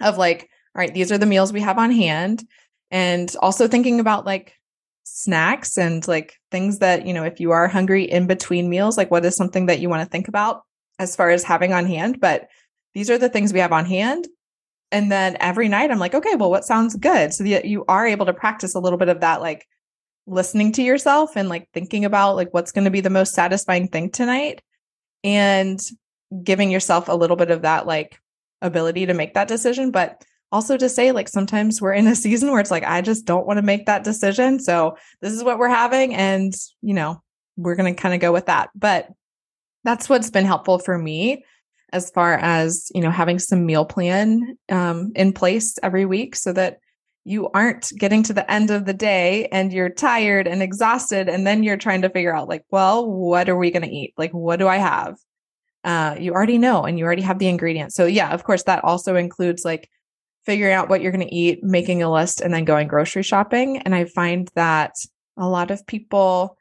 of 0.00 0.16
like, 0.16 0.48
all 0.74 0.80
right, 0.80 0.94
these 0.94 1.10
are 1.10 1.18
the 1.18 1.26
meals 1.26 1.52
we 1.52 1.60
have 1.60 1.78
on 1.78 1.90
hand. 1.90 2.44
And 2.92 3.34
also 3.40 3.66
thinking 3.66 3.98
about 3.98 4.24
like 4.24 4.54
snacks 5.02 5.76
and 5.76 6.06
like 6.06 6.34
things 6.52 6.78
that, 6.78 7.06
you 7.06 7.12
know, 7.12 7.24
if 7.24 7.40
you 7.40 7.50
are 7.50 7.66
hungry 7.66 8.04
in 8.04 8.28
between 8.28 8.70
meals, 8.70 8.96
like 8.96 9.10
what 9.10 9.24
is 9.24 9.36
something 9.36 9.66
that 9.66 9.80
you 9.80 9.88
want 9.88 10.02
to 10.04 10.08
think 10.08 10.28
about 10.28 10.62
as 11.00 11.16
far 11.16 11.30
as 11.30 11.42
having 11.42 11.72
on 11.72 11.86
hand. 11.86 12.20
But 12.20 12.48
these 12.94 13.10
are 13.10 13.18
the 13.18 13.28
things 13.28 13.52
we 13.52 13.60
have 13.60 13.72
on 13.72 13.86
hand. 13.86 14.28
And 14.92 15.10
then 15.10 15.36
every 15.40 15.68
night 15.68 15.90
I'm 15.90 15.98
like, 15.98 16.14
okay, 16.14 16.34
well, 16.34 16.50
what 16.50 16.64
sounds 16.64 16.96
good? 16.96 17.32
So 17.32 17.44
that 17.44 17.64
you 17.64 17.84
are 17.88 18.06
able 18.06 18.26
to 18.26 18.32
practice 18.32 18.74
a 18.74 18.80
little 18.80 18.98
bit 18.98 19.08
of 19.08 19.20
that, 19.20 19.40
like 19.40 19.66
listening 20.26 20.72
to 20.72 20.82
yourself 20.82 21.36
and 21.36 21.48
like 21.48 21.68
thinking 21.72 22.04
about 22.04 22.36
like 22.36 22.52
what's 22.52 22.72
going 22.72 22.84
to 22.84 22.90
be 22.90 23.00
the 23.00 23.10
most 23.10 23.34
satisfying 23.34 23.88
thing 23.88 24.10
tonight 24.10 24.62
and 25.22 25.80
giving 26.42 26.70
yourself 26.70 27.08
a 27.08 27.14
little 27.14 27.36
bit 27.36 27.50
of 27.50 27.62
that 27.62 27.86
like 27.86 28.18
ability 28.62 29.06
to 29.06 29.14
make 29.14 29.34
that 29.34 29.48
decision. 29.48 29.90
But 29.90 30.24
also 30.52 30.76
to 30.76 30.88
say 30.88 31.12
like 31.12 31.28
sometimes 31.28 31.80
we're 31.80 31.92
in 31.92 32.06
a 32.06 32.14
season 32.16 32.50
where 32.50 32.60
it's 32.60 32.70
like 32.70 32.84
i 32.84 33.00
just 33.00 33.24
don't 33.24 33.46
want 33.46 33.56
to 33.56 33.62
make 33.62 33.86
that 33.86 34.04
decision 34.04 34.58
so 34.58 34.96
this 35.20 35.32
is 35.32 35.44
what 35.44 35.58
we're 35.58 35.68
having 35.68 36.14
and 36.14 36.52
you 36.82 36.94
know 36.94 37.22
we're 37.56 37.74
going 37.74 37.94
to 37.94 38.00
kind 38.00 38.14
of 38.14 38.20
go 38.20 38.32
with 38.32 38.46
that 38.46 38.70
but 38.74 39.08
that's 39.84 40.08
what's 40.08 40.30
been 40.30 40.44
helpful 40.44 40.78
for 40.78 40.96
me 40.98 41.44
as 41.92 42.10
far 42.10 42.34
as 42.34 42.90
you 42.94 43.00
know 43.00 43.10
having 43.10 43.38
some 43.38 43.66
meal 43.66 43.84
plan 43.84 44.56
um, 44.70 45.12
in 45.14 45.32
place 45.32 45.78
every 45.82 46.04
week 46.04 46.36
so 46.36 46.52
that 46.52 46.78
you 47.24 47.50
aren't 47.50 47.92
getting 47.98 48.22
to 48.22 48.32
the 48.32 48.50
end 48.50 48.70
of 48.70 48.86
the 48.86 48.94
day 48.94 49.46
and 49.52 49.72
you're 49.72 49.90
tired 49.90 50.46
and 50.46 50.62
exhausted 50.62 51.28
and 51.28 51.46
then 51.46 51.62
you're 51.62 51.76
trying 51.76 52.02
to 52.02 52.10
figure 52.10 52.34
out 52.34 52.48
like 52.48 52.64
well 52.70 53.10
what 53.10 53.48
are 53.48 53.56
we 53.56 53.70
going 53.70 53.82
to 53.82 53.94
eat? 53.94 54.14
Like 54.16 54.32
what 54.32 54.58
do 54.58 54.68
i 54.68 54.76
have? 54.76 55.16
Uh, 55.82 56.14
you 56.18 56.32
already 56.32 56.58
know 56.58 56.84
and 56.84 56.98
you 56.98 57.04
already 57.04 57.22
have 57.22 57.38
the 57.38 57.48
ingredients. 57.48 57.94
So 57.94 58.06
yeah 58.06 58.32
of 58.32 58.44
course 58.44 58.64
that 58.64 58.84
also 58.84 59.16
includes 59.16 59.64
like 59.64 59.90
figuring 60.44 60.74
out 60.74 60.88
what 60.88 61.00
you're 61.02 61.12
going 61.12 61.26
to 61.26 61.34
eat, 61.34 61.62
making 61.62 62.02
a 62.02 62.10
list, 62.10 62.40
and 62.40 62.52
then 62.52 62.64
going 62.64 62.88
grocery 62.88 63.22
shopping. 63.22 63.78
And 63.78 63.94
I 63.94 64.06
find 64.06 64.50
that 64.54 64.94
a 65.36 65.48
lot 65.48 65.70
of 65.70 65.86
people, 65.86 66.56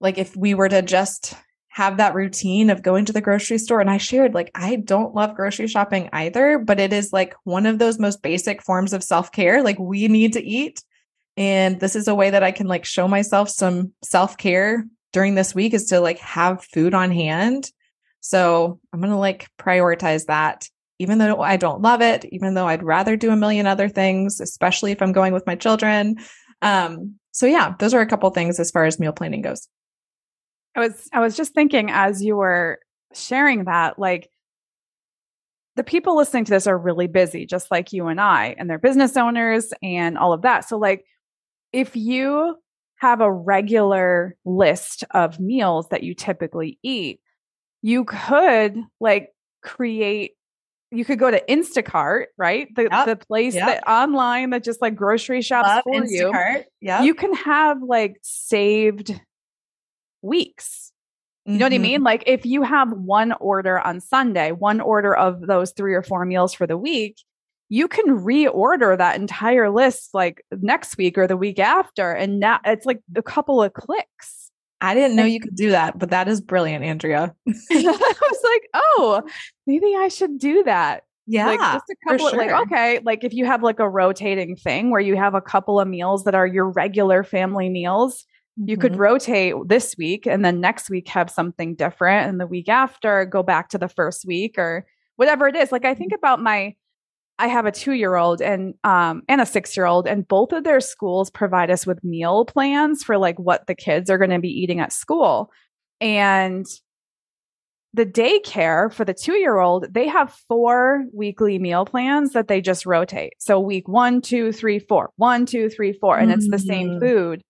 like 0.00 0.18
if 0.18 0.36
we 0.36 0.54
were 0.54 0.68
to 0.68 0.82
just 0.82 1.34
have 1.76 1.98
that 1.98 2.14
routine 2.14 2.70
of 2.70 2.80
going 2.80 3.04
to 3.04 3.12
the 3.12 3.20
grocery 3.20 3.58
store, 3.58 3.82
and 3.82 3.90
I 3.90 3.98
shared, 3.98 4.32
like, 4.32 4.50
I 4.54 4.76
don't 4.76 5.14
love 5.14 5.34
grocery 5.36 5.68
shopping 5.68 6.08
either, 6.10 6.58
but 6.58 6.80
it 6.80 6.90
is 6.90 7.12
like 7.12 7.34
one 7.44 7.66
of 7.66 7.78
those 7.78 7.98
most 7.98 8.22
basic 8.22 8.62
forms 8.62 8.94
of 8.94 9.04
self 9.04 9.30
care. 9.30 9.62
Like, 9.62 9.78
we 9.78 10.08
need 10.08 10.32
to 10.32 10.42
eat. 10.42 10.82
And 11.36 11.78
this 11.78 11.94
is 11.94 12.08
a 12.08 12.14
way 12.14 12.30
that 12.30 12.42
I 12.42 12.50
can 12.50 12.66
like 12.66 12.86
show 12.86 13.06
myself 13.06 13.50
some 13.50 13.92
self 14.02 14.38
care 14.38 14.86
during 15.12 15.34
this 15.34 15.54
week 15.54 15.74
is 15.74 15.84
to 15.88 16.00
like 16.00 16.18
have 16.20 16.64
food 16.64 16.94
on 16.94 17.10
hand. 17.10 17.70
So 18.20 18.80
I'm 18.90 19.00
going 19.00 19.12
to 19.12 19.18
like 19.18 19.50
prioritize 19.58 20.24
that 20.28 20.70
even 20.98 21.18
though 21.18 21.42
I 21.42 21.58
don't 21.58 21.82
love 21.82 22.00
it, 22.00 22.24
even 22.32 22.54
though 22.54 22.66
I'd 22.66 22.82
rather 22.82 23.18
do 23.18 23.32
a 23.32 23.36
million 23.36 23.66
other 23.66 23.90
things, 23.90 24.40
especially 24.40 24.92
if 24.92 25.02
I'm 25.02 25.12
going 25.12 25.34
with 25.34 25.46
my 25.46 25.56
children. 25.56 26.16
Um, 26.62 27.16
so 27.32 27.44
yeah, 27.44 27.74
those 27.78 27.92
are 27.92 28.00
a 28.00 28.06
couple 28.06 28.30
things 28.30 28.58
as 28.58 28.70
far 28.70 28.86
as 28.86 28.98
meal 28.98 29.12
planning 29.12 29.42
goes. 29.42 29.68
I 30.76 30.80
was 30.80 31.08
I 31.12 31.20
was 31.20 31.36
just 31.36 31.54
thinking 31.54 31.90
as 31.90 32.22
you 32.22 32.36
were 32.36 32.78
sharing 33.14 33.64
that, 33.64 33.98
like 33.98 34.30
the 35.74 35.84
people 35.84 36.16
listening 36.16 36.44
to 36.44 36.50
this 36.50 36.66
are 36.66 36.78
really 36.78 37.06
busy, 37.06 37.46
just 37.46 37.70
like 37.70 37.92
you 37.92 38.06
and 38.06 38.20
I, 38.20 38.54
and 38.58 38.68
they're 38.68 38.78
business 38.78 39.16
owners 39.16 39.72
and 39.82 40.16
all 40.18 40.32
of 40.32 40.42
that. 40.42 40.68
So 40.68 40.78
like 40.78 41.04
if 41.72 41.96
you 41.96 42.56
have 42.96 43.20
a 43.20 43.32
regular 43.32 44.36
list 44.44 45.04
of 45.10 45.40
meals 45.40 45.88
that 45.88 46.02
you 46.02 46.14
typically 46.14 46.78
eat, 46.82 47.20
you 47.82 48.04
could 48.04 48.78
like 49.00 49.30
create 49.62 50.32
you 50.92 51.04
could 51.04 51.18
go 51.18 51.30
to 51.30 51.42
Instacart, 51.48 52.26
right? 52.38 52.68
The 52.74 52.88
yep. 52.90 53.06
the 53.06 53.16
place 53.16 53.54
yep. 53.54 53.66
that 53.66 53.90
online 53.90 54.50
that 54.50 54.62
just 54.62 54.80
like 54.80 54.94
grocery 54.94 55.42
shops 55.42 55.68
Love 55.68 55.82
for 55.84 56.02
Instacart. 56.02 56.58
you. 56.58 56.64
Yeah. 56.80 57.02
You 57.02 57.14
can 57.14 57.34
have 57.34 57.82
like 57.82 58.18
saved 58.22 59.18
weeks. 60.22 60.92
You 61.44 61.52
know 61.52 61.56
mm-hmm. 61.56 61.62
what 61.62 61.72
I 61.74 61.78
mean? 61.78 61.94
Mm-hmm. 61.98 62.04
Like 62.04 62.24
if 62.26 62.44
you 62.44 62.62
have 62.62 62.92
one 62.92 63.32
order 63.34 63.78
on 63.78 64.00
Sunday, 64.00 64.50
one 64.50 64.80
order 64.80 65.14
of 65.14 65.46
those 65.46 65.72
three 65.72 65.94
or 65.94 66.02
four 66.02 66.24
meals 66.24 66.52
for 66.52 66.66
the 66.66 66.76
week, 66.76 67.18
you 67.68 67.88
can 67.88 68.06
reorder 68.06 68.96
that 68.98 69.16
entire 69.16 69.70
list 69.70 70.10
like 70.12 70.44
next 70.60 70.96
week 70.96 71.16
or 71.16 71.26
the 71.26 71.36
week 71.36 71.58
after. 71.58 72.12
And 72.12 72.40
now 72.40 72.60
it's 72.64 72.86
like 72.86 73.00
a 73.14 73.22
couple 73.22 73.62
of 73.62 73.72
clicks. 73.74 74.50
I 74.80 74.94
didn't 74.94 75.16
know 75.16 75.24
you 75.24 75.40
could 75.40 75.56
do 75.56 75.70
that, 75.70 75.98
but 75.98 76.10
that 76.10 76.28
is 76.28 76.40
brilliant, 76.40 76.84
Andrea. 76.84 77.34
I 77.48 77.52
was 77.70 78.40
like, 78.44 78.68
oh, 78.74 79.22
maybe 79.66 79.94
I 79.96 80.08
should 80.08 80.38
do 80.38 80.62
that. 80.64 81.04
Yeah. 81.26 81.46
Like 81.46 81.60
just 81.60 81.84
a 81.90 81.96
couple 82.08 82.28
sure. 82.28 82.38
like, 82.38 82.50
okay, 82.66 83.00
like 83.04 83.24
if 83.24 83.32
you 83.32 83.46
have 83.46 83.62
like 83.62 83.80
a 83.80 83.88
rotating 83.88 84.54
thing 84.54 84.90
where 84.90 85.00
you 85.00 85.16
have 85.16 85.34
a 85.34 85.40
couple 85.40 85.80
of 85.80 85.88
meals 85.88 86.24
that 86.24 86.34
are 86.34 86.46
your 86.46 86.70
regular 86.70 87.24
family 87.24 87.68
meals, 87.68 88.26
mm-hmm. 88.58 88.70
you 88.70 88.76
could 88.76 88.92
mm-hmm. 88.92 89.02
rotate 89.02 89.54
this 89.66 89.94
week 89.98 90.26
and 90.26 90.44
then 90.44 90.60
next 90.60 90.90
week 90.90 91.08
have 91.08 91.30
something 91.30 91.74
different 91.74 92.28
and 92.28 92.40
the 92.40 92.46
week 92.46 92.68
after 92.68 93.24
go 93.24 93.42
back 93.42 93.68
to 93.70 93.78
the 93.78 93.88
first 93.88 94.24
week 94.26 94.58
or 94.58 94.86
whatever 95.16 95.48
it 95.48 95.56
is. 95.56 95.72
Like 95.72 95.84
I 95.84 95.94
think 95.94 96.12
mm-hmm. 96.12 96.18
about 96.18 96.42
my 96.42 96.74
I 97.38 97.48
have 97.48 97.66
a 97.66 97.72
two 97.72 97.92
year 97.92 98.16
old 98.16 98.40
and 98.40 98.74
um 98.84 99.22
and 99.28 99.40
a 99.40 99.46
six 99.46 99.76
year 99.76 99.86
old, 99.86 100.06
and 100.06 100.26
both 100.26 100.52
of 100.52 100.64
their 100.64 100.80
schools 100.80 101.30
provide 101.30 101.70
us 101.70 101.86
with 101.86 102.02
meal 102.02 102.44
plans 102.44 103.02
for 103.02 103.18
like 103.18 103.38
what 103.38 103.66
the 103.66 103.74
kids 103.74 104.10
are 104.10 104.18
going 104.18 104.30
to 104.30 104.38
be 104.38 104.48
eating 104.48 104.80
at 104.80 104.92
school. 104.92 105.50
And 106.00 106.66
the 107.96 108.06
daycare 108.06 108.92
for 108.92 109.04
the 109.06 109.14
two 109.14 109.36
year 109.36 109.58
old, 109.58 109.92
they 109.92 110.06
have 110.06 110.38
four 110.48 111.04
weekly 111.14 111.58
meal 111.58 111.86
plans 111.86 112.32
that 112.32 112.46
they 112.46 112.60
just 112.60 112.84
rotate. 112.84 113.32
So 113.38 113.58
week 113.58 113.88
one, 113.88 114.20
two, 114.20 114.52
three, 114.52 114.78
four, 114.78 115.12
one, 115.16 115.46
two, 115.46 115.70
three, 115.70 115.94
four, 115.94 116.18
and 116.18 116.30
mm-hmm. 116.30 116.38
it's 116.38 116.50
the 116.50 116.58
same 116.58 116.90
mm. 116.90 117.00
food. 117.00 117.42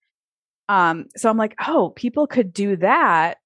Um, 0.68 1.06
so 1.16 1.30
I'm 1.30 1.36
like, 1.36 1.54
oh, 1.66 1.90
people 1.90 2.26
could 2.26 2.52
do 2.52 2.76
that, 2.76 3.38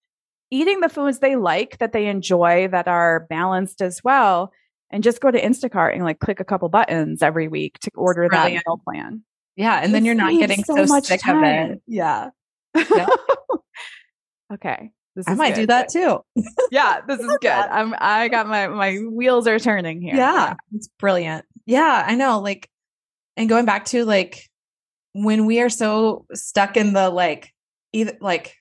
eating 0.51 0.81
the 0.81 0.89
foods 0.89 1.19
they 1.19 1.37
like 1.37 1.79
that 1.79 1.93
they 1.93 2.07
enjoy 2.07 2.69
that 2.69 2.89
are 2.89 3.27
balanced 3.29 3.83
as 3.83 4.03
well 4.03 4.53
and 4.91 5.03
just 5.03 5.21
go 5.21 5.31
to 5.31 5.41
Instacart 5.41 5.95
and 5.95 6.05
like 6.05 6.19
click 6.19 6.41
a 6.41 6.45
couple 6.45 6.69
buttons 6.69 7.23
every 7.23 7.49
week 7.49 7.79
to 7.81 7.91
order 7.95 8.29
Brilliant. 8.29 8.65
that 8.65 8.69
meal 8.69 8.81
plan. 8.85 9.23
Yeah. 9.57 9.81
And 9.83 9.95
then 9.95 10.05
you're 10.05 10.15
not 10.15 10.33
getting 10.33 10.65
so, 10.65 10.85
so 10.85 11.01
sick 11.01 11.21
time. 11.21 11.69
of 11.69 11.71
it. 11.71 11.83
Yeah. 11.87 12.31
okay. 14.53 14.91
I 15.27 15.35
might 15.35 15.55
good. 15.55 15.63
do 15.63 15.67
that 15.67 15.89
too. 15.91 16.21
yeah, 16.71 17.01
this 17.07 17.21
is 17.21 17.39
good. 17.41 17.51
I'm 17.51 17.95
I 17.99 18.29
got 18.29 18.47
my 18.47 18.69
my 18.69 18.97
wheels 18.97 19.47
are 19.47 19.59
turning 19.59 20.01
here. 20.01 20.15
Yeah, 20.15 20.33
yeah, 20.33 20.55
it's 20.73 20.89
brilliant. 20.99 21.45
Yeah, 21.67 22.05
I 22.07 22.15
know. 22.15 22.41
Like, 22.41 22.71
and 23.37 23.49
going 23.49 23.65
back 23.65 23.87
to 23.87 24.05
like 24.05 24.49
when 25.13 25.47
we 25.47 25.61
are 25.61 25.69
so 25.69 26.27
stuck 26.35 26.77
in 26.77 26.93
the 26.93 27.11
like 27.11 27.53
either 27.93 28.17
like 28.21 28.57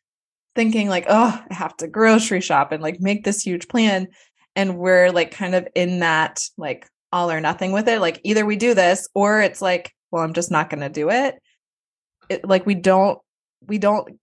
thinking 0.55 0.89
like, 0.89 1.05
oh, 1.07 1.43
I 1.49 1.53
have 1.53 1.75
to 1.77 1.87
grocery 1.87 2.41
shop 2.41 2.71
and 2.71 2.81
like 2.81 2.99
make 2.99 3.23
this 3.23 3.41
huge 3.41 3.67
plan 3.67 4.07
and 4.55 4.77
we're 4.77 5.11
like 5.11 5.31
kind 5.31 5.55
of 5.55 5.67
in 5.75 5.99
that 5.99 6.43
like 6.57 6.87
all 7.11 7.31
or 7.31 7.41
nothing 7.41 7.71
with 7.71 7.87
it 7.87 7.99
like 7.99 8.19
either 8.23 8.45
we 8.45 8.55
do 8.55 8.73
this 8.73 9.07
or 9.13 9.41
it's 9.41 9.61
like 9.61 9.93
well 10.11 10.23
i'm 10.23 10.33
just 10.33 10.51
not 10.51 10.69
going 10.69 10.81
to 10.81 10.89
do 10.89 11.09
it. 11.09 11.35
it 12.29 12.45
like 12.47 12.65
we 12.65 12.75
don't 12.75 13.19
we 13.65 13.77
don't 13.77 14.19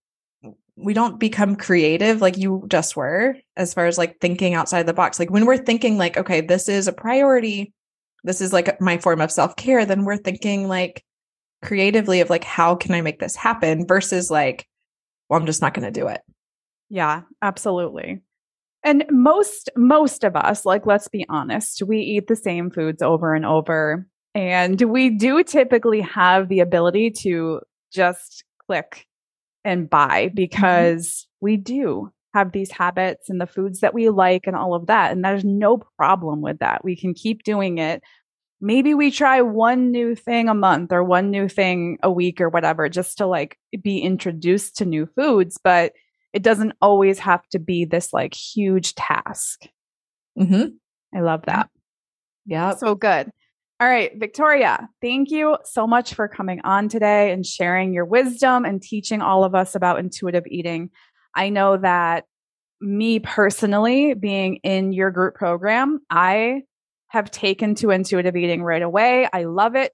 we 0.75 0.93
don't 0.93 1.19
become 1.19 1.55
creative 1.55 2.21
like 2.21 2.37
you 2.37 2.63
just 2.67 2.95
were 2.95 3.35
as 3.55 3.73
far 3.73 3.87
as 3.87 3.97
like 3.97 4.19
thinking 4.21 4.53
outside 4.53 4.83
the 4.83 4.93
box 4.93 5.19
like 5.19 5.31
when 5.31 5.45
we're 5.45 5.57
thinking 5.57 5.97
like 5.97 6.17
okay 6.17 6.39
this 6.39 6.69
is 6.69 6.87
a 6.87 6.93
priority 6.93 7.73
this 8.23 8.41
is 8.41 8.53
like 8.53 8.79
my 8.79 8.97
form 8.97 9.21
of 9.21 9.31
self-care 9.31 9.85
then 9.85 10.05
we're 10.05 10.17
thinking 10.17 10.67
like 10.67 11.03
creatively 11.61 12.21
of 12.21 12.29
like 12.29 12.43
how 12.43 12.75
can 12.75 12.93
i 12.93 13.01
make 13.01 13.19
this 13.19 13.35
happen 13.35 13.85
versus 13.87 14.29
like 14.29 14.67
well 15.29 15.39
i'm 15.39 15.45
just 15.45 15.61
not 15.61 15.73
going 15.73 15.91
to 15.91 15.99
do 15.99 16.07
it 16.07 16.21
yeah 16.89 17.21
absolutely 17.41 18.21
and 18.83 19.03
most 19.09 19.69
most 19.75 20.23
of 20.23 20.35
us 20.35 20.65
like 20.65 20.85
let's 20.85 21.07
be 21.07 21.25
honest 21.29 21.81
we 21.83 21.99
eat 21.99 22.27
the 22.27 22.35
same 22.35 22.69
foods 22.69 23.01
over 23.01 23.33
and 23.33 23.45
over 23.45 24.07
and 24.35 24.81
we 24.81 25.09
do 25.09 25.43
typically 25.43 26.01
have 26.01 26.47
the 26.47 26.59
ability 26.59 27.09
to 27.09 27.59
just 27.91 28.43
click 28.65 29.07
and 29.63 29.89
buy 29.89 30.25
mm-hmm. 30.25 30.35
because 30.35 31.07
mm-hmm. 31.07 31.45
we 31.45 31.57
do 31.57 32.11
have 32.33 32.51
these 32.51 32.71
habits 32.71 33.29
and 33.29 33.41
the 33.41 33.47
foods 33.47 33.79
that 33.79 33.93
we 33.93 34.09
like 34.09 34.45
and 34.45 34.55
all 34.55 34.75
of 34.75 34.87
that 34.87 35.11
and 35.11 35.25
there's 35.25 35.43
no 35.43 35.81
problem 35.97 36.41
with 36.41 36.59
that 36.59 36.83
we 36.83 36.95
can 36.95 37.13
keep 37.13 37.43
doing 37.43 37.79
it 37.79 38.03
maybe 38.59 38.93
we 38.93 39.11
try 39.11 39.41
one 39.41 39.91
new 39.91 40.15
thing 40.15 40.49
a 40.49 40.53
month 40.53 40.91
or 40.91 41.03
one 41.03 41.29
new 41.29 41.47
thing 41.47 41.97
a 42.01 42.11
week 42.11 42.41
or 42.41 42.49
whatever 42.49 42.89
just 42.89 43.17
to 43.17 43.25
like 43.25 43.57
be 43.81 43.99
introduced 43.99 44.77
to 44.77 44.85
new 44.85 45.05
foods 45.15 45.59
but 45.63 45.93
it 46.33 46.43
doesn't 46.43 46.73
always 46.81 47.19
have 47.19 47.47
to 47.49 47.57
be 47.57 47.85
this 47.85 48.13
like 48.13 48.33
huge 48.33 48.93
task. 48.95 49.65
Mm-hmm. 50.37 50.67
I 51.17 51.21
love 51.21 51.43
that. 51.45 51.69
Yeah. 52.45 52.75
So 52.75 52.95
good. 52.95 53.31
All 53.79 53.87
right, 53.87 54.11
Victoria, 54.15 54.89
thank 55.01 55.31
you 55.31 55.57
so 55.63 55.85
much 55.85 56.13
for 56.13 56.27
coming 56.27 56.61
on 56.63 56.89
today 56.89 57.31
and 57.31 57.45
sharing 57.45 57.93
your 57.93 58.05
wisdom 58.05 58.65
and 58.65 58.81
teaching 58.81 59.21
all 59.21 59.43
of 59.43 59.53
us 59.53 59.75
about 59.75 59.99
intuitive 59.99 60.45
eating. 60.47 60.89
I 61.35 61.49
know 61.49 61.77
that 61.77 62.25
me 62.81 63.19
personally, 63.19 64.13
being 64.13 64.57
in 64.57 64.93
your 64.93 65.09
group 65.11 65.35
program, 65.35 65.99
I 66.09 66.63
have 67.09 67.31
taken 67.31 67.75
to 67.75 67.91
intuitive 67.91 68.35
eating 68.35 68.63
right 68.63 68.81
away. 68.81 69.27
I 69.31 69.43
love 69.43 69.75
it. 69.75 69.93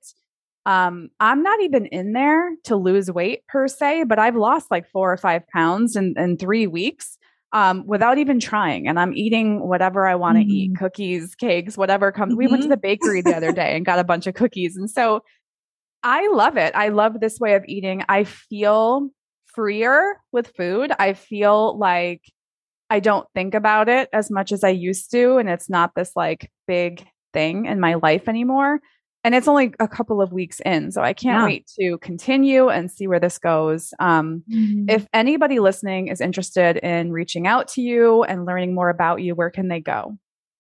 Um, 0.66 1.10
I'm 1.20 1.44
not 1.44 1.62
even 1.62 1.86
in 1.88 2.14
there 2.14 2.52
to 2.66 2.76
lose 2.76 3.12
weight 3.12 3.46
per 3.48 3.68
se, 3.68 4.06
but 4.06 4.20
I've 4.20 4.36
lost 4.36 4.72
like 4.72 4.90
four 4.90 5.12
or 5.12 5.18
five 5.18 5.48
pounds 5.48 5.96
in, 5.96 6.14
in 6.18 6.38
three 6.38 6.68
weeks 6.68 7.18
um, 7.52 7.86
without 7.86 8.18
even 8.18 8.40
trying. 8.40 8.88
And 8.88 9.00
I'm 9.00 9.14
eating 9.14 9.68
whatever 9.68 10.08
I 10.08 10.16
want 10.16 10.38
to 10.38 10.44
mm-hmm. 10.44 10.52
eat 10.52 10.78
cookies, 10.78 11.36
cakes, 11.36 11.78
whatever 11.78 12.12
comes. 12.12 12.32
Mm-hmm. 12.32 12.40
We 12.40 12.48
went 12.48 12.64
to 12.64 12.70
the 12.70 12.76
mm-hmm. 12.76 12.82
bakery 12.82 13.22
the 13.22 13.36
other 13.36 13.52
day 13.52 13.76
and 13.76 13.86
got 13.86 14.00
a 14.00 14.04
bunch 14.04 14.26
of 14.26 14.34
cookies. 14.34 14.76
And 14.76 14.90
so 14.90 15.22
I 16.02 16.28
love 16.30 16.58
it. 16.58 16.74
I 16.76 16.90
love 16.90 17.20
this 17.20 17.40
way 17.40 17.56
of 17.56 17.64
eating. 17.68 18.04
I 18.10 18.24
feel 18.24 19.10
freer 19.54 20.20
with 20.32 20.48
food. 20.56 20.92
I 20.98 21.14
feel 21.14 21.78
like 21.78 22.22
I 22.94 23.00
don't 23.00 23.28
think 23.34 23.56
about 23.56 23.90
it 23.90 24.08
as 24.14 24.30
much 24.30 24.52
as 24.52 24.64
I 24.64 24.70
used 24.70 25.10
to. 25.14 25.38
And 25.38 25.50
it's 25.50 25.68
not 25.68 25.96
this 25.96 26.12
like 26.16 26.52
big 26.68 27.08
thing 27.34 27.66
in 27.66 27.80
my 27.80 27.96
life 27.96 28.30
anymore. 28.30 28.82
And 29.24 29.34
it's 29.34 29.48
only 29.48 29.74
a 29.80 29.88
couple 29.88 30.22
of 30.22 30.32
weeks 30.32 30.60
in. 30.60 30.92
So 30.92 31.02
I 31.02 31.14
can't 31.14 31.40
yeah. 31.40 31.46
wait 31.46 31.66
to 31.80 31.98
continue 32.04 32.70
and 32.70 32.92
see 32.92 33.08
where 33.08 33.20
this 33.20 33.40
goes. 33.40 33.96
Um, 34.00 34.44
mm-hmm. 34.48 34.90
If 34.90 35.08
anybody 35.12 35.60
listening 35.60 36.10
is 36.10 36.22
interested 36.22 36.78
in 36.78 37.12
reaching 37.12 37.48
out 37.48 37.68
to 37.70 37.82
you 37.82 38.22
and 38.26 38.46
learning 38.46 38.76
more 38.76 38.90
about 38.90 39.24
you, 39.24 39.34
where 39.34 39.50
can 39.50 39.70
they 39.70 39.80
go? 39.80 40.16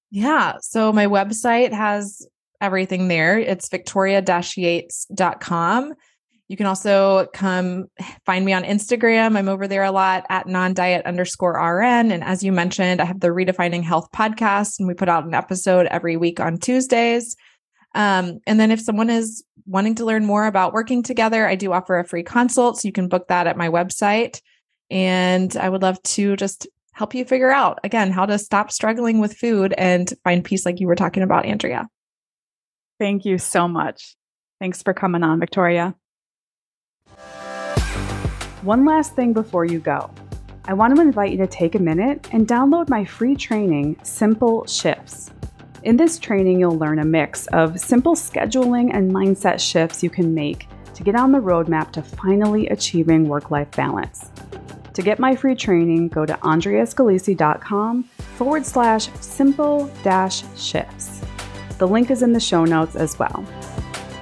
Yeah. 0.10 0.56
So 0.60 0.92
my 0.92 1.06
website 1.06 1.72
has 1.72 2.28
everything 2.60 3.10
there. 3.10 3.38
It's 3.38 3.70
victoria-yates.com. 3.70 5.94
You 6.50 6.58
can 6.58 6.66
also 6.66 7.28
come 7.34 7.86
find 8.26 8.46
me 8.46 8.54
on 8.54 8.64
Instagram. 8.64 9.38
I'm 9.38 9.48
over 9.48 9.68
there 9.68 9.84
a 9.84 9.92
lot 9.92 10.26
at 10.30 10.48
non-diet 10.48 11.06
underscore 11.06 11.54
RN. 11.54 12.12
And 12.12 12.24
as 12.24 12.44
you 12.44 12.52
mentioned, 12.52 13.02
I 13.02 13.06
have 13.06 13.22
the 13.22 13.30
Redefining 13.30 13.84
Health 13.84 14.10
podcast, 14.14 14.78
and 14.78 14.88
we 14.88 14.94
put 14.94 15.10
out 15.10 15.26
an 15.26 15.34
episode 15.34 15.88
every 15.88 16.18
week 16.18 16.40
on 16.40 16.58
Tuesdays. 16.58 17.36
Um, 17.96 18.40
and 18.46 18.60
then 18.60 18.72
if 18.72 18.82
someone 18.82 19.10
is 19.10 19.44
wanting 19.66 19.96
to 19.96 20.06
learn 20.06 20.26
more 20.26 20.46
about 20.46 20.74
working 20.74 21.04
together, 21.04 21.48
I 21.48 21.56
do 21.56 21.72
offer 21.72 21.98
a 21.98 22.06
free 22.06 22.24
consult. 22.24 22.80
So 22.80 22.88
you 22.88 22.92
can 22.92 23.08
book 23.08 23.28
that 23.30 23.48
at 23.48 23.58
my 23.58 23.70
website. 23.70 24.42
And 24.90 25.56
I 25.56 25.70
would 25.70 25.82
love 25.82 26.02
to 26.04 26.36
just 26.36 26.68
help 26.94 27.16
you 27.16 27.26
figure 27.26 27.52
out, 27.52 27.80
again, 27.84 28.12
how 28.12 28.26
to 28.26 28.38
stop 28.38 28.72
struggling 28.72 29.20
with 29.20 29.36
food 29.36 29.74
and 29.78 30.12
find 30.24 30.44
peace, 30.44 30.66
like 30.66 30.80
you 30.80 30.88
were 30.88 30.96
talking 30.96 31.24
about, 31.24 31.46
Andrea. 31.46 31.88
Thank 33.00 33.26
you 33.26 33.38
so 33.38 33.68
much. 33.68 34.16
Thanks 34.60 34.84
for 34.84 34.94
coming 34.94 35.24
on, 35.24 35.40
Victoria. 35.40 35.96
One 38.64 38.86
last 38.86 39.14
thing 39.14 39.34
before 39.34 39.66
you 39.66 39.80
go. 39.80 40.10
I 40.64 40.74
want 40.74 40.96
to 40.96 41.02
invite 41.02 41.32
you 41.32 41.38
to 41.40 41.48
take 41.48 41.76
a 41.76 41.80
minute 41.80 42.30
and 42.32 42.48
download 42.48 42.88
my 42.88 43.04
free 43.04 43.36
training, 43.36 43.98
Simple 44.04 44.66
Shifts. 44.68 45.32
In 45.84 45.98
this 45.98 46.18
training, 46.18 46.62
you'll 46.62 46.78
learn 46.78 47.00
a 47.00 47.04
mix 47.04 47.46
of 47.48 47.78
simple 47.78 48.16
scheduling 48.16 48.96
and 48.96 49.12
mindset 49.12 49.60
shifts 49.60 50.02
you 50.02 50.10
can 50.10 50.34
make 50.34 50.70
to 50.94 51.04
get 51.04 51.14
on 51.14 51.34
the 51.34 51.40
roadmap 51.40 51.92
to 51.92 52.02
finally 52.02 52.70
achieving 52.70 53.28
work 53.28 53.52
life 53.52 53.70
balance. 53.72 54.32
To 54.94 55.02
get 55.02 55.20
my 55.20 55.36
free 55.36 55.56
training, 55.56 56.08
go 56.08 56.26
to 56.26 56.34
andreascalisi.com 56.36 58.04
forward 58.38 58.66
slash 58.66 59.10
simple 59.20 59.92
dash 60.04 60.42
shifts. 60.58 61.20
The 61.80 61.88
link 61.88 62.12
is 62.12 62.24
in 62.24 62.32
the 62.32 62.40
show 62.40 62.64
notes 62.64 62.96
as 62.96 63.20
well. 63.20 63.46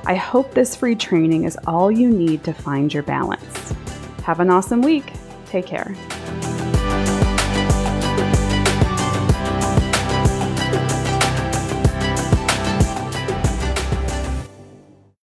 I 0.06 0.16
hope 0.16 0.56
this 0.56 0.76
free 0.76 0.96
training 0.96 1.44
is 1.44 1.60
all 1.68 1.92
you 1.92 2.10
need 2.10 2.44
to 2.46 2.54
find 2.54 2.92
your 2.92 3.04
balance. 3.04 3.76
Have 4.24 4.40
an 4.40 4.50
awesome 4.50 4.82
week. 4.82 5.12
Take 5.48 5.66
care. 5.66 5.96